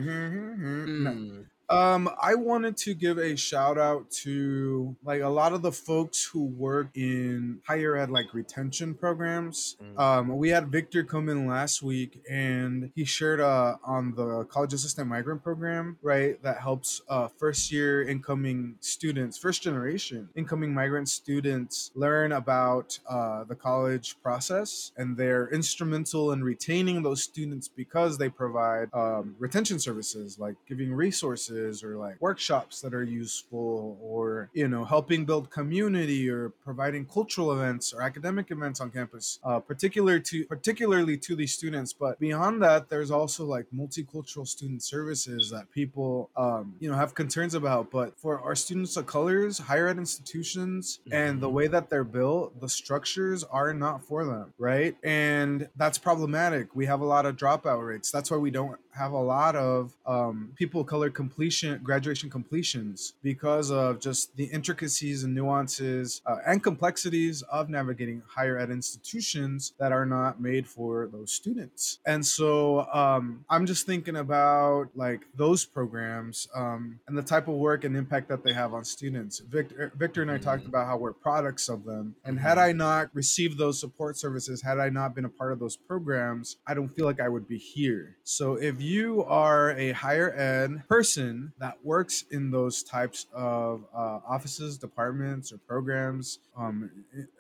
No. 0.91 1.45
Um, 1.71 2.11
I 2.21 2.35
wanted 2.35 2.77
to 2.79 2.95
give 2.95 3.19
a 3.19 3.37
shout 3.37 3.79
out 3.79 4.11
to 4.23 4.97
like 5.05 5.23
a 5.23 5.29
lot 5.29 5.53
of 5.53 5.63
the 5.63 5.71
folks 5.71 6.25
who 6.25 6.47
work 6.47 6.89
in 6.97 7.61
higher 7.65 7.97
ed 7.97 8.11
like 8.11 8.35
retention 8.35 8.93
programs. 8.93 9.77
Mm. 9.81 10.01
Um, 10.01 10.37
we 10.37 10.49
had 10.49 10.67
Victor 10.67 11.05
come 11.05 11.29
in 11.29 11.47
last 11.47 11.81
week 11.81 12.21
and 12.29 12.91
he 12.97 13.05
shared 13.05 13.41
uh 13.41 13.77
on 13.85 14.15
the 14.17 14.45
college 14.47 14.75
assistant 14.75 15.09
migrant 15.09 15.45
program, 15.45 15.97
right? 16.03 16.43
That 16.43 16.59
helps 16.59 17.03
uh 17.09 17.29
first 17.29 17.71
year 17.71 18.03
incoming 18.03 18.75
students, 18.81 19.39
first 19.39 19.63
generation 19.63 20.29
incoming 20.35 20.75
migrant 20.75 21.09
students 21.09 21.93
learn 21.95 22.33
about 22.33 22.99
uh 23.09 23.45
the 23.45 23.55
college 23.55 24.17
process 24.23 24.91
and 24.97 25.17
they're 25.17 25.49
instrumental 25.51 26.33
in 26.33 26.43
retaining 26.43 27.05
those 27.05 27.23
students 27.23 27.69
because 27.69 28.19
they 28.19 28.29
provide 28.29 28.89
um, 28.93 29.37
retention 29.39 29.79
services 29.79 30.37
like 30.39 30.57
giving 30.67 30.93
resources 30.93 31.60
or 31.85 31.97
like 31.97 32.21
workshops 32.21 32.81
that 32.81 32.93
are 32.95 33.03
useful 33.05 33.99
or 34.01 34.51
you 34.55 34.69
know 34.69 34.85
helping 34.85 35.25
build 35.25 35.51
community 35.51 36.29
or 36.29 36.51
providing 36.65 37.05
cultural 37.07 37.53
events 37.53 37.93
or 37.93 38.03
academic 38.03 38.51
events 38.51 38.81
on 38.81 38.91
campus 38.91 39.39
uh, 39.45 39.59
particular 39.59 40.19
to 40.19 40.45
particularly 40.47 41.17
to 41.17 41.37
these 41.37 41.53
students. 41.55 41.93
But 41.93 42.19
beyond 42.19 42.63
that 42.63 42.89
there's 42.89 43.11
also 43.11 43.45
like 43.45 43.67
multicultural 43.75 44.47
student 44.47 44.83
services 44.83 45.51
that 45.51 45.71
people 45.73 46.31
um, 46.37 46.75
you 46.81 46.89
know 46.91 46.97
have 46.97 47.15
concerns 47.15 47.55
about. 47.55 47.91
But 47.91 48.19
for 48.19 48.41
our 48.41 48.55
students 48.55 48.97
of 48.97 49.07
colors 49.07 49.59
higher 49.59 49.89
ed 49.89 49.99
institutions 49.99 51.01
and 51.13 51.41
the 51.41 51.49
Mhm. 51.49 51.53
way 51.53 51.67
that 51.69 51.91
they're 51.91 52.05
built 52.05 52.61
the 52.61 52.69
structures 52.69 53.45
are 53.45 53.73
not 53.75 54.05
for 54.05 54.25
them 54.25 54.53
right? 54.59 54.97
And 55.03 55.69
that's 55.77 55.99
problematic. 55.99 56.75
We 56.75 56.87
have 56.87 57.01
a 57.01 57.05
lot 57.05 57.27
of 57.27 57.37
dropout 57.37 57.87
rates. 57.87 58.11
That's 58.11 58.31
why 58.31 58.37
we 58.37 58.51
don't 58.51 58.79
have 58.93 59.13
a 59.13 59.19
lot 59.21 59.57
of 59.57 59.97
um, 60.07 60.53
people 60.57 60.81
of 60.81 60.87
color 60.87 61.11
completion 61.11 61.81
graduation 61.83 62.29
completions 62.31 63.15
because 63.23 63.71
of 63.71 64.01
just 64.01 64.37
the 64.37 64.45
intricacies 64.45 65.25
and 65.25 65.35
nuances 65.35 66.23
uh, 66.27 66.37
and 66.47 66.63
complexities 66.63 67.43
of 67.43 67.69
navigating 67.69 68.23
higher 68.27 68.59
ed 68.59 68.71
institutions 68.71 69.73
that 69.79 69.93
are 69.93 70.07
not 70.07 70.41
made 70.41 70.67
for 70.67 71.07
those 71.13 71.33
students 71.33 71.99
and 72.07 72.25
so 72.25 72.87
um, 72.93 73.45
i'm 73.49 73.67
just 73.67 73.87
thinking 73.87 74.17
about 74.17 74.89
like 74.95 75.23
those 75.35 75.65
programs 75.65 76.49
um, 76.55 76.99
and 77.07 77.17
the 77.17 77.23
type 77.23 77.49
of 77.49 77.55
work 77.55 77.85
and 77.85 77.97
impact 77.97 78.29
that 78.29 78.43
they 78.45 78.53
have 78.53 78.75
on 78.75 78.85
students 78.85 79.39
victor, 79.41 79.93
victor 79.97 80.23
and 80.23 80.31
i 80.31 80.39
talked 80.39 80.65
Mhm. 80.65 80.69
about 80.69 80.87
how 80.87 80.97
we're 80.97 81.13
products 81.13 81.69
of 81.69 81.85
them 81.85 82.15
and 82.25 82.39
had 82.39 82.59
Mhm. 82.59 82.63
i 82.63 82.73
not 82.73 83.11
received 83.15 83.57
those 83.59 83.79
support 83.81 84.17
services 84.17 84.63
had 84.63 84.79
i 84.79 84.89
not 84.89 85.15
been 85.15 85.25
a 85.25 85.29
part 85.29 85.53
of 85.53 85.59
those 85.59 85.77
programs 85.77 86.57
i 86.67 86.75
don't 86.75 86.89
feel 86.89 87.07
like 87.07 87.21
i 87.21 87.29
would 87.29 87.47
be 87.49 87.57
here 87.59 88.17
so 88.25 88.55
if 88.55 88.80
you 88.81 89.25
are 89.25 89.71
a 89.73 89.93
higher 89.93 90.33
ed 90.37 90.87
person 90.89 91.53
that 91.59 91.77
works 91.85 92.25
in 92.31 92.51
those 92.51 92.83
types 92.83 93.27
of 93.33 93.85
uh, 93.95 94.21
offices 94.27 94.79
departments 94.79 95.53
or 95.53 95.59
programs 95.59 96.39
um, 96.57 96.91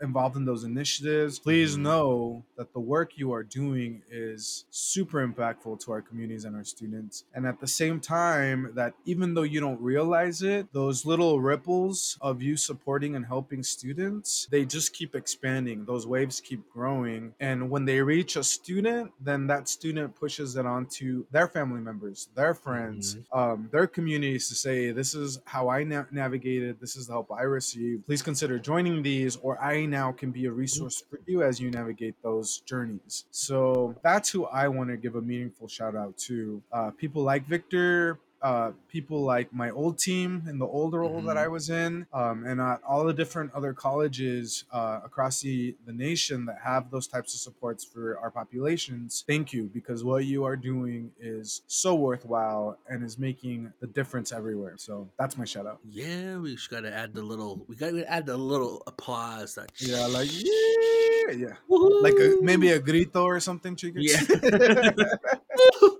involved 0.02 0.36
in 0.36 0.44
those 0.44 0.64
initiatives 0.64 1.38
please 1.38 1.76
Mhm. 1.76 1.80
know 1.82 2.44
that 2.56 2.72
the 2.72 2.80
work 2.80 3.16
you 3.18 3.32
are 3.32 3.42
doing 3.42 4.02
is 4.10 4.64
super 4.70 5.26
impactful 5.26 5.80
to 5.80 5.92
our 5.92 6.02
communities 6.02 6.44
and 6.44 6.54
our 6.56 6.64
students. 6.64 7.24
And 7.34 7.46
at 7.46 7.60
the 7.60 7.66
same 7.66 8.00
time 8.00 8.72
that 8.74 8.94
even 9.04 9.34
though 9.34 9.42
you 9.42 9.60
don't 9.60 9.80
realize 9.80 10.42
it 10.42 10.72
those 10.72 11.04
little 11.06 11.40
ripples 11.40 12.18
of 12.20 12.42
you 12.42 12.56
supporting 12.56 13.14
and 13.16 13.26
helping 13.26 13.62
students 13.62 14.46
they 14.50 14.64
just 14.64 14.92
keep 14.92 15.14
expanding. 15.14 15.84
Those 15.84 16.06
waves 16.06 16.40
keep 16.40 16.68
growing. 16.70 17.34
And 17.40 17.70
when 17.70 17.84
they 17.84 18.00
reach 18.02 18.36
a 18.36 18.44
student 18.44 19.12
then 19.20 19.46
that 19.48 19.68
student 19.68 20.14
pushes 20.14 20.56
it 20.56 20.66
on 20.66 20.86
to 20.86 21.26
their 21.30 21.48
family 21.48 21.80
members 21.80 22.28
their 22.34 22.54
friends 22.54 23.18
um, 23.32 23.68
their 23.72 23.86
communities 23.86 24.48
to 24.48 24.54
say 24.54 24.90
this 24.90 25.14
is 25.14 25.40
how 25.44 25.68
i 25.68 25.82
na- 25.84 26.04
navigated. 26.10 26.80
This 26.80 26.96
is 26.96 27.06
the 27.06 27.12
help 27.12 27.30
i 27.32 27.42
received. 27.42 28.06
Please 28.06 28.22
consider 28.22 28.58
joining 28.58 29.02
these 29.02 29.36
or 29.36 29.60
i 29.62 29.86
now 29.86 30.12
can 30.12 30.30
be 30.30 30.46
a 30.46 30.52
resource 30.52 31.02
for 31.08 31.18
you 31.26 31.42
as 31.42 31.60
you 31.60 31.70
navigate 31.70 32.14
those 32.22 32.60
journeys. 32.60 33.24
So 33.30 33.94
that's 34.02 34.28
who 34.30 34.46
i 34.46 34.68
want 34.68 34.90
to 34.90 34.96
give 34.96 35.14
a 35.16 35.22
meaningful 35.22 35.68
shout 35.68 35.96
out 35.96 36.16
to. 36.28 36.62
Uh, 36.72 36.90
people 36.90 37.22
like 37.22 37.46
victor 37.46 38.18
uh, 38.42 38.72
people 38.88 39.22
like 39.22 39.52
my 39.52 39.70
old 39.70 39.98
team 39.98 40.42
in 40.48 40.58
the 40.58 40.66
old 40.66 40.94
role 40.94 41.20
that 41.22 41.36
Mhm. 41.36 41.44
I 41.44 41.48
was 41.48 41.70
in, 41.70 42.06
um, 42.12 42.44
and 42.46 42.60
uh, 42.60 42.78
all 42.86 43.04
the 43.04 43.12
different 43.12 43.52
other 43.54 43.72
colleges 43.72 44.64
uh, 44.72 45.00
across 45.04 45.40
the, 45.40 45.74
the 45.86 45.92
nation 45.92 46.46
that 46.46 46.58
have 46.64 46.90
those 46.90 47.06
types 47.06 47.34
of 47.34 47.40
supports 47.40 47.84
for 47.84 48.18
our 48.18 48.30
populations. 48.30 49.24
Thank 49.26 49.52
you, 49.52 49.70
because 49.72 50.02
what 50.04 50.24
you 50.24 50.44
are 50.44 50.56
doing 50.56 51.12
is 51.20 51.62
so 51.66 51.94
worthwhile 51.94 52.78
and 52.88 53.04
is 53.04 53.18
making 53.18 53.72
the 53.80 53.86
difference 53.86 54.32
everywhere. 54.32 54.74
So 54.78 55.08
that's 55.18 55.36
my 55.36 55.44
shout 55.44 55.66
out. 55.66 55.80
Yeah, 55.88 56.38
we 56.38 56.54
just 56.54 56.70
gotta 56.70 56.92
add 56.92 57.14
the 57.14 57.22
little. 57.22 57.64
We 57.68 57.76
gotta 57.76 58.10
add 58.10 58.26
the 58.26 58.36
little 58.36 58.82
applause. 58.86 59.54
That 59.54 59.70
Yeah, 59.78 60.06
like 60.06 60.28
yeah, 60.32 61.32
yeah, 61.36 61.54
like 61.68 62.14
a, 62.14 62.38
maybe 62.42 62.70
a 62.70 62.78
grito 62.80 63.24
or 63.24 63.40
something, 63.40 63.76
chicas. 63.76 64.02
Yeah. 64.02 64.20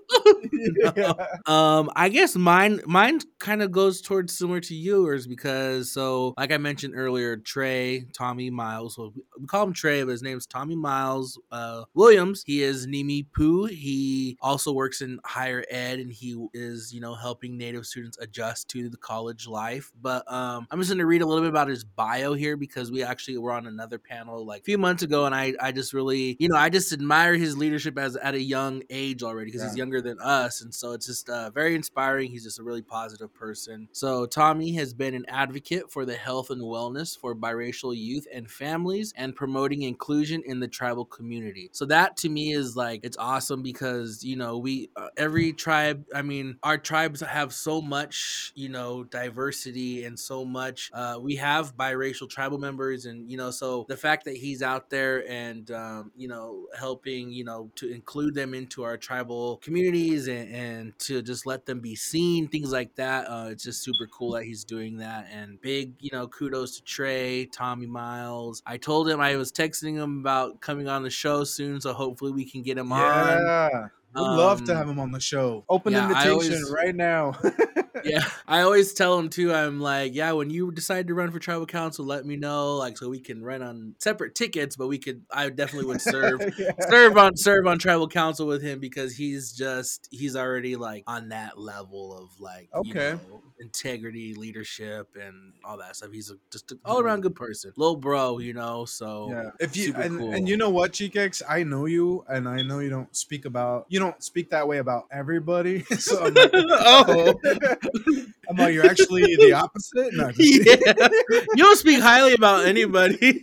Um, 1.47 1.89
I 1.95 2.09
guess 2.09 2.35
mine 2.35 2.81
mine 2.85 3.19
kind 3.39 3.61
of 3.61 3.71
goes 3.71 4.01
towards 4.01 4.37
similar 4.37 4.59
to 4.61 4.75
yours 4.75 5.27
because 5.27 5.91
so 5.91 6.33
like 6.37 6.51
I 6.51 6.57
mentioned 6.57 6.93
earlier, 6.95 7.37
Trey 7.37 8.05
Tommy 8.13 8.49
Miles. 8.49 8.99
We 9.41 9.47
call 9.47 9.63
him 9.63 9.73
Trey, 9.73 10.03
but 10.03 10.11
his 10.11 10.21
name's 10.21 10.45
Tommy 10.45 10.75
Miles 10.75 11.39
uh, 11.51 11.83
Williams. 11.93 12.43
He 12.45 12.61
is 12.61 12.87
Nimi 12.87 13.25
Poo. 13.35 13.65
He 13.65 14.37
also 14.41 14.71
works 14.71 15.01
in 15.01 15.19
higher 15.25 15.63
ed, 15.69 15.99
and 15.99 16.11
he 16.11 16.37
is 16.53 16.93
you 16.93 17.01
know 17.01 17.15
helping 17.15 17.57
Native 17.57 17.85
students 17.85 18.17
adjust 18.19 18.67
to 18.69 18.89
the 18.89 18.97
college 18.97 19.47
life. 19.47 19.91
But 20.01 20.31
um, 20.31 20.67
I'm 20.69 20.79
just 20.79 20.91
gonna 20.91 21.05
read 21.05 21.21
a 21.21 21.25
little 21.25 21.43
bit 21.43 21.49
about 21.49 21.67
his 21.67 21.83
bio 21.83 22.33
here 22.33 22.55
because 22.55 22.91
we 22.91 23.03
actually 23.03 23.37
were 23.37 23.51
on 23.51 23.67
another 23.67 23.97
panel 23.97 24.45
like 24.45 24.61
a 24.61 24.63
few 24.63 24.77
months 24.77 25.03
ago, 25.03 25.25
and 25.25 25.33
I 25.33 25.53
I 25.59 25.71
just 25.71 25.93
really 25.93 26.37
you 26.39 26.47
know 26.47 26.57
I 26.57 26.69
just 26.69 26.93
admire 26.93 27.35
his 27.35 27.57
leadership 27.57 27.97
as 27.97 28.15
at 28.15 28.35
a 28.35 28.41
young 28.41 28.83
age 28.89 29.23
already 29.23 29.51
because 29.51 29.63
he's 29.63 29.77
younger 29.77 30.01
than 30.01 30.19
us, 30.19 30.61
and 30.61 30.73
so 30.73 30.91
it's 30.91 31.07
just 31.07 31.29
uh, 31.29 31.49
very 31.49 31.75
inspiring. 31.75 32.29
He's 32.29 32.43
just 32.43 32.59
a 32.59 32.63
really 32.63 32.81
positive 32.81 33.33
person. 33.33 33.87
So 33.91 34.25
Tommy 34.25 34.73
has 34.73 34.93
been 34.93 35.13
an 35.15 35.25
advocate 35.27 35.91
for 35.91 36.05
the 36.05 36.15
health 36.15 36.49
and 36.49 36.61
wellness 36.61 37.17
for 37.17 37.35
biracial 37.35 37.95
youth 37.97 38.27
and 38.31 38.49
families, 38.49 39.13
and 39.15 39.30
promoting 39.31 39.83
inclusion 39.83 40.41
in 40.45 40.59
the 40.59 40.67
tribal 40.67 41.05
community. 41.05 41.69
So 41.71 41.85
that 41.85 42.17
to 42.17 42.29
me 42.29 42.53
is 42.53 42.75
like 42.75 43.01
it's 43.03 43.17
awesome 43.17 43.61
because 43.61 44.23
you 44.23 44.35
know 44.35 44.57
we 44.57 44.89
uh, 44.95 45.07
every 45.17 45.53
tribe. 45.53 46.05
I 46.13 46.21
mean, 46.21 46.57
our 46.63 46.77
tribes 46.77 47.21
have 47.21 47.53
so 47.53 47.81
much 47.81 48.51
you 48.55 48.69
know 48.69 49.03
diversity 49.03 50.05
and 50.05 50.19
so 50.19 50.45
much. 50.45 50.89
Uh, 50.93 51.17
we 51.21 51.35
have 51.35 51.75
biracial 51.75 52.29
tribal 52.29 52.57
members, 52.57 53.05
and 53.05 53.29
you 53.29 53.37
know, 53.37 53.51
so 53.51 53.85
the 53.87 53.97
fact 53.97 54.25
that 54.25 54.37
he's 54.37 54.61
out 54.61 54.89
there 54.89 55.27
and 55.29 55.71
um, 55.71 56.11
you 56.15 56.27
know 56.27 56.65
helping 56.77 57.31
you 57.31 57.43
know 57.43 57.69
to 57.75 57.91
include 57.91 58.35
them 58.35 58.53
into 58.53 58.83
our 58.83 58.97
tribal 58.97 59.57
communities 59.57 60.27
and, 60.27 60.53
and 60.53 60.99
to 60.99 61.21
just 61.21 61.45
let 61.45 61.65
them 61.65 61.79
be 61.79 61.95
seen, 61.95 62.47
things 62.47 62.71
like 62.71 62.95
that. 62.95 63.25
Uh, 63.25 63.47
it's 63.49 63.63
just 63.63 63.83
super 63.83 64.07
cool 64.07 64.31
that 64.33 64.43
he's 64.43 64.63
doing 64.63 64.97
that. 64.97 65.27
And 65.31 65.59
big, 65.61 65.93
you 65.99 66.09
know, 66.11 66.27
kudos 66.27 66.77
to 66.77 66.83
Trey, 66.83 67.45
Tommy 67.45 67.87
Miles. 67.87 68.61
I 68.65 68.77
told 68.77 69.09
him 69.09 69.19
I 69.21 69.35
was 69.37 69.51
texting 69.51 69.95
him 69.95 70.19
about 70.19 70.61
coming 70.61 70.87
on 70.87 71.03
the 71.03 71.09
show 71.09 71.43
soon, 71.43 71.81
so 71.81 71.93
hopefully 71.93 72.31
we 72.31 72.45
can 72.49 72.61
get 72.63 72.77
him 72.77 72.91
on. 72.91 72.99
yeah. 72.99 73.87
We'd 74.13 74.19
love 74.21 74.65
to 74.65 74.73
Um, 74.73 74.77
have 74.77 74.89
him 74.89 74.99
on 74.99 75.11
the 75.13 75.21
show. 75.21 75.63
Open 75.69 75.93
yeah, 75.93 76.03
invitation 76.09 76.31
always- 76.55 76.71
right 76.71 76.95
now. 76.95 77.33
yeah 78.03 78.23
i 78.47 78.61
always 78.61 78.93
tell 78.93 79.19
him 79.19 79.29
too 79.29 79.53
i'm 79.53 79.79
like 79.79 80.15
yeah 80.15 80.31
when 80.31 80.49
you 80.49 80.71
decide 80.71 81.05
to 81.07 81.13
run 81.13 81.29
for 81.29 81.37
tribal 81.37 81.67
council 81.67 82.03
let 82.03 82.25
me 82.25 82.35
know 82.35 82.77
like 82.77 82.97
so 82.97 83.07
we 83.09 83.19
can 83.19 83.43
run 83.43 83.61
on 83.61 83.93
separate 83.99 84.33
tickets 84.33 84.75
but 84.75 84.87
we 84.87 84.97
could 84.97 85.21
i 85.31 85.47
definitely 85.49 85.85
would 85.85 86.01
serve 86.01 86.41
Yeah. 86.57 86.71
serve 86.89 87.15
on 87.17 87.37
serve 87.37 87.67
on 87.67 87.77
tribal 87.77 88.07
council 88.07 88.47
with 88.47 88.63
him 88.63 88.79
because 88.79 89.15
he's 89.15 89.51
just 89.51 90.07
he's 90.09 90.35
already 90.35 90.75
like 90.77 91.03
on 91.05 91.29
that 91.29 91.59
level 91.59 92.17
of 92.17 92.29
like 92.39 92.69
you 92.83 92.91
Okay. 92.91 93.19
know, 93.29 93.43
integrity 93.61 94.33
leadership 94.33 95.15
and 95.15 95.53
all 95.63 95.77
that 95.77 95.95
stuff 95.95 96.11
he's 96.11 96.31
a, 96.31 96.35
just 96.51 96.71
an 96.71 96.79
all-around 96.83 97.17
mm-hmm. 97.17 97.23
good 97.23 97.35
person 97.35 97.71
little 97.77 97.95
bro 97.95 98.39
you 98.39 98.53
know 98.53 98.85
so 98.85 99.29
Yeah. 99.29 99.49
If 99.59 99.77
you 99.77 99.93
and, 99.95 100.19
cool. 100.19 100.33
and 100.33 100.47
you 100.47 100.57
know 100.57 100.69
what, 100.69 100.93
Chikex, 100.93 101.41
I 101.47 101.63
know 101.63 101.85
you, 101.85 102.25
and 102.27 102.47
I 102.47 102.61
know 102.61 102.79
you 102.79 102.89
don't 102.89 103.13
speak 103.15 103.45
about 103.45 103.85
you 103.89 103.99
don't 103.99 104.21
speak 104.23 104.49
that 104.51 104.67
way 104.67 104.77
about 104.77 105.05
everybody. 105.11 105.83
so 105.97 106.25
I'm 106.25 106.33
like, 106.33 106.51
oh 106.53 107.33
I'm 108.49 108.57
like, 108.57 108.73
you're 108.73 108.85
actually 108.85 109.23
the 109.23 109.53
opposite. 109.53 110.13
No, 110.13 110.31
yeah 110.37 111.09
you 111.29 111.63
don't 111.63 111.77
speak 111.77 112.01
highly 112.01 112.33
about 112.33 112.65
anybody 112.65 113.39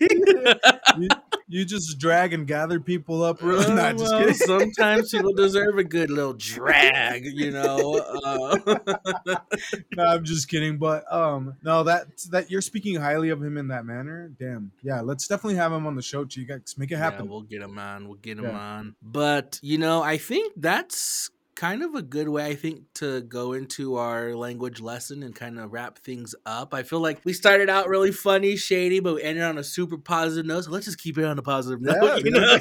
you, 0.99 1.09
you 1.49 1.65
just 1.65 1.99
drag 1.99 2.33
and 2.35 2.47
gather 2.47 2.79
people 2.79 3.23
up. 3.23 3.43
Real, 3.43 3.61
Uh, 3.61 3.93
just 3.93 4.05
well, 4.13 4.19
kidding. 4.21 4.35
sometimes 4.35 5.11
people 5.11 5.33
deserve 5.33 5.79
a 5.79 5.85
good 5.85 6.11
little 6.11 6.35
drag, 6.35 7.25
you 7.25 7.51
know. 7.51 7.97
Uh, 8.25 8.59
no, 9.97 10.05
I'm 10.05 10.25
just 10.25 10.49
kidding. 10.49 10.77
But 10.79 11.11
um, 11.13 11.55
no, 11.63 11.83
that 11.85 12.07
that 12.31 12.51
you're 12.51 12.61
speaking 12.61 12.97
highly 12.97 13.31
of 13.31 13.43
him 13.43 13.57
in 13.57 13.69
that 13.69 13.85
manner. 13.85 14.31
Damn. 14.39 14.73
Yeah, 14.83 15.01
let's 15.01 15.27
definitely 15.27 15.57
have 15.57 15.73
him 15.73 15.87
on 15.87 15.97
the 15.97 16.03
show, 16.03 16.27
You 16.31 16.45
guys 16.45 16.75
Make 16.77 16.91
it 16.91 16.95
yeah, 16.95 16.99
happen. 17.01 17.29
we'll 17.29 17.43
get 17.43 17.63
him 17.63 17.79
on. 17.79 18.07
We'll 18.09 18.19
get 18.19 18.39
him 18.39 18.45
Yeah. 18.45 18.59
on. 18.59 18.97
But 19.03 19.59
you 19.63 19.79
know, 19.79 20.03
I 20.03 20.19
think 20.19 20.53
that's 20.57 21.31
kind 21.59 21.83
of 21.83 21.97
a 21.97 22.03
good 22.03 22.29
way. 22.29 22.47
I 22.47 22.55
think 22.55 22.85
to 22.95 23.21
go 23.21 23.53
into 23.53 23.97
our 23.97 24.37
language 24.37 24.81
lesson 24.81 25.25
and 25.25 25.35
kind 25.35 25.59
of 25.59 25.73
wrap 25.73 25.99
things 25.99 26.33
up. 26.47 26.73
I 26.73 26.85
feel 26.85 27.01
like 27.01 27.19
we 27.25 27.33
started 27.33 27.69
out 27.69 27.89
really 27.89 28.13
funny, 28.13 28.55
shady, 28.55 29.01
but 29.01 29.17
we 29.17 29.25
ended 29.25 29.43
on 29.43 29.59
a 29.59 29.65
super 29.65 29.99
positive 29.99 30.47
note. 30.47 30.67
So 30.67 30.71
let's 30.71 30.85
just 30.85 31.01
keep 31.01 31.19
it 31.19 31.25
on 31.25 31.37
a 31.37 31.43
positive 31.43 31.83
note. 31.83 31.97
Yeah, 32.01 32.17
you 32.25 32.31
know? 32.31 32.59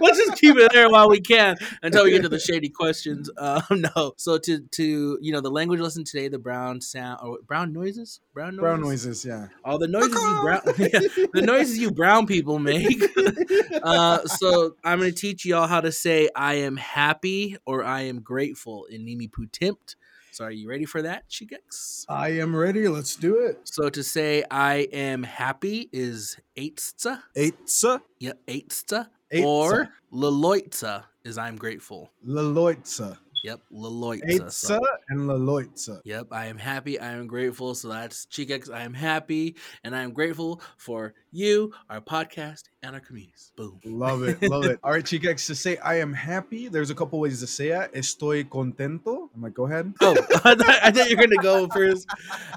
let's, 0.00 0.18
just 0.18 0.40
keep 0.40 0.56
it 0.56 0.70
there 0.72 0.88
while 0.88 1.08
we 1.08 1.20
can 1.20 1.56
until 1.82 2.04
we 2.04 2.12
get 2.12 2.22
to 2.22 2.28
the 2.28 2.38
shady 2.38 2.68
questions. 2.68 3.28
Um, 3.48 3.82
no, 3.96 4.12
so 4.16 4.36
to 4.36 4.60
to 4.60 5.18
you 5.22 5.32
know 5.32 5.40
the 5.40 5.50
language 5.50 5.80
lesson 5.80 6.04
today, 6.04 6.28
the 6.28 6.38
brown 6.38 6.80
sound 6.80 7.20
or 7.22 7.38
brown 7.46 7.72
noises, 7.72 8.20
brown 8.34 8.56
noises, 8.56 8.60
Brown 8.60 8.80
noises, 8.80 9.24
yeah. 9.24 9.46
all 9.64 9.78
the 9.78 9.88
noises 9.88 10.14
you 10.14 10.40
brown, 10.42 10.60
the 10.66 11.42
noises 11.42 11.78
you 11.78 11.90
brown 11.90 12.26
people 12.26 12.58
make. 12.58 13.00
uh, 13.82 14.26
so 14.26 14.74
I'm 14.84 14.98
gonna 14.98 15.12
teach 15.12 15.46
y'all 15.46 15.66
how 15.66 15.80
to 15.80 15.92
say 15.92 16.28
"I 16.34 16.54
am 16.54 16.76
happy" 16.76 17.56
or 17.64 17.84
"I 17.84 18.02
am 18.02 18.20
grateful" 18.28 18.84
in 18.90 19.06
Nimiipuutímt. 19.06 19.96
So 20.32 20.44
are 20.44 20.52
you 20.52 20.68
ready 20.68 20.84
for 20.84 21.00
that, 21.02 21.28
Chigex? 21.30 22.04
I 22.08 22.28
am 22.38 22.54
ready. 22.54 22.86
Let's 22.86 23.16
do 23.16 23.38
it. 23.38 23.56
So 23.64 23.88
to 23.88 24.02
say 24.04 24.44
"I 24.50 24.86
am 24.92 25.22
happy" 25.24 25.88
is 25.92 26.36
eitza, 26.54 27.22
Eitza, 27.34 28.00
yeah, 28.20 28.34
eitza, 28.46 29.08
Eitza. 29.32 29.44
or 29.44 29.88
leloitza 30.12 31.04
is 31.24 31.38
"I'm 31.38 31.56
grateful." 31.56 32.10
Laloitza. 32.26 33.16
Yep, 33.44 33.60
leloitza. 33.72 34.80
And 35.08 35.20
Laloitza. 35.20 36.00
Yep, 36.04 36.28
I 36.32 36.46
am 36.46 36.58
happy. 36.58 36.98
I 36.98 37.12
am 37.12 37.26
grateful. 37.26 37.74
So 37.74 37.88
that's 37.88 38.26
Chigex. 38.26 38.72
I 38.72 38.82
am 38.82 38.94
happy 38.94 39.56
and 39.84 39.94
I 39.94 40.02
am 40.02 40.12
grateful 40.12 40.60
for 40.76 41.14
you, 41.30 41.72
our 41.90 42.00
podcast, 42.00 42.64
and 42.82 42.94
our 42.94 43.00
communities. 43.00 43.52
Boom. 43.56 43.80
Love 43.84 44.22
it, 44.22 44.42
love 44.42 44.64
it. 44.64 44.78
All 44.84 44.92
right, 44.92 45.04
Chikex, 45.04 45.46
to 45.46 45.54
say 45.54 45.76
I 45.78 46.00
am 46.00 46.12
happy, 46.12 46.68
there's 46.68 46.90
a 46.90 46.94
couple 46.94 47.20
ways 47.20 47.40
to 47.40 47.46
say 47.46 47.68
it. 47.68 47.94
Estoy 47.94 48.48
contento. 48.48 49.28
I'm 49.34 49.42
like, 49.42 49.54
go 49.54 49.66
ahead. 49.66 49.92
Oh, 50.00 50.12
I 50.44 50.54
thought, 50.54 50.78
I 50.82 50.90
thought 50.90 51.10
you 51.10 51.16
were 51.16 51.26
gonna 51.26 51.42
go 51.42 51.68
first. 51.68 52.08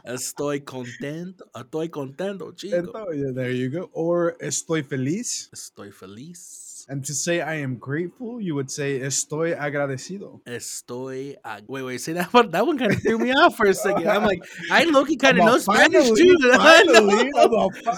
Estoy 0.07 0.63
contento. 0.63 1.41
Estoy 1.55 1.89
contento, 1.89 2.55
chico. 2.55 3.11
Yeah, 3.11 3.31
there 3.33 3.51
you 3.51 3.69
go. 3.69 3.89
Or 3.93 4.35
estoy 4.41 4.85
feliz. 4.85 5.49
Estoy 5.53 5.93
feliz. 5.93 6.60
And 6.89 7.03
to 7.05 7.13
say 7.13 7.41
I 7.41 7.55
am 7.55 7.77
grateful, 7.77 8.41
you 8.41 8.55
would 8.55 8.71
say 8.71 8.99
estoy 8.99 9.57
agradecido. 9.57 10.41
Estoy. 10.45 11.35
ag- 11.43 11.65
wait, 11.67 11.83
wait. 11.83 12.01
Say 12.01 12.13
that 12.13 12.33
one. 12.33 12.51
That 12.51 12.65
one 12.65 12.77
kind 12.77 12.93
of 12.93 13.01
threw 13.01 13.17
me 13.17 13.31
off 13.31 13.55
for 13.57 13.65
a 13.65 13.73
second. 13.73 14.07
I'm 14.07 14.23
like, 14.23 14.43
I 14.71 14.85
Loki 14.85 15.15
kind 15.15 15.37
of 15.37 15.43
I'm 15.43 15.51
know 15.51 15.57
Spanish 15.57 16.11
too. 16.11 16.37
Finally, 16.41 17.31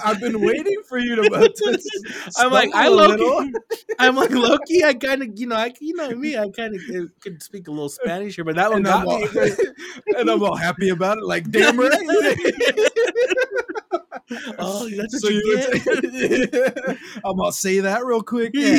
I've 0.04 0.20
been 0.20 0.40
waiting 0.40 0.82
for 0.88 0.98
you 0.98 1.16
to. 1.16 1.24
I'm 2.38 2.52
like, 2.52 2.74
I 2.74 2.88
Loki. 2.88 3.52
I'm 3.98 4.16
like 4.16 4.30
Loki. 4.30 4.84
I 4.84 4.94
kind 4.94 5.22
of, 5.22 5.28
you 5.38 5.46
know, 5.46 5.56
I, 5.56 5.72
you 5.80 5.94
know 5.94 6.10
me. 6.10 6.36
I 6.36 6.48
kind 6.50 6.74
of 6.74 6.80
could 7.20 7.42
speak 7.42 7.68
a 7.68 7.70
little 7.70 7.88
Spanish 7.88 8.36
here, 8.36 8.44
but 8.44 8.56
that 8.56 8.70
one 8.70 8.78
And 8.78 8.86
got 8.86 9.02
I'm, 9.02 9.08
all, 9.08 9.24
and 10.18 10.30
I'm 10.30 10.42
all 10.42 10.56
happy 10.56 10.88
about 10.90 11.18
it. 11.18 11.24
Like, 11.24 11.50
damn 11.50 11.78
right. 11.78 11.90
Oh, 14.58 14.88
that's 14.96 15.12
what 15.14 15.22
So 15.22 15.28
you, 15.28 15.42
you 15.44 15.56
get. 15.56 15.82
say, 16.14 17.20
I'm 17.24 17.36
gonna 17.36 17.52
say 17.52 17.80
that 17.80 18.04
real 18.04 18.22
quick. 18.22 18.52
Yeah. 18.62 18.78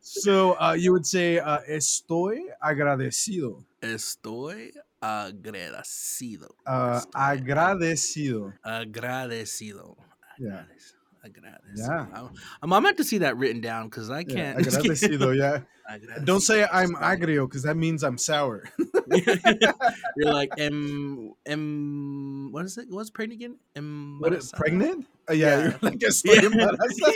So 0.00 0.52
uh, 0.60 0.76
you 0.78 0.92
would 0.92 1.06
say 1.06 1.38
uh, 1.38 1.58
estoy 1.68 2.38
agradecido. 2.62 3.64
Estoy 3.82 4.72
agradecido. 5.02 6.48
Uh, 6.66 7.00
Estoy 7.00 7.40
agradecido. 7.40 8.52
agradecido. 8.64 9.96
Yeah. 10.38 10.64
Agradecido. 11.24 11.76
Yeah. 11.76 12.06
I'm, 12.14 12.30
I'm 12.62 12.70
gonna 12.70 12.86
have 12.88 12.96
to 12.96 13.04
see 13.04 13.18
that 13.18 13.36
written 13.36 13.60
down 13.60 13.88
because 13.88 14.10
I 14.10 14.24
Yeah, 14.26 14.54
can't. 14.54 14.58
agradecido, 14.58 15.36
yeah. 15.36 15.60
Don't 16.24 16.40
say 16.40 16.66
I'm 16.72 16.94
agrio 16.96 17.48
because 17.48 17.62
that 17.62 17.76
means 17.76 18.02
I'm 18.02 18.18
sour. 18.18 18.64
You're 20.16 20.32
like 20.32 20.50
M 20.58 21.32
M. 21.46 22.48
What 22.52 22.64
is 22.64 22.76
it? 22.78 22.86
What's 22.90 23.10
pregnant 23.10 23.40
again? 23.40 23.56
Em. 23.76 24.18
What 24.20 24.32
is 24.32 24.52
pregnant? 24.52 25.06
Uh, 25.28 25.32
yeah, 25.34 25.58
Yeah. 25.58 25.76
like 25.82 26.00
Yeah. 26.02 26.08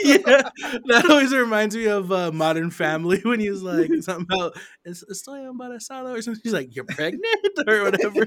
yeah, 0.05 0.43
that 0.87 1.07
always 1.09 1.33
reminds 1.33 1.77
me 1.77 1.87
of 1.87 2.11
uh, 2.11 2.33
Modern 2.33 2.71
Family 2.71 3.21
when 3.25 3.39
he's 3.41 3.63
like 3.63 3.91
something 4.01 4.27
about 4.31 4.57
"Es- 4.87 5.05
estoy 5.11 5.47
embarazada 5.51 6.17
or 6.17 6.23
something. 6.23 6.41
He's 6.43 6.53
like, 6.53 6.75
"You're 6.75 6.85
pregnant" 6.85 7.25
or 7.69 7.85
whatever. 7.85 8.27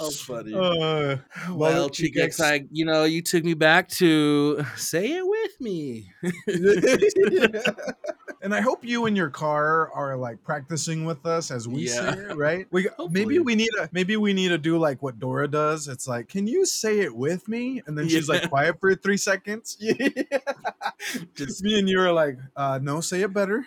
oh, 0.00 0.10
funny. 0.10 0.54
Uh, 0.54 1.16
well, 1.52 1.90
Chigex, 1.90 2.40
I 2.40 2.66
you 2.70 2.84
know 2.84 3.04
you 3.04 3.20
took 3.22 3.44
me 3.44 3.54
back 3.54 3.88
to 4.00 4.64
say 4.76 5.12
it 5.12 5.26
with 5.26 5.60
me. 5.60 6.10
And 8.44 8.54
I 8.54 8.60
hope 8.60 8.84
you 8.84 9.06
and 9.06 9.16
your 9.16 9.30
car 9.30 9.90
are 9.92 10.16
like 10.16 10.44
practicing 10.44 11.04
with 11.04 11.24
us 11.26 11.50
as 11.50 11.66
we 11.66 11.86
Yeah. 11.86 12.12
say 12.14 12.18
it, 12.20 12.36
right? 12.36 12.66
We 12.70 12.82
Hopefully. 12.96 13.08
maybe 13.10 13.38
we 13.40 13.54
need 13.56 13.70
a 13.80 13.88
maybe 13.90 14.16
we 14.16 14.32
need 14.34 14.48
to 14.50 14.58
do 14.58 14.78
like 14.78 15.02
what 15.02 15.18
Dora 15.18 15.48
does. 15.48 15.88
It's 15.88 16.06
like, 16.06 16.28
can 16.28 16.46
you 16.46 16.64
say 16.66 17.00
it 17.00 17.16
with 17.16 17.48
me? 17.48 17.82
And 17.86 17.98
then 17.98 18.08
she's 18.08 18.28
like 18.28 18.48
quiet 18.50 18.78
for 18.80 18.94
three 18.94 19.16
seconds. 19.16 19.76
Yeah. 19.80 19.94
Just 21.34 21.64
me 21.64 21.78
and 21.78 21.88
you 21.88 21.98
are 22.00 22.12
like, 22.12 22.38
uh, 22.54 22.78
no, 22.82 23.00
say 23.00 23.22
it 23.22 23.32
better. 23.32 23.64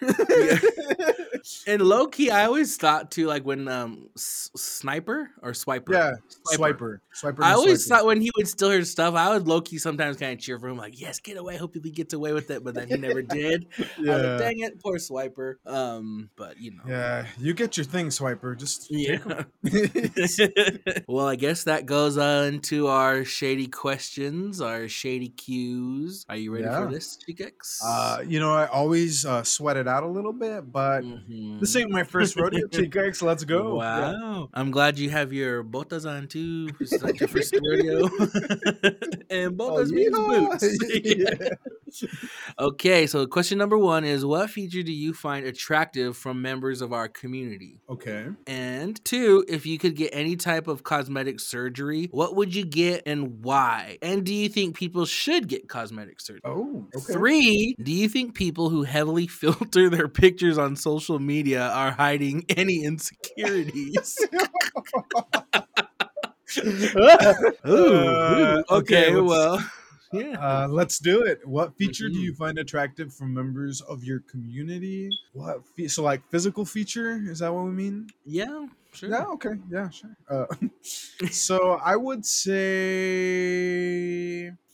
And 1.67 1.81
low 1.81 2.07
key, 2.07 2.29
I 2.31 2.45
always 2.45 2.75
thought 2.77 3.11
too, 3.11 3.27
like 3.27 3.43
when 3.45 3.67
um 3.67 4.09
S- 4.15 4.49
sniper 4.55 5.29
or 5.41 5.51
swiper. 5.51 5.91
yeah, 5.93 6.11
Swiper. 6.53 6.99
swiper, 7.13 7.33
swiper. 7.35 7.43
I 7.43 7.53
always 7.53 7.85
swiper. 7.85 7.89
thought 7.89 8.05
when 8.05 8.21
he 8.21 8.31
would 8.37 8.47
steal 8.47 8.69
her 8.71 8.83
stuff, 8.83 9.15
I 9.15 9.29
would 9.29 9.47
low 9.47 9.61
key 9.61 9.77
sometimes 9.77 10.17
kind 10.17 10.33
of 10.33 10.39
cheer 10.39 10.59
for 10.59 10.67
him, 10.69 10.77
like, 10.77 10.99
"Yes, 10.99 11.19
get 11.19 11.37
away! 11.37 11.57
Hopefully 11.57 11.83
he 11.83 11.91
gets 11.91 12.13
away 12.13 12.33
with 12.33 12.49
it." 12.51 12.63
But 12.63 12.73
then 12.75 12.87
he 12.87 12.97
never 12.97 13.21
did. 13.37 13.67
Was 13.77 13.87
like, 13.87 13.97
Yeah. 13.99 14.37
Dang 14.37 14.59
it, 14.59 14.81
poor 14.81 14.97
swiper. 14.97 15.55
Um, 15.65 16.29
but 16.35 16.59
you 16.59 16.71
know, 16.71 16.83
Yeah, 16.87 17.25
you 17.37 17.53
get 17.53 17.77
your 17.77 17.85
thing, 17.85 18.07
swiper. 18.07 18.57
Just. 18.57 18.87
Yeah. 18.89 19.43
well, 21.07 21.27
I 21.27 21.35
guess 21.35 21.63
that 21.65 21.85
goes 21.85 22.17
on 22.17 22.59
to 22.61 22.87
our 22.87 23.23
shady 23.25 23.67
questions, 23.67 24.61
our 24.61 24.87
shady 24.87 25.29
cues. 25.29 26.25
Are 26.29 26.35
you 26.35 26.51
ready 26.51 26.65
Yeah. 26.65 26.85
for 26.85 26.91
this, 26.91 27.17
Chigex? 27.27 27.79
uh, 27.83 28.21
you 28.25 28.39
know, 28.39 28.53
I 28.53 28.65
always 28.67 29.25
uh, 29.25 29.43
sweat 29.43 29.77
it 29.77 29.87
out 29.87 30.03
a 30.03 30.07
little 30.07 30.33
bit, 30.33 30.71
but 30.71 31.03
This 31.59 31.75
ain't 31.75 31.91
my 31.91 32.03
first 32.03 32.35
rodeo, 32.35 32.67
Chicax. 32.71 33.21
Let's 33.21 33.43
go. 33.43 33.81
Yeah. 33.81 34.11
Wow. 34.13 34.49
I'm 34.53 34.71
glad 34.71 34.97
you 34.97 35.09
have 35.09 35.31
your 35.33 35.63
botas 35.63 36.09
on 36.09 36.27
too. 36.27 36.69
This 36.79 36.93
is 36.93 37.03
like 37.03 37.19
your 37.19 37.29
first 37.29 37.53
rodeo. 37.53 38.05
and 39.29 39.59
oh, 39.59 39.77
botas 39.77 39.89
means 39.89 40.15
yeehaw. 40.15 40.59
boots. 40.59 42.03
Okay, 42.59 43.07
so 43.07 43.25
question 43.25 43.57
number 43.57 43.77
one 43.77 44.03
is 44.03 44.25
what 44.25 44.49
feature 44.49 44.83
do 44.83 44.91
you 44.91 45.13
find 45.13 45.45
attractive 45.45 46.17
from 46.17 46.41
members 46.41 46.81
of 46.81 46.91
our 46.91 47.07
community? 47.07 47.81
Okay. 47.89 48.27
And 48.45 49.03
two, 49.05 49.45
if 49.47 49.65
you 49.65 49.77
could 49.77 49.95
get 49.95 50.09
any 50.13 50.35
type 50.35 50.67
of 50.67 50.83
cosmetic 50.83 51.39
surgery, 51.39 52.09
what 52.11 52.35
would 52.35 52.53
you 52.53 52.65
get 52.65 53.03
and 53.05 53.43
why? 53.43 53.97
And 54.01 54.25
do 54.25 54.33
you 54.33 54.49
think 54.49 54.75
people 54.75 55.05
should 55.05 55.47
get 55.47 55.69
cosmetic 55.69 56.19
surgery? 56.19 56.41
Oh, 56.43 56.87
okay. 56.95 57.13
Three, 57.13 57.75
do 57.81 57.91
you 57.91 58.09
think 58.09 58.33
people 58.33 58.69
who 58.69 58.83
heavily 58.83 59.27
filter 59.27 59.89
their 59.89 60.07
pictures 60.07 60.57
on 60.57 60.75
social 60.75 61.19
media 61.19 61.26
are 61.57 61.91
hiding 61.91 62.45
any 62.49 62.83
insecurities? 62.83 64.27
Ooh, 66.65 66.89
Uh, 66.95 67.33
ooh. 67.67 68.63
okay, 68.69 69.11
okay, 69.11 69.19
well, 69.19 69.59
yeah. 70.11 70.37
Uh, 70.39 70.67
let's 70.69 70.99
do 70.99 71.21
it. 71.23 71.45
What 71.45 71.75
feature 71.77 72.09
do 72.09 72.17
Mhm. 72.17 72.23
you 72.23 72.33
find 72.33 72.57
attractive 72.57 73.13
from 73.13 73.33
members 73.33 73.81
of 73.81 74.03
your 74.03 74.19
community? 74.21 75.09
What 75.33 75.65
fe- 75.75 75.87
so 75.89 76.03
like 76.03 76.23
physical 76.29 76.65
feature? 76.65 77.19
Is 77.29 77.39
that 77.39 77.53
what 77.53 77.65
we 77.65 77.71
mean? 77.71 78.07
yeah, 78.25 78.67
sure. 78.93 79.09
Yeah. 79.09 79.25
Okay. 79.35 79.55
Yeah. 79.69 79.89
Sure. 79.89 80.15
Uh, 80.29 80.45
so 81.31 81.73
I 81.83 81.95
would 81.95 82.25
say 82.25 83.57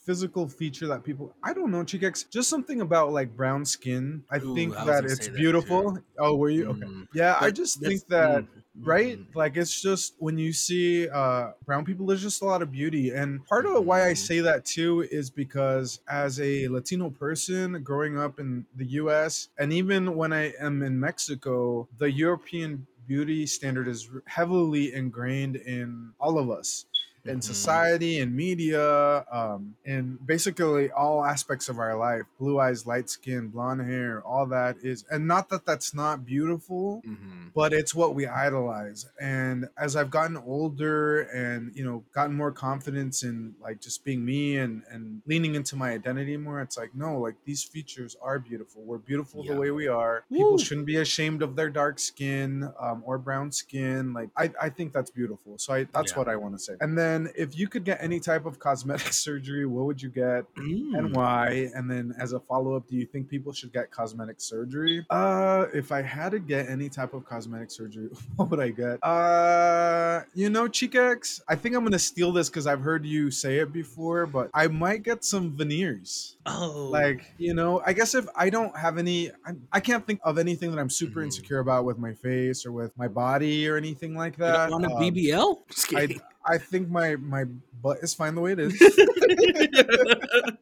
physical 0.06 0.48
feature 0.48 0.88
that 0.88 1.04
people 1.04 1.34
I 1.44 1.54
don't 1.54 1.72
know, 1.72 1.84
Chikex, 1.84 2.30
just 2.30 2.50
something 2.50 2.82
about 2.82 3.12
like 3.12 3.36
brown 3.36 3.66
skin. 3.66 4.24
I 4.32 4.40
Ooh, 4.40 4.54
think 4.56 4.76
I 4.76 4.86
that 4.86 5.06
it's 5.06 5.20
say 5.20 5.30
that, 5.30 5.36
beautiful. 5.36 5.98
Oh, 6.20 6.36
were 6.36 6.50
you 6.50 6.66
okay? 6.68 6.86
Mm, 6.86 7.08
Yeah, 7.14 7.38
I 7.40 7.52
just 7.52 7.80
think 7.82 8.06
that 8.08 8.44
mm, 8.44 8.48
right 8.84 9.20
mhm. 9.20 9.36
like 9.36 9.56
it's 9.56 9.82
just 9.82 10.16
when 10.18 10.38
you 10.38 10.52
see 10.52 11.08
uh 11.08 11.52
brown 11.66 11.86
people 11.86 12.06
there's 12.08 12.22
just 12.24 12.42
a 12.42 12.46
lot 12.46 12.62
of 12.62 12.72
beauty 12.72 13.12
and 13.12 13.46
part 13.46 13.66
of 13.66 13.86
why 13.86 14.08
i 14.10 14.14
Mhm. 14.14 14.18
say 14.18 14.40
that 14.40 14.66
too 14.66 15.02
is 15.12 15.30
because 15.30 16.00
as 16.10 16.40
a 16.40 16.68
latino 16.68 17.10
person 17.10 17.82
growing 17.84 18.18
up 18.18 18.40
in 18.40 18.66
the 18.76 18.86
us 18.86 19.50
and 19.60 19.72
even 19.72 20.16
when 20.16 20.34
i 20.34 20.52
am 20.60 20.82
in 20.82 21.00
mexico 21.00 21.88
the 21.98 22.12
european 22.12 22.86
beauty 23.08 23.46
standard 23.46 23.88
is 23.88 24.10
heavily 24.26 24.94
ingrained 24.94 25.56
in 25.56 26.12
all 26.20 26.38
of 26.40 26.50
us 26.50 26.86
in 27.26 27.38
Mhm. 27.40 27.44
society 27.44 28.20
and 28.20 28.36
media 28.36 29.26
um 29.32 29.76
in 29.86 30.18
basically 30.26 30.92
all 30.92 31.24
aspects 31.24 31.70
of 31.70 31.80
our 31.80 31.96
life 31.98 32.24
blue 32.38 32.60
eyes 32.60 32.86
light 32.86 33.10
skin 33.10 33.48
blonde 33.48 33.82
hair 33.82 34.22
all 34.26 34.46
that 34.46 34.76
is 34.84 35.06
and 35.10 35.26
not 35.26 35.48
that 35.50 35.66
that's 35.66 35.94
not 35.94 36.26
beautiful 36.26 37.02
Mhm. 37.08 37.54
but 37.56 37.72
it's 37.72 37.96
what 37.96 38.14
we 38.14 38.28
idolize 38.28 39.06
and 39.22 39.70
as 39.78 39.96
i've 39.96 40.12
gotten 40.12 40.36
older 40.36 41.22
and 41.44 41.74
you 41.78 41.84
know 41.86 42.04
gotten 42.14 42.36
more 42.36 42.52
confidence 42.52 43.24
in 43.24 43.56
like 43.62 43.80
just 43.80 44.04
being 44.04 44.26
me 44.26 44.58
and 44.58 44.84
and 44.92 45.22
leaning 45.26 45.56
into 45.56 45.78
my 45.78 45.92
identity 45.92 46.36
more 46.36 46.60
it's 46.62 46.78
like 46.78 46.94
no 46.94 47.18
like 47.20 47.36
these 47.46 47.64
features 47.64 48.18
are 48.22 48.38
beautiful 48.38 48.82
we're 48.84 48.98
beautiful 48.98 49.46
Yeah. 49.46 49.54
the 49.54 49.60
way 49.62 49.72
we 49.72 49.88
are 49.88 50.26
people 50.30 50.58
shouldn't 50.58 50.88
be 50.88 50.98
ashamed 50.98 51.42
of 51.42 51.56
their 51.56 51.70
dark 51.70 52.00
skin 52.00 52.70
um, 52.86 53.02
or 53.06 53.18
brown 53.18 53.50
skin 53.54 54.12
like 54.12 54.30
i, 54.36 54.52
I 54.62 54.70
think 54.70 54.92
that's 54.92 55.12
beautiful 55.22 55.58
so 55.58 55.74
I, 55.74 55.80
that's 55.96 56.12
Yeah. 56.12 56.18
what 56.20 56.28
i 56.28 56.36
want 56.36 56.54
to 56.58 56.60
say 56.68 56.76
and 56.82 56.98
then 56.98 57.13
if 57.36 57.58
you 57.58 57.68
could 57.68 57.84
get 57.84 57.98
any 58.02 58.20
type 58.20 58.46
of 58.46 58.60
cosmetic 58.60 59.12
surgery 59.26 59.66
what 59.66 59.86
would 59.86 60.02
you 60.02 60.10
get 60.10 60.46
and 60.56 61.10
Mm. 61.10 61.14
why 61.16 61.70
and 61.76 61.90
then 61.90 62.14
as 62.20 62.34
a 62.34 62.40
follow-up 62.40 62.88
do 62.88 62.96
you 62.96 63.06
think 63.06 63.28
people 63.30 63.52
should 63.54 63.72
get 63.74 63.90
cosmetic 63.92 64.40
surgery 64.40 65.06
uh 65.10 65.66
if 65.74 65.92
i 65.92 66.02
had 66.02 66.32
to 66.32 66.40
get 66.40 66.70
any 66.70 66.88
type 66.90 67.14
of 67.14 67.26
cosmetic 67.26 67.72
surgery 67.72 68.10
what 68.36 68.50
would 68.50 68.60
i 68.60 68.70
get 68.70 69.00
uh 69.04 70.22
you 70.34 70.50
know 70.50 70.68
chikex 70.68 71.42
i 71.48 71.56
think 71.56 71.76
i'm 71.76 71.84
gonna 71.84 71.98
steal 72.00 72.32
this 72.32 72.50
because 72.50 72.68
i've 72.68 72.82
heard 72.82 73.06
you 73.06 73.30
say 73.32 73.58
it 73.60 73.72
before 73.74 74.26
but 74.26 74.50
i 74.54 74.68
might 74.68 75.04
get 75.04 75.24
some 75.24 75.56
veneers 75.56 76.38
Oh, 76.46 76.90
like 76.92 77.34
you 77.38 77.54
know 77.54 77.82
i 77.86 77.94
guess 77.94 78.14
if 78.16 78.26
i 78.36 78.50
don't 78.50 78.76
have 78.78 78.98
any 78.98 79.32
I, 79.46 79.52
I 79.72 79.80
can't 79.80 80.06
think 80.06 80.20
of 80.24 80.38
anything 80.38 80.72
that 80.72 80.80
i'm 80.80 80.90
super 80.90 81.22
Mhm. 81.22 81.26
insecure 81.26 81.60
about 81.60 81.86
with 81.86 81.98
my 81.98 82.14
face 82.14 82.66
or 82.66 82.72
with 82.72 82.92
my 82.98 83.08
body 83.08 83.68
or 83.68 83.78
anything 83.78 84.16
like 84.16 84.34
you 84.38 84.44
that 84.46 84.70
don't 84.70 84.82
want 84.82 84.86
a 84.86 84.96
Um, 84.96 85.02
BBL? 85.02 85.58
I. 85.96 86.08
I 86.46 86.58
think 86.58 86.90
my 86.90 87.16
my 87.16 87.46
butt 87.82 88.00
is 88.02 88.14
fine 88.14 88.36
the 88.36 88.42
way 88.42 88.54
it 88.54 88.60
is. 88.60 88.80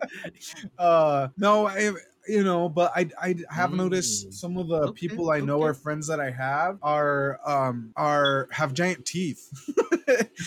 Uh 0.78 1.28
no 1.38 1.68
i 1.68 1.92
you 2.28 2.44
know 2.44 2.70
but 2.70 2.92
i 2.96 3.08
i 3.22 3.36
have 3.50 3.74
noticed 3.74 4.30
Mm. 4.30 4.32
some 4.32 4.58
of 4.58 4.68
the 4.68 4.90
Okay, 4.90 4.90
people 4.90 5.32
i 5.32 5.40
know 5.40 5.56
okay. 5.58 5.62
or 5.62 5.74
friends 5.74 6.08
that 6.08 6.20
i 6.20 6.32
have 6.32 6.78
are 6.82 7.40
um 7.46 7.92
are 7.96 8.48
have 8.52 8.74
giant 8.74 9.06
teeth. 9.06 9.50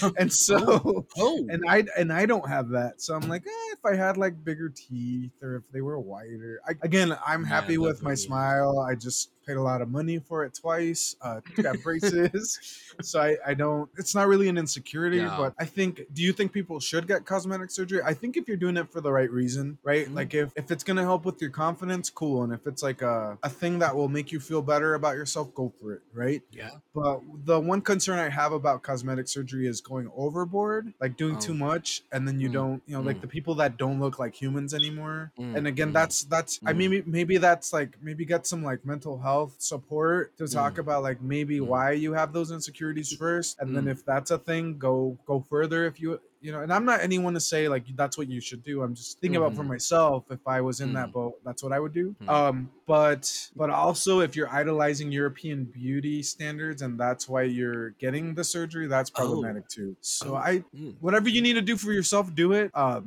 And 0.18 0.32
so 0.32 1.06
oh, 1.16 1.46
and 1.48 1.62
i 1.68 1.84
and 1.96 2.12
i 2.12 2.26
don't 2.26 2.48
have 2.48 2.70
that. 2.70 3.00
So 3.00 3.14
i'm 3.14 3.28
like 3.28 3.46
eh, 3.46 3.72
if 3.72 3.84
i 3.84 3.94
had 3.94 4.16
like 4.16 4.42
bigger 4.44 4.68
teeth 4.68 5.32
or 5.42 5.56
if 5.56 5.70
they 5.72 5.80
were 5.80 5.98
whiter 5.98 6.60
I, 6.66 6.72
again 6.82 7.16
i'm 7.26 7.44
Yeah, 7.44 7.46
happy 7.48 7.78
with 7.78 8.02
my 8.02 8.14
smile. 8.14 8.80
I 8.80 8.94
just 8.94 9.30
paid 9.46 9.56
a 9.56 9.62
lot 9.62 9.80
of 9.82 9.88
money 9.88 10.18
for 10.18 10.44
it 10.44 10.54
twice 10.54 11.16
uh 11.22 11.40
got 11.62 11.80
braces 11.82 12.58
so 13.02 13.20
I, 13.20 13.36
I 13.46 13.54
don't 13.54 13.88
it's 13.96 14.14
not 14.14 14.28
really 14.28 14.48
an 14.48 14.58
insecurity 14.58 15.18
Yeah. 15.18 15.34
but 15.36 15.54
i 15.58 15.64
think 15.64 16.02
do 16.12 16.22
you 16.22 16.32
think 16.32 16.52
people 16.52 16.80
should 16.80 17.06
get 17.06 17.24
cosmetic 17.24 17.70
surgery 17.70 18.00
i 18.04 18.14
think 18.14 18.36
if 18.36 18.48
you're 18.48 18.56
doing 18.56 18.76
it 18.76 18.90
for 18.90 19.00
the 19.00 19.12
right 19.12 19.30
reason 19.30 19.78
right 19.82 20.08
Mhm. 20.08 20.14
like 20.14 20.34
if 20.34 20.52
if 20.56 20.70
it's 20.70 20.84
gonna 20.84 21.02
help 21.02 21.24
with 21.24 21.40
your 21.40 21.50
confidence 21.50 22.10
cool 22.10 22.42
and 22.44 22.52
if 22.52 22.66
it's 22.66 22.82
like 22.82 23.02
a, 23.02 23.38
a 23.42 23.48
thing 23.50 23.78
that 23.80 23.94
will 23.94 24.08
make 24.08 24.32
you 24.32 24.40
feel 24.40 24.62
better 24.62 24.94
about 24.94 25.16
yourself 25.16 25.54
go 25.54 25.72
for 25.80 25.92
it 25.94 26.02
right 26.12 26.42
yeah. 26.52 26.70
but 26.94 27.20
the 27.44 27.58
one 27.58 27.80
concern 27.80 28.18
i 28.18 28.28
have 28.28 28.52
about 28.52 28.82
cosmetic 28.82 29.28
surgery 29.28 29.66
is 29.66 29.80
going 29.80 30.10
overboard 30.16 30.92
like 31.00 31.16
doing 31.16 31.38
too 31.38 31.52
Oh. 31.52 31.56
much 31.68 32.02
and 32.12 32.26
then 32.26 32.38
you 32.40 32.48
Mm, 32.48 32.52
don't 32.52 32.82
you 32.86 32.94
know 32.96 33.02
like 33.02 33.18
mm. 33.18 33.20
the 33.22 33.26
people 33.36 33.54
that 33.56 33.76
don't 33.76 33.98
look 34.00 34.18
like 34.18 34.34
humans 34.34 34.72
anymore 34.74 35.32
Mm, 35.38 35.56
and 35.56 35.66
again 35.66 35.90
mm, 35.90 35.92
that's 35.98 36.24
that's 36.24 36.60
i 36.66 36.72
mean 36.72 36.90
maybe, 36.90 37.10
maybe 37.10 37.36
that's 37.38 37.72
like 37.72 37.90
maybe 38.02 38.24
get 38.24 38.46
some 38.46 38.62
like 38.70 38.80
mental 38.84 39.18
health 39.18 39.33
support 39.58 40.36
to 40.38 40.46
talk 40.46 40.74
Mm. 40.74 40.82
about 40.84 41.02
like 41.08 41.20
maybe 41.22 41.58
Mm. 41.58 41.66
why 41.72 41.86
you 42.04 42.12
have 42.20 42.32
those 42.32 42.50
insecurities 42.50 43.10
first 43.22 43.58
and 43.60 43.74
then 43.76 43.84
Mm. 43.86 43.92
if 43.94 44.04
that's 44.10 44.30
a 44.30 44.38
thing 44.38 44.78
go 44.78 45.16
go 45.26 45.40
further 45.52 45.80
if 45.90 46.00
you 46.02 46.20
you 46.44 46.52
know 46.52 46.60
and 46.64 46.70
i'm 46.76 46.84
not 46.84 47.00
anyone 47.00 47.32
to 47.32 47.40
say 47.40 47.68
like 47.74 47.84
that's 47.96 48.16
what 48.18 48.28
you 48.28 48.38
should 48.48 48.62
do 48.70 48.82
i'm 48.84 48.94
just 48.94 49.18
thinking 49.20 49.38
about 49.40 49.54
for 49.56 49.64
Mhm. 49.64 49.74
myself 49.76 50.20
if 50.36 50.42
i 50.46 50.60
was 50.68 50.76
in 50.84 50.92
that 50.92 51.08
Mm. 51.08 51.16
boat 51.18 51.34
that's 51.46 51.62
what 51.64 51.72
i 51.72 51.80
would 51.82 51.94
do 52.02 52.06
Mm. 52.20 52.28
um 52.36 52.56
but 52.86 53.22
but 53.56 53.70
also 53.70 54.20
if 54.20 54.36
you're 54.36 54.52
idolizing 54.52 55.08
european 55.10 55.64
beauty 55.64 56.22
standards 56.22 56.82
and 56.84 57.00
that's 57.00 57.24
why 57.32 57.42
you're 57.58 57.90
getting 58.04 58.34
the 58.34 58.44
surgery 58.44 58.86
that's 58.94 59.10
Oh. 59.14 59.18
problematic 59.24 59.64
too 59.76 59.96
so 60.02 60.26
Oh. 60.36 60.50
i 60.50 60.52
Mm. 60.76 60.92
whatever 61.00 61.28
you 61.36 61.40
need 61.46 61.54
to 61.54 61.62
do 61.72 61.76
for 61.84 61.92
yourself 61.98 62.28
do 62.42 62.52
it 62.52 62.68
um 62.84 63.04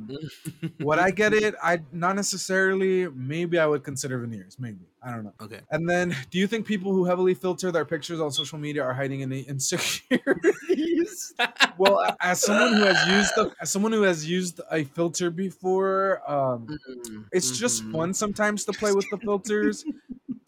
would 0.80 0.98
i 0.98 1.10
get 1.22 1.30
it 1.44 1.54
i 1.62 1.78
not 1.92 2.16
necessarily 2.16 3.06
maybe 3.34 3.54
i 3.64 3.66
would 3.70 3.84
consider 3.84 4.18
veneers 4.18 4.58
maybe 4.58 4.84
i 5.02 5.10
don't 5.10 5.24
know 5.24 5.32
okay. 5.40 5.60
and 5.70 5.88
then 5.88 6.14
do 6.30 6.38
you 6.38 6.46
think 6.46 6.66
people 6.66 6.92
who 6.92 7.04
heavily 7.04 7.34
filter 7.34 7.70
their 7.70 7.84
pictures 7.84 8.20
on 8.20 8.30
social 8.30 8.58
media 8.58 8.82
are 8.82 8.94
hiding 8.94 9.22
any 9.22 9.40
insecurities 9.42 11.32
well 11.78 12.04
as 12.20 12.40
someone 12.40 12.74
who 12.74 12.82
has 12.82 13.06
used 13.08 13.32
the, 13.36 13.52
as 13.60 13.70
someone 13.70 13.92
who 13.92 14.02
has 14.02 14.28
used 14.28 14.60
a 14.70 14.84
filter 14.84 15.30
before 15.30 16.20
um 16.30 16.66
Mm, 17.08 17.24
it's 17.32 17.58
just 17.58 17.84
mhm. 17.84 17.92
fun 17.92 18.14
sometimes 18.14 18.64
to 18.64 18.72
play 18.72 18.92
with 18.92 19.08
the 19.10 19.18
filters 19.18 19.84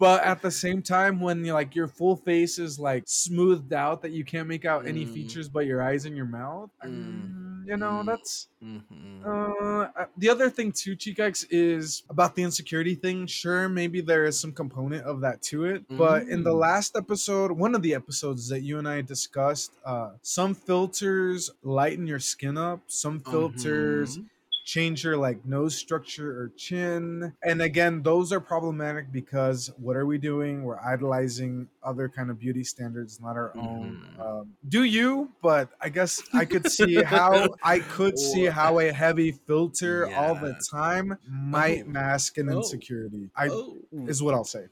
but 0.01 0.24
at 0.24 0.42
the 0.42 0.51
same 0.51 0.82
time 0.82 1.20
when 1.20 1.44
you 1.44 1.55
like 1.55 1.76
your 1.76 1.88
full 1.88 2.16
face 2.16 2.59
is 2.59 2.80
like 2.80 3.05
smoothed 3.07 3.72
out 3.74 4.03
that 4.03 4.12
you 4.12 4.24
can't 4.24 4.48
make 4.48 4.66
out 4.66 4.88
any 4.88 5.07
Mm. 5.07 5.12
features 5.14 5.48
but 5.48 5.66
your 5.66 5.82
eyes 5.82 6.07
and 6.07 6.16
your 6.16 6.26
mouth 6.26 6.70
Mm. 6.84 7.66
you 7.68 7.76
know 7.78 8.03
Mm. 8.03 8.07
that's 8.07 8.48
Mhm. 8.64 9.22
uh, 9.24 9.88
uh, 10.01 10.07
the 10.16 10.28
other 10.30 10.51
thing 10.51 10.72
too, 10.72 10.96
Chikex, 10.96 11.46
is 11.51 12.03
about 12.11 12.34
the 12.34 12.42
insecurity 12.42 12.94
thing. 12.94 13.26
Sure, 13.26 13.68
maybe 13.68 14.01
there 14.01 14.24
is 14.24 14.38
some 14.40 14.53
component 14.53 15.05
of 15.05 15.20
that 15.22 15.42
to 15.42 15.64
it, 15.66 15.84
but 15.96 16.26
in 16.28 16.42
the 16.42 16.51
Mm. 16.53 16.61
last 16.68 16.96
episode, 16.96 17.53
one 17.53 17.74
of 17.74 17.82
the 17.82 17.94
episodes 17.94 18.48
that 18.48 18.62
you 18.62 18.78
and 18.78 18.88
I 18.88 19.03
discussed, 19.03 19.72
uh, 19.84 20.12
some 20.22 20.55
filters 20.55 21.51
lighten 21.62 22.07
your 22.07 22.18
skin 22.20 22.57
up, 22.59 22.82
some 22.88 23.20
filters 23.20 24.18
Mhm. 24.18 24.26
Change 24.65 25.05
your 25.05 25.17
like 25.17 25.45
nose 25.47 25.75
structure 25.75 26.31
or 26.41 26.53
chin, 26.57 27.33
and 27.43 27.63
again, 27.63 28.03
those 28.03 28.33
are 28.33 28.41
problematic 28.41 29.11
because 29.13 29.71
what 29.79 29.97
are 29.97 30.07
we 30.07 30.19
doing? 30.19 30.63
We're 30.65 30.79
idolizing 30.81 31.69
other 31.83 32.09
kind 32.09 32.31
of 32.31 32.39
beauty 32.39 32.63
standards, 32.65 33.21
not 33.21 33.37
our 33.37 33.53
own. 33.57 34.07
Mhm. 34.17 34.21
Um, 34.21 34.51
do 34.69 34.85
you? 34.85 35.31
But 35.43 35.71
I 35.81 35.89
guess 35.89 36.23
I 36.33 36.45
could 36.45 36.71
see 36.71 36.95
how 37.03 37.49
I 37.63 37.79
could 37.81 38.19
see 38.19 38.45
how 38.47 38.79
a 38.79 38.93
heavy 38.93 39.33
filter 39.47 40.13
all 40.15 40.35
the 40.35 40.61
time 40.71 41.17
might 41.29 41.85
Oh. 41.87 41.91
mask 41.91 42.39
an 42.39 42.49
Oh. 42.51 42.59
insecurity. 42.59 43.31
I 43.37 43.49
Oh. 43.49 43.79
is 44.07 44.23
what 44.23 44.35
I'll 44.35 44.45
say. 44.45 44.67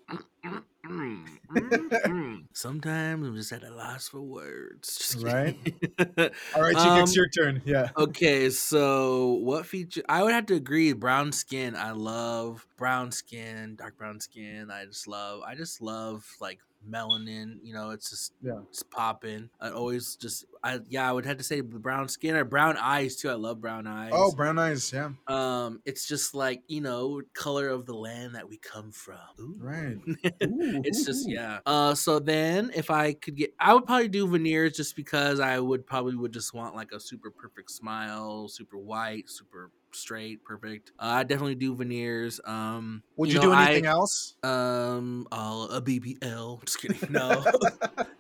Mm, 0.89 1.27
mm, 1.51 1.91
mm. 2.07 2.47
Sometimes 2.55 3.27
I'm 3.27 3.37
just 3.37 3.53
at 3.53 3.63
a 3.63 3.71
loss 3.75 4.09
for 4.09 4.21
words. 4.23 4.97
Just 4.99 5.23
Right? 5.23 5.57
All 6.55 6.63
right, 6.63 6.77
Um, 6.77 7.01
it's 7.01 7.15
your 7.15 7.29
turn. 7.29 7.63
Yeah. 7.65 7.91
okay, 7.97 8.51
so 8.51 9.35
what 9.43 9.67
feature? 9.67 10.03
I 10.09 10.23
would 10.23 10.33
have 10.33 10.47
to 10.47 10.55
agree. 10.55 10.93
Brown 10.93 11.33
skin. 11.33 11.77
I 11.77 11.93
love 11.93 12.67
brown 12.77 13.13
skin, 13.13 13.77
dark 13.77 13.97
brown 13.99 14.21
skin. 14.21 14.71
I 14.71 14.87
just 14.87 15.07
love. 15.09 15.43
I 15.47 15.55
just 15.55 15.81
love 15.83 16.25
like 16.41 16.61
melanin. 16.87 17.59
You 17.63 17.75
know, 17.75 17.91
it's 17.91 18.11
just 18.11 18.33
Yeah. 18.43 18.61
it's 18.69 18.83
popping. 18.83 19.51
I 19.61 19.71
always 19.71 20.17
just. 20.17 20.45
I 20.63 20.81
yeah. 20.89 21.09
I 21.09 21.13
would 21.13 21.25
have 21.27 21.37
to 21.39 21.45
say 21.45 21.61
the 21.61 21.79
brown 21.79 22.09
skin 22.09 22.35
or 22.37 22.45
brown 22.45 22.77
eyes 22.77 23.17
too. 23.17 23.31
I 23.31 23.35
love 23.35 23.61
brown 23.61 23.87
eyes. 23.87 24.11
Oh, 24.15 24.33
brown 24.35 24.59
eyes. 24.59 24.93
Yeah. 24.93 25.11
Um, 25.27 25.81
it's 25.85 26.07
just 26.07 26.35
like 26.35 26.63
you 26.69 26.81
know, 26.81 27.23
color 27.35 27.69
of 27.69 27.87
the 27.87 27.95
land 27.95 28.35
that 28.35 28.49
we 28.49 28.59
come 28.59 28.91
from. 28.93 29.19
Ooh. 29.41 29.57
Right. 29.59 29.97
it's 30.41 31.01
Ooh, 31.03 31.05
just 31.05 31.29
ooh. 31.29 31.33
yeah. 31.33 31.59
Uh, 31.67 31.95
so 31.95 32.19
then 32.19 32.71
if 32.75 32.91
I 32.91 33.13
could 33.15 33.37
get, 33.37 33.55
I 33.61 33.75
would 33.75 33.87
probably 33.87 34.09
do 34.09 34.27
veneers 34.29 34.75
just 34.75 34.97
because 34.97 35.41
I 35.41 35.59
would 35.61 35.87
probably 35.87 36.17
would 36.17 36.33
just 36.33 36.55
want 36.55 36.75
like 36.75 36.93
a 36.93 37.01
super 37.01 37.31
perfect 37.31 37.71
smile, 37.71 38.49
super 38.49 38.79
white, 38.79 39.29
super 39.29 39.71
straight, 39.93 40.45
perfect. 40.45 40.93
Uh, 40.99 41.21
I 41.21 41.23
definitely 41.25 41.55
do 41.57 41.75
veneers. 41.75 42.41
Um, 42.45 43.03
Would 43.17 43.31
you, 43.31 43.37
know, 43.37 43.43
do 43.43 43.53
anything 43.53 43.87
I, 43.87 43.91
else? 43.91 44.35
Um, 44.43 45.27
uh, 45.33 45.69
a 45.71 45.81
BBL. 45.83 46.65
Just 46.65 46.81
kidding. 46.81 46.99
No, 47.11 47.45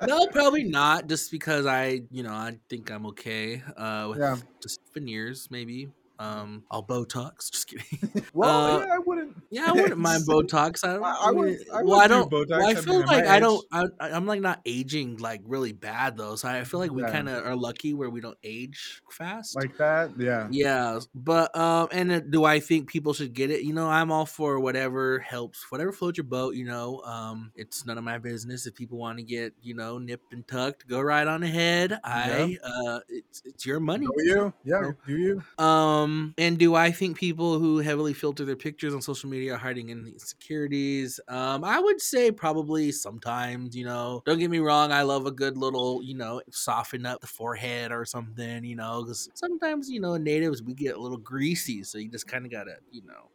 no, 0.06 0.26
probably 0.28 0.64
not. 0.64 1.08
Just 1.08 1.30
because 1.30 1.66
I, 1.66 2.02
you 2.10 2.22
know, 2.22 2.32
I 2.32 2.58
think 2.70 2.90
I'm 2.90 3.06
okay. 3.06 3.62
Uh, 3.76 4.06
with 4.10 4.18
Yeah. 4.18 4.36
just 4.62 4.80
veneers, 4.94 5.48
maybe. 5.50 5.88
Um, 6.18 6.64
I'll 6.70 6.82
Botox. 6.84 7.50
Just 7.50 7.68
kidding. 7.68 8.24
Well, 8.34 8.48
Uh, 8.50 8.78
yeah, 8.80 8.94
I. 8.94 8.98
Yeah, 9.50 9.66
I 9.68 9.72
wouldn't 9.72 9.98
mind 9.98 10.24
Botox. 10.28 10.84
I, 10.86 10.92
don't, 10.94 11.04
I- 11.04 11.08
I, 11.08 11.28
I 11.28 11.30
would- 11.32 11.58
well, 11.72 11.84
would 11.84 11.98
I 12.00 12.06
do 12.06 12.08
don't. 12.14 12.30
Botox, 12.30 12.48
well, 12.50 12.66
I 12.66 12.70
I 12.70 12.74
feel 12.74 12.98
mean, 12.98 13.06
like 13.06 13.26
I 13.26 13.40
don't. 13.40 13.64
I, 13.72 13.84
I'm 14.00 14.26
like 14.26 14.40
not 14.40 14.60
aging 14.66 15.16
like 15.18 15.40
really 15.44 15.72
bad 15.72 16.16
though. 16.16 16.36
So 16.36 16.48
I 16.48 16.64
feel 16.64 16.80
like 16.80 16.90
we 16.92 17.02
Yeah. 17.02 17.10
kind 17.12 17.28
of 17.28 17.46
are 17.46 17.56
lucky 17.56 17.94
where 17.94 18.10
we 18.10 18.20
don't 18.20 18.36
age 18.44 19.00
fast. 19.10 19.56
Like 19.56 19.76
that, 19.78 20.10
yeah. 20.18 20.48
yeah, 20.50 21.00
but 21.14 21.56
um, 21.56 21.88
and 21.92 22.30
do 22.30 22.44
I 22.44 22.60
think 22.60 22.88
people 22.88 23.14
should 23.14 23.32
get 23.32 23.50
it? 23.50 23.62
You 23.62 23.72
know, 23.72 23.88
I'm 23.88 24.12
all 24.12 24.26
for 24.26 24.60
whatever 24.60 25.18
helps, 25.20 25.64
whatever 25.70 25.92
floats 25.92 26.18
your 26.18 26.24
boat. 26.24 26.54
You 26.54 26.66
know, 26.66 27.00
um, 27.04 27.50
it's 27.56 27.86
none 27.86 27.96
of 27.96 28.04
my 28.04 28.18
business 28.18 28.66
if 28.66 28.74
people 28.74 28.98
want 28.98 29.18
to 29.18 29.24
get 29.24 29.54
you 29.62 29.74
know 29.74 29.98
nipped 29.98 30.32
and 30.32 30.46
tucked. 30.46 30.86
Go 30.88 31.00
right 31.00 31.26
on 31.26 31.42
ahead. 31.42 31.98
I 32.04 32.58
uh, 32.62 33.00
it's 33.08 33.42
it's 33.46 33.64
your 33.64 33.80
money. 33.80 34.06
Do 34.06 34.24
you? 34.24 34.52
Yeah, 34.64 34.90
do 35.06 35.16
you? 35.16 35.64
Um, 35.64 36.34
and 36.36 36.58
do 36.58 36.74
I 36.74 36.90
think 36.90 37.16
people 37.16 37.58
who 37.58 37.78
heavily 37.78 38.12
filter 38.12 38.44
their 38.44 38.56
pictures 38.56 38.92
on 38.94 39.00
social 39.00 39.30
media 39.30 39.37
are 39.48 39.56
hiding 39.56 39.90
insecurities? 39.90 41.20
Um, 41.28 41.64
I 41.64 41.78
would 41.78 42.00
say 42.00 42.30
probably 42.30 42.90
sometimes, 42.92 43.76
you 43.76 43.84
know, 43.84 44.22
don't 44.26 44.38
get 44.38 44.50
me 44.50 44.58
wrong. 44.58 44.92
I 44.92 45.02
love 45.02 45.26
a 45.26 45.30
good 45.30 45.56
little, 45.56 46.02
you 46.02 46.14
know, 46.14 46.40
soften 46.50 47.06
up 47.06 47.20
the 47.20 47.26
forehead 47.26 47.92
or 47.92 48.04
something, 48.04 48.64
you 48.64 48.76
know, 48.76 49.02
because 49.02 49.28
sometimes, 49.34 49.88
you 49.90 50.00
know, 50.00 50.16
natives, 50.16 50.62
we 50.62 50.74
get 50.74 50.96
a 50.96 51.00
little 51.00 51.18
greasy. 51.18 51.82
So 51.84 51.98
you 51.98 52.10
just 52.10 52.26
kind 52.26 52.44
of 52.44 52.50
got 52.50 52.64
to, 52.64 52.76
you 52.90 53.02
know, 53.06 53.30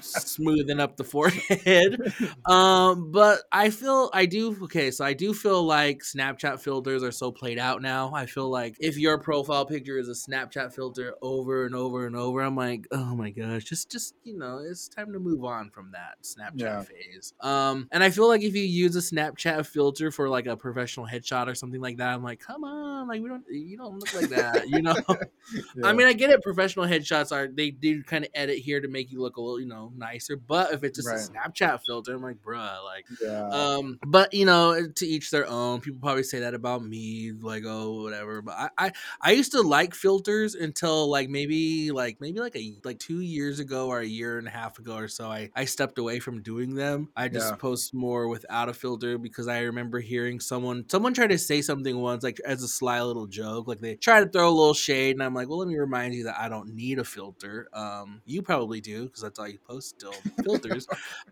smoothing 0.00 0.80
up 0.80 0.96
the 0.96 1.04
forehead. 1.04 1.98
um, 2.46 3.10
but 3.10 3.40
I 3.52 3.70
feel 3.70 4.10
I 4.12 4.26
do 4.26 4.56
okay, 4.64 4.90
so 4.90 5.04
I 5.04 5.12
do 5.12 5.34
feel 5.34 5.62
like 5.62 6.00
Snapchat 6.02 6.60
filters 6.60 7.02
are 7.02 7.12
so 7.12 7.30
played 7.32 7.58
out 7.58 7.82
now. 7.82 8.12
I 8.14 8.26
feel 8.26 8.48
like 8.50 8.76
if 8.80 8.98
your 8.98 9.18
profile 9.18 9.66
picture 9.66 9.98
is 9.98 10.08
a 10.08 10.12
Snapchat 10.30 10.74
filter 10.74 11.14
over 11.22 11.66
and 11.66 11.74
over 11.74 12.06
and 12.06 12.16
over, 12.16 12.40
I'm 12.40 12.56
like, 12.56 12.86
oh 12.92 13.14
my 13.14 13.30
gosh, 13.30 13.64
just 13.64 13.90
just 13.90 14.14
you 14.24 14.36
know, 14.36 14.58
it's 14.58 14.88
time 14.88 15.12
to 15.12 15.18
move 15.18 15.44
on 15.44 15.70
from 15.70 15.92
that 15.92 16.16
Snapchat 16.22 16.58
Yeah. 16.60 16.82
phase. 16.82 17.32
Um, 17.40 17.88
and 17.92 18.02
I 18.02 18.10
feel 18.10 18.28
like 18.28 18.42
if 18.42 18.54
you 18.54 18.62
use 18.62 18.96
a 18.96 19.00
Snapchat 19.00 19.66
filter 19.66 20.10
for 20.10 20.28
like 20.28 20.46
a 20.46 20.56
professional 20.56 21.06
headshot 21.06 21.46
or 21.48 21.54
something 21.54 21.80
like 21.80 21.98
that, 21.98 22.14
I'm 22.14 22.22
like, 22.22 22.40
come 22.40 22.64
on, 22.64 23.08
like 23.08 23.22
we 23.22 23.28
don't 23.28 23.44
you 23.50 23.76
don't 23.76 23.98
look 23.98 24.12
like 24.12 24.30
that, 24.30 24.68
you 24.68 24.82
know. 24.82 24.96
I 25.84 25.92
mean, 25.92 26.06
I 26.06 26.12
get 26.12 26.30
it. 26.30 26.42
Professional 26.42 26.86
headshots 26.86 27.32
are 27.32 27.48
they 27.48 27.70
do 27.70 28.02
kind 28.02 28.24
of 28.24 28.30
edit 28.34 28.58
here 28.58 28.80
to 28.80 28.88
make 28.88 29.10
you 29.10 29.20
look 29.20 29.36
a 29.36 29.40
little, 29.40 29.60
you 29.60 29.66
know, 29.68 29.92
nicer. 29.96 30.36
But 30.36 30.72
if 30.72 30.82
it's 30.84 30.96
just 30.98 31.06
Right. 31.06 31.14
a 31.14 31.32
Snapchat 31.50 31.80
filter, 31.86 32.14
I'm 32.14 32.22
like, 32.22 32.42
bruh, 32.42 32.82
like, 32.84 33.06
yeah. 33.20 33.46
um. 33.52 33.98
But 34.06 34.34
you 34.34 34.44
know, 34.46 34.88
to 34.96 35.06
each 35.06 35.30
their 35.30 35.46
own. 35.48 35.80
People 35.80 36.00
probably 36.00 36.22
say 36.22 36.40
that 36.40 36.54
about 36.54 36.84
me, 36.84 37.32
like, 37.32 37.64
oh, 37.66 38.02
whatever. 38.02 38.42
But 38.42 38.54
I, 38.58 38.68
I, 38.78 38.92
I 39.20 39.30
used 39.32 39.52
to 39.52 39.62
like 39.62 39.94
filters 39.94 40.54
until 40.54 41.08
like 41.10 41.28
maybe, 41.28 41.90
like 41.92 42.20
maybe 42.20 42.40
like 42.40 42.56
a 42.56 42.74
like 42.84 42.98
two 42.98 43.20
years 43.20 43.60
ago 43.60 43.88
or 43.88 44.00
a 44.00 44.06
year 44.06 44.38
and 44.38 44.46
a 44.46 44.50
half 44.50 44.78
ago 44.78 44.96
or 44.96 45.08
so. 45.08 45.30
I 45.30 45.50
I 45.54 45.64
stepped 45.64 45.98
away 45.98 46.18
from 46.20 46.42
doing 46.42 46.74
them. 46.74 47.08
I 47.16 47.28
just 47.28 47.38
Yeah. 47.50 47.56
post 47.56 47.94
more 47.94 48.28
without 48.28 48.68
a 48.68 48.74
filter 48.74 49.18
because 49.18 49.48
I 49.48 49.60
remember 49.60 50.00
hearing 50.00 50.40
someone 50.40 50.84
someone 50.88 51.14
try 51.14 51.26
to 51.26 51.38
say 51.38 51.62
something 51.62 51.98
once, 51.98 52.22
like 52.24 52.40
as 52.44 52.62
a 52.62 52.68
sly 52.68 53.02
little 53.02 53.26
joke, 53.26 53.66
like 53.68 53.80
they 53.80 53.96
try 53.96 54.22
to 54.22 54.28
throw 54.30 54.48
a 54.48 54.50
little 54.50 54.74
shade, 54.74 55.16
and 55.16 55.22
I'm 55.22 55.34
like, 55.34 55.48
well, 55.48 55.58
let 55.58 55.68
me 55.68 55.76
remind 55.76 56.14
you 56.14 56.24
that 56.24 56.38
I 56.40 56.48
don't 56.48 56.74
need 56.74 56.98
a 56.98 57.04
filter. 57.04 57.68
Um, 57.72 58.22
you 58.24 58.42
probably 58.42 58.80
do 58.80 59.04
because 59.04 59.22
that's 59.22 59.38
all 59.38 59.48
you 59.48 59.57
post 59.66 59.90
still 59.90 60.14
filters. 60.42 60.86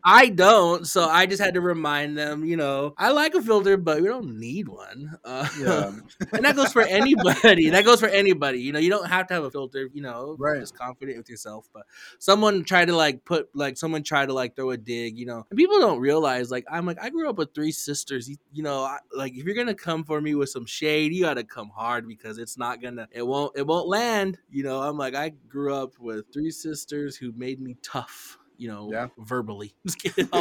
I 0.04 0.28
don't, 0.28 0.86
so 0.86 1.08
I 1.08 1.26
just 1.26 1.42
had 1.42 1.54
to 1.54 1.60
remind 1.60 2.16
them, 2.16 2.44
you 2.44 2.56
know, 2.56 2.94
I 2.96 3.10
like 3.10 3.34
a 3.34 3.42
filter, 3.42 3.76
but 3.76 4.00
we 4.00 4.08
don't 4.08 4.38
need 4.38 4.68
one. 4.68 5.18
Uh, 5.24 5.48
yeah. 5.60 5.92
and 6.32 6.44
that 6.44 6.56
goes 6.56 6.72
for 6.72 6.82
anybody. 6.82 7.70
That 7.70 7.84
goes 7.84 8.00
for 8.00 8.08
anybody. 8.08 8.60
You 8.60 8.72
know, 8.72 8.78
you 8.78 8.90
don't 8.90 9.08
have 9.08 9.26
to 9.28 9.34
have 9.34 9.44
a 9.44 9.50
filter. 9.50 9.88
You 9.92 10.02
know, 10.02 10.36
Right. 10.38 10.60
Just 10.60 10.76
confident 10.76 11.18
with 11.18 11.28
yourself. 11.28 11.68
But 11.72 11.84
someone 12.18 12.64
tried 12.64 12.86
to 12.86 12.96
like 12.96 13.24
put 13.24 13.48
like 13.54 13.76
someone 13.76 14.02
tried 14.02 14.26
to 14.26 14.32
like 14.32 14.56
throw 14.56 14.70
a 14.70 14.76
dig. 14.76 15.18
You 15.18 15.26
know, 15.26 15.46
and 15.50 15.56
people 15.56 15.78
don't 15.78 16.00
realize 16.00 16.50
like 16.50 16.64
I'm 16.70 16.86
like 16.86 17.02
I 17.02 17.10
grew 17.10 17.28
up 17.28 17.38
with 17.38 17.54
three 17.54 17.72
sisters. 17.72 18.28
You, 18.28 18.36
you 18.52 18.62
know, 18.62 18.82
I, 18.82 18.98
like 19.12 19.34
if 19.34 19.44
you're 19.44 19.54
gonna 19.54 19.74
come 19.74 20.04
for 20.04 20.20
me 20.20 20.34
with 20.34 20.50
some 20.50 20.66
shade, 20.66 21.12
you 21.12 21.22
gotta 21.22 21.44
come 21.44 21.70
hard 21.70 22.06
because 22.08 22.38
it's 22.38 22.58
not 22.58 22.82
gonna. 22.82 23.08
It 23.10 23.26
won't. 23.26 23.56
It 23.56 23.66
won't 23.66 23.88
land. 23.88 24.38
You 24.50 24.62
know, 24.64 24.82
I'm 24.82 24.96
like 24.96 25.14
I 25.14 25.30
grew 25.48 25.74
up 25.74 25.98
with 25.98 26.32
three 26.32 26.50
sisters 26.50 27.16
who 27.16 27.32
made 27.32 27.60
me 27.60 27.76
tough. 27.82 28.15
You 28.58 28.68
know, 28.68 28.88
Yeah. 28.90 29.08
verbally. 29.18 29.74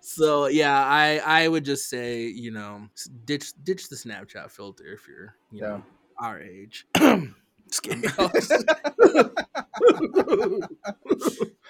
So 0.00 0.46
yeah, 0.46 0.84
I 0.84 1.20
I 1.24 1.48
would 1.48 1.64
just 1.64 1.88
say 1.88 2.26
you 2.26 2.50
know 2.50 2.88
ditch 3.24 3.52
ditch 3.62 3.88
the 3.88 3.96
Snapchat 3.96 4.50
filter 4.50 4.84
if 4.92 5.06
you're 5.08 5.34
you 5.50 5.62
Yeah. 5.62 5.68
know 5.68 5.82
our 6.18 6.40
age. 6.40 6.86
Just 7.68 7.82
kidding. 7.82 8.08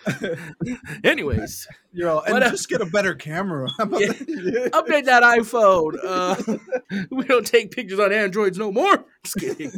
Anyways, 1.04 1.66
You're 1.92 2.10
all, 2.10 2.20
and 2.22 2.40
just 2.44 2.68
get 2.68 2.80
a 2.80 2.86
better 2.86 3.14
camera. 3.14 3.68
Yeah. 3.78 4.68
update 4.68 5.06
that 5.06 5.22
iPhone. 5.22 5.96
Uh, 6.04 6.36
we 7.10 7.24
don't 7.24 7.46
take 7.46 7.70
pictures 7.70 7.98
on 7.98 8.12
Androids 8.12 8.58
no 8.58 8.70
more. 8.70 9.04
Just 9.24 9.36
kidding. 9.38 9.72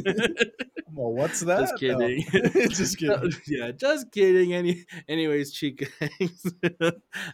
well, 0.93 1.11
what's 1.13 1.39
that? 1.41 1.61
Just 1.61 1.77
kidding. 1.79 2.25
Oh. 2.33 2.67
just 2.67 2.97
kidding. 2.97 3.31
yeah, 3.47 3.71
just 3.71 4.11
kidding. 4.11 4.53
Any, 4.53 4.85
anyways, 5.07 5.51
Chica, 5.51 5.87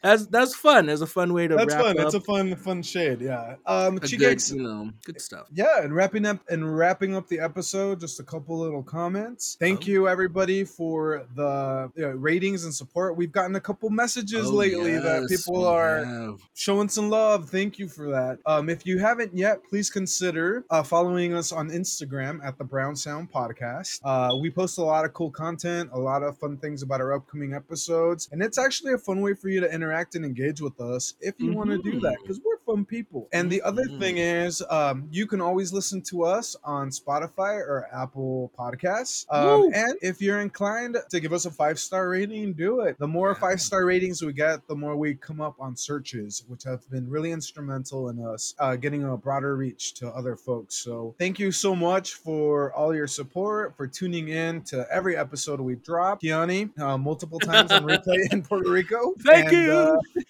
that's 0.04 0.28
that's 0.28 0.56
fun. 0.56 0.86
That's 0.86 1.02
a 1.02 1.08
fun 1.08 1.34
way 1.34 1.48
to 1.48 1.56
That's 1.56 1.74
wrap 1.74 1.84
fun. 1.84 2.00
up 2.00 2.06
It's 2.06 2.16
a 2.16 2.22
fun, 2.22 2.56
fun 2.56 2.82
shade. 2.84 3.22
Yeah. 3.22 3.56
Um, 3.66 3.98
a 3.98 4.00
Chica 4.02 4.26
good, 4.36 4.50
you 4.50 4.62
know, 4.64 4.92
good 5.06 5.20
stuff. 5.20 5.48
yeah, 5.52 5.82
and 5.82 5.94
wrapping 5.96 6.26
up 6.26 6.40
and 6.50 6.78
wrapping 6.78 7.16
up 7.16 7.28
the 7.28 7.40
episode, 7.40 8.00
just 8.00 8.20
a 8.20 8.24
couple 8.24 8.58
little 8.60 8.84
comments. 8.84 9.58
Thank 9.60 9.82
Oh. 9.84 9.88
you 9.88 10.08
everybody 10.08 10.64
for 10.64 11.26
the 11.36 11.92
you 11.96 12.04
know, 12.04 12.12
ratings 12.12 12.64
and 12.66 12.74
support. 12.74 12.85
We've 12.94 13.32
gotten 13.32 13.56
a 13.56 13.60
couple 13.62 13.90
messages 13.90 14.48
Oh, 14.48 14.54
lately 14.54 14.98
that 14.98 15.28
people 15.30 15.66
are 15.66 16.04
have. 16.06 16.40
showing 16.54 16.90
some 16.90 17.10
love. 17.10 17.50
Thank 17.50 17.80
you 17.80 17.88
for 17.88 18.10
that. 18.12 18.40
Um, 18.46 18.70
if 18.70 18.86
you 18.86 18.98
haven't 19.00 19.36
yet, 19.38 19.60
please 19.70 19.90
consider 19.90 20.66
uh, 20.70 20.84
following 20.84 21.34
us 21.34 21.52
on 21.52 21.70
Instagram 21.70 22.40
at 22.46 22.58
the 22.58 22.64
Brown 22.64 22.96
Sound 22.96 23.32
Podcast. 23.32 24.00
Uh, 24.04 24.36
we 24.40 24.50
post 24.50 24.78
a 24.78 24.84
lot 24.84 25.06
of 25.06 25.14
cool 25.14 25.32
content, 25.32 25.90
a 25.94 26.00
lot 26.00 26.24
of 26.24 26.38
fun 26.38 26.58
things 26.58 26.82
about 26.82 27.02
our 27.02 27.14
upcoming 27.14 27.54
episodes, 27.54 28.30
and 28.32 28.42
it's 28.42 28.58
actually 28.58 28.94
a 28.94 28.98
fun 28.98 29.22
way 29.22 29.34
for 29.34 29.50
you 29.50 29.60
to 29.60 29.72
interact 29.74 30.16
and 30.16 30.26
engage 30.26 30.62
with 30.62 30.80
us 30.80 31.14
if 31.22 31.36
you 31.40 31.52
want 31.54 31.70
to 31.70 31.78
do 31.80 32.00
that 32.00 32.18
because 32.22 32.40
we're 32.44 32.58
fun 32.66 32.86
people. 32.86 33.28
And 33.34 33.52
the 33.52 33.62
other 33.62 33.84
Mhm. 33.84 34.00
thing 34.00 34.18
is, 34.18 34.64
um, 34.70 35.08
you 35.12 35.28
can 35.28 35.42
always 35.42 35.72
listen 35.74 36.02
to 36.04 36.24
us 36.24 36.56
on 36.64 36.90
Spotify 36.90 37.58
or 37.58 37.88
Apple 37.94 38.52
Podcasts. 38.58 39.26
Um, 39.30 39.72
and 39.74 39.94
if 40.02 40.22
you're 40.22 40.40
inclined 40.40 40.98
to 41.10 41.20
give 41.20 41.34
us 41.34 41.46
a 41.46 41.52
five 41.52 41.78
star 41.80 42.10
rating, 42.10 42.54
do 42.54 42.65
it. 42.82 42.98
The 43.00 43.08
more 43.08 43.30
Yeah. 43.30 43.40
five 43.40 43.62
star 43.62 43.86
ratings 43.86 44.22
we 44.22 44.34
get, 44.34 44.68
the 44.68 44.76
more 44.76 44.96
we 44.98 45.16
come 45.16 45.42
up 45.42 45.56
on 45.60 45.76
searches, 45.76 46.44
which 46.48 46.64
have 46.64 46.88
been 46.90 47.10
really 47.10 47.32
instrumental 47.32 48.10
in 48.10 48.20
us 48.26 48.54
uh, 48.60 48.76
getting 48.76 49.04
a 49.04 49.16
broader 49.18 49.56
reach 49.56 49.94
to 49.96 50.10
other 50.10 50.36
folks. 50.36 50.76
So 50.76 51.16
thank 51.20 51.40
you 51.40 51.52
so 51.52 51.76
much 51.76 52.14
for 52.16 52.74
all 52.74 52.94
your 52.96 53.08
support, 53.08 53.76
for 53.78 53.88
tuning 53.88 54.30
in 54.30 54.62
to 54.64 54.86
every 54.92 55.16
episode 55.16 55.60
we 55.60 55.76
drop. 55.76 56.22
Kiani, 56.22 56.78
uh, 56.80 56.98
multiple 56.98 57.40
times 57.40 57.72
on 57.72 57.84
replay 57.88 58.32
in 58.34 58.42
Puerto 58.42 58.70
Rico. 58.72 59.14
Thank 59.20 59.52
And, 59.54 60.02
you. 60.16 60.26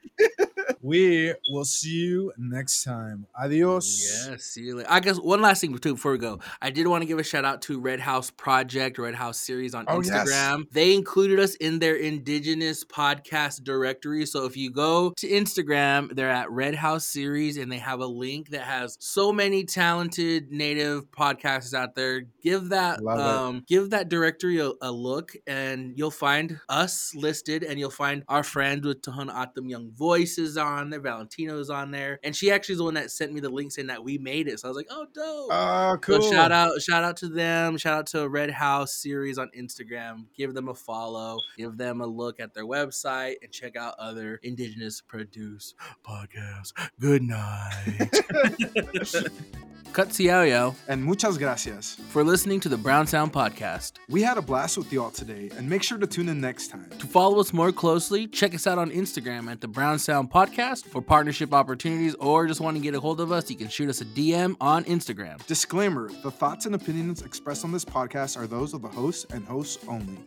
We 0.86 1.34
will 1.52 1.66
see 1.66 1.90
you 1.90 2.32
next 2.38 2.84
time. 2.84 3.26
Adios. 3.42 4.28
Yeah, 4.30 4.36
see 4.38 4.62
you 4.62 4.76
later. 4.78 4.90
I 4.92 5.00
guess 5.00 5.18
one 5.18 5.42
last 5.42 5.62
thing 5.62 5.76
too 5.80 5.96
before 5.96 6.12
we 6.12 6.20
go. 6.20 6.40
I 6.62 6.70
did 6.70 6.86
want 6.88 7.02
to 7.02 7.06
give 7.08 7.18
a 7.18 7.24
shout 7.24 7.44
out 7.44 7.64
to 7.64 7.80
Red 7.80 8.00
House 8.00 8.30
Project, 8.30 9.00
Red 9.00 9.16
House 9.16 9.40
Series 9.40 9.74
on 9.74 9.86
Oh, 9.88 10.02
yes. 10.02 10.12
Instagram. 10.30 10.66
They 10.72 10.94
included 10.94 11.40
us 11.40 11.56
in 11.56 11.80
their 11.80 11.96
indigenous 11.96 12.84
podcast 12.84 13.64
directory. 13.64 14.26
So 14.28 14.46
if 14.46 14.56
you 14.56 14.70
go 14.70 15.14
to 15.18 15.28
Instagram, 15.28 16.16
they're 16.16 16.30
at 16.30 16.52
Red 16.52 16.76
House 16.76 17.06
Series 17.08 17.58
and 17.58 17.72
they 17.72 17.80
have 17.80 18.00
a 18.00 18.06
link 18.06 18.50
that 18.50 18.62
has 18.62 18.96
so 19.00 19.32
many 19.32 19.64
talented 19.64 20.52
native 20.52 21.10
podcasters 21.12 21.74
out 21.74 21.96
there. 21.96 22.26
Give 22.44 22.70
that 22.70 23.04
um 23.06 23.64
give 23.68 23.90
that 23.90 24.10
directory 24.10 24.60
a, 24.60 24.72
a 24.82 24.92
look 24.92 25.32
and 25.48 25.94
you'll 25.98 26.12
find 26.12 26.60
us 26.70 27.14
listed 27.16 27.64
and 27.64 27.80
you'll 27.80 27.90
find 27.90 28.24
our 28.28 28.44
friends 28.44 28.86
with 28.86 29.02
Tahana 29.02 29.34
Atam 29.34 29.68
Young 29.68 29.90
Voices 29.92 30.58
on 30.58 30.75
there, 30.90 31.00
Valentino's 31.00 31.70
on 31.70 31.92
there. 31.92 32.20
And 32.24 32.36
she 32.36 32.52
actually 32.52 32.74
is 32.74 32.80
the 32.80 32.84
one 32.84 32.94
that 32.96 33.12
sent 33.12 33.34
me 33.34 33.40
the 33.40 33.50
link 33.50 33.72
saying 33.72 33.88
that 33.88 34.04
we 34.04 34.18
made 34.18 34.48
it. 34.48 34.60
So 34.60 34.68
I 34.68 34.70
was 34.70 34.78
like, 34.78 34.88
oh 34.90 35.06
dope. 35.14 35.50
Oh, 35.52 35.98
cool. 36.02 36.22
So 36.22 36.32
shout 36.32 36.52
out, 36.52 36.82
shout 36.82 37.04
out 37.04 37.18
to 37.18 37.28
them. 37.28 37.78
Shout 37.78 37.94
out 37.98 38.08
to 38.08 38.28
Red 38.30 38.52
House 38.52 38.96
series 38.96 39.38
on 39.38 39.50
Instagram. 39.58 40.26
Give 40.36 40.54
them 40.54 40.70
a 40.70 40.76
follow. 40.76 41.38
Give 41.58 41.78
them 41.78 42.02
a 42.02 42.08
look 42.08 42.40
at 42.40 42.54
their 42.54 42.66
website 42.66 43.36
and 43.42 43.52
check 43.52 43.76
out 43.76 43.96
other 44.00 44.40
indigenous 44.44 45.02
produced 45.02 45.76
podcasts. 46.06 46.74
Good 47.00 47.24
night. 47.24 48.10
Cutsiao 49.96 50.76
and 50.90 51.02
muchas 51.02 51.38
gracias 51.38 51.96
for 52.10 52.22
listening 52.22 52.60
to 52.60 52.68
the 52.68 52.76
Brown 52.76 53.08
Sound 53.08 53.32
Podcast. 53.32 53.94
We 54.10 54.22
had 54.22 54.38
a 54.38 54.42
blast 54.42 54.78
with 54.78 54.92
y'all 54.92 55.10
today, 55.10 55.50
and 55.56 55.70
make 55.70 55.84
sure 55.84 55.98
to 55.98 56.06
tune 56.06 56.28
in 56.28 56.42
next 56.42 56.68
time. 56.68 56.90
To 57.00 57.08
follow 57.08 57.40
us 57.40 57.54
more 57.54 57.72
closely, 57.72 58.28
check 58.28 58.54
us 58.54 58.68
out 58.68 58.78
on 58.78 58.92
Instagram 58.92 59.50
at 59.50 59.62
the 59.62 59.70
Brown 59.70 59.98
Sound 59.98 60.30
Podcast 60.30 60.84
for 60.84 61.02
partnership 61.02 61.54
opportunities 61.54 62.14
or 62.16 62.46
just 62.46 62.60
want 62.60 62.76
to 62.76 62.84
get 62.84 62.94
a 62.94 63.00
hold 63.00 63.22
of 63.22 63.32
us, 63.32 63.50
you 63.50 63.56
can 63.56 63.70
shoot 63.70 63.88
us 63.88 64.02
a 64.02 64.06
DM 64.06 64.58
on 64.60 64.84
Instagram. 64.84 65.44
Disclaimer 65.48 66.10
the 66.24 66.32
thoughts 66.32 66.66
and 66.66 66.76
opinions 66.76 67.22
expressed 67.22 67.64
on 67.64 67.72
this 67.72 67.86
podcast 67.86 68.38
are 68.38 68.48
those 68.48 68.74
of 68.74 68.82
the 68.82 68.90
hosts 68.90 69.26
and 69.30 69.46
hosts 69.46 69.82
only. 69.88 70.18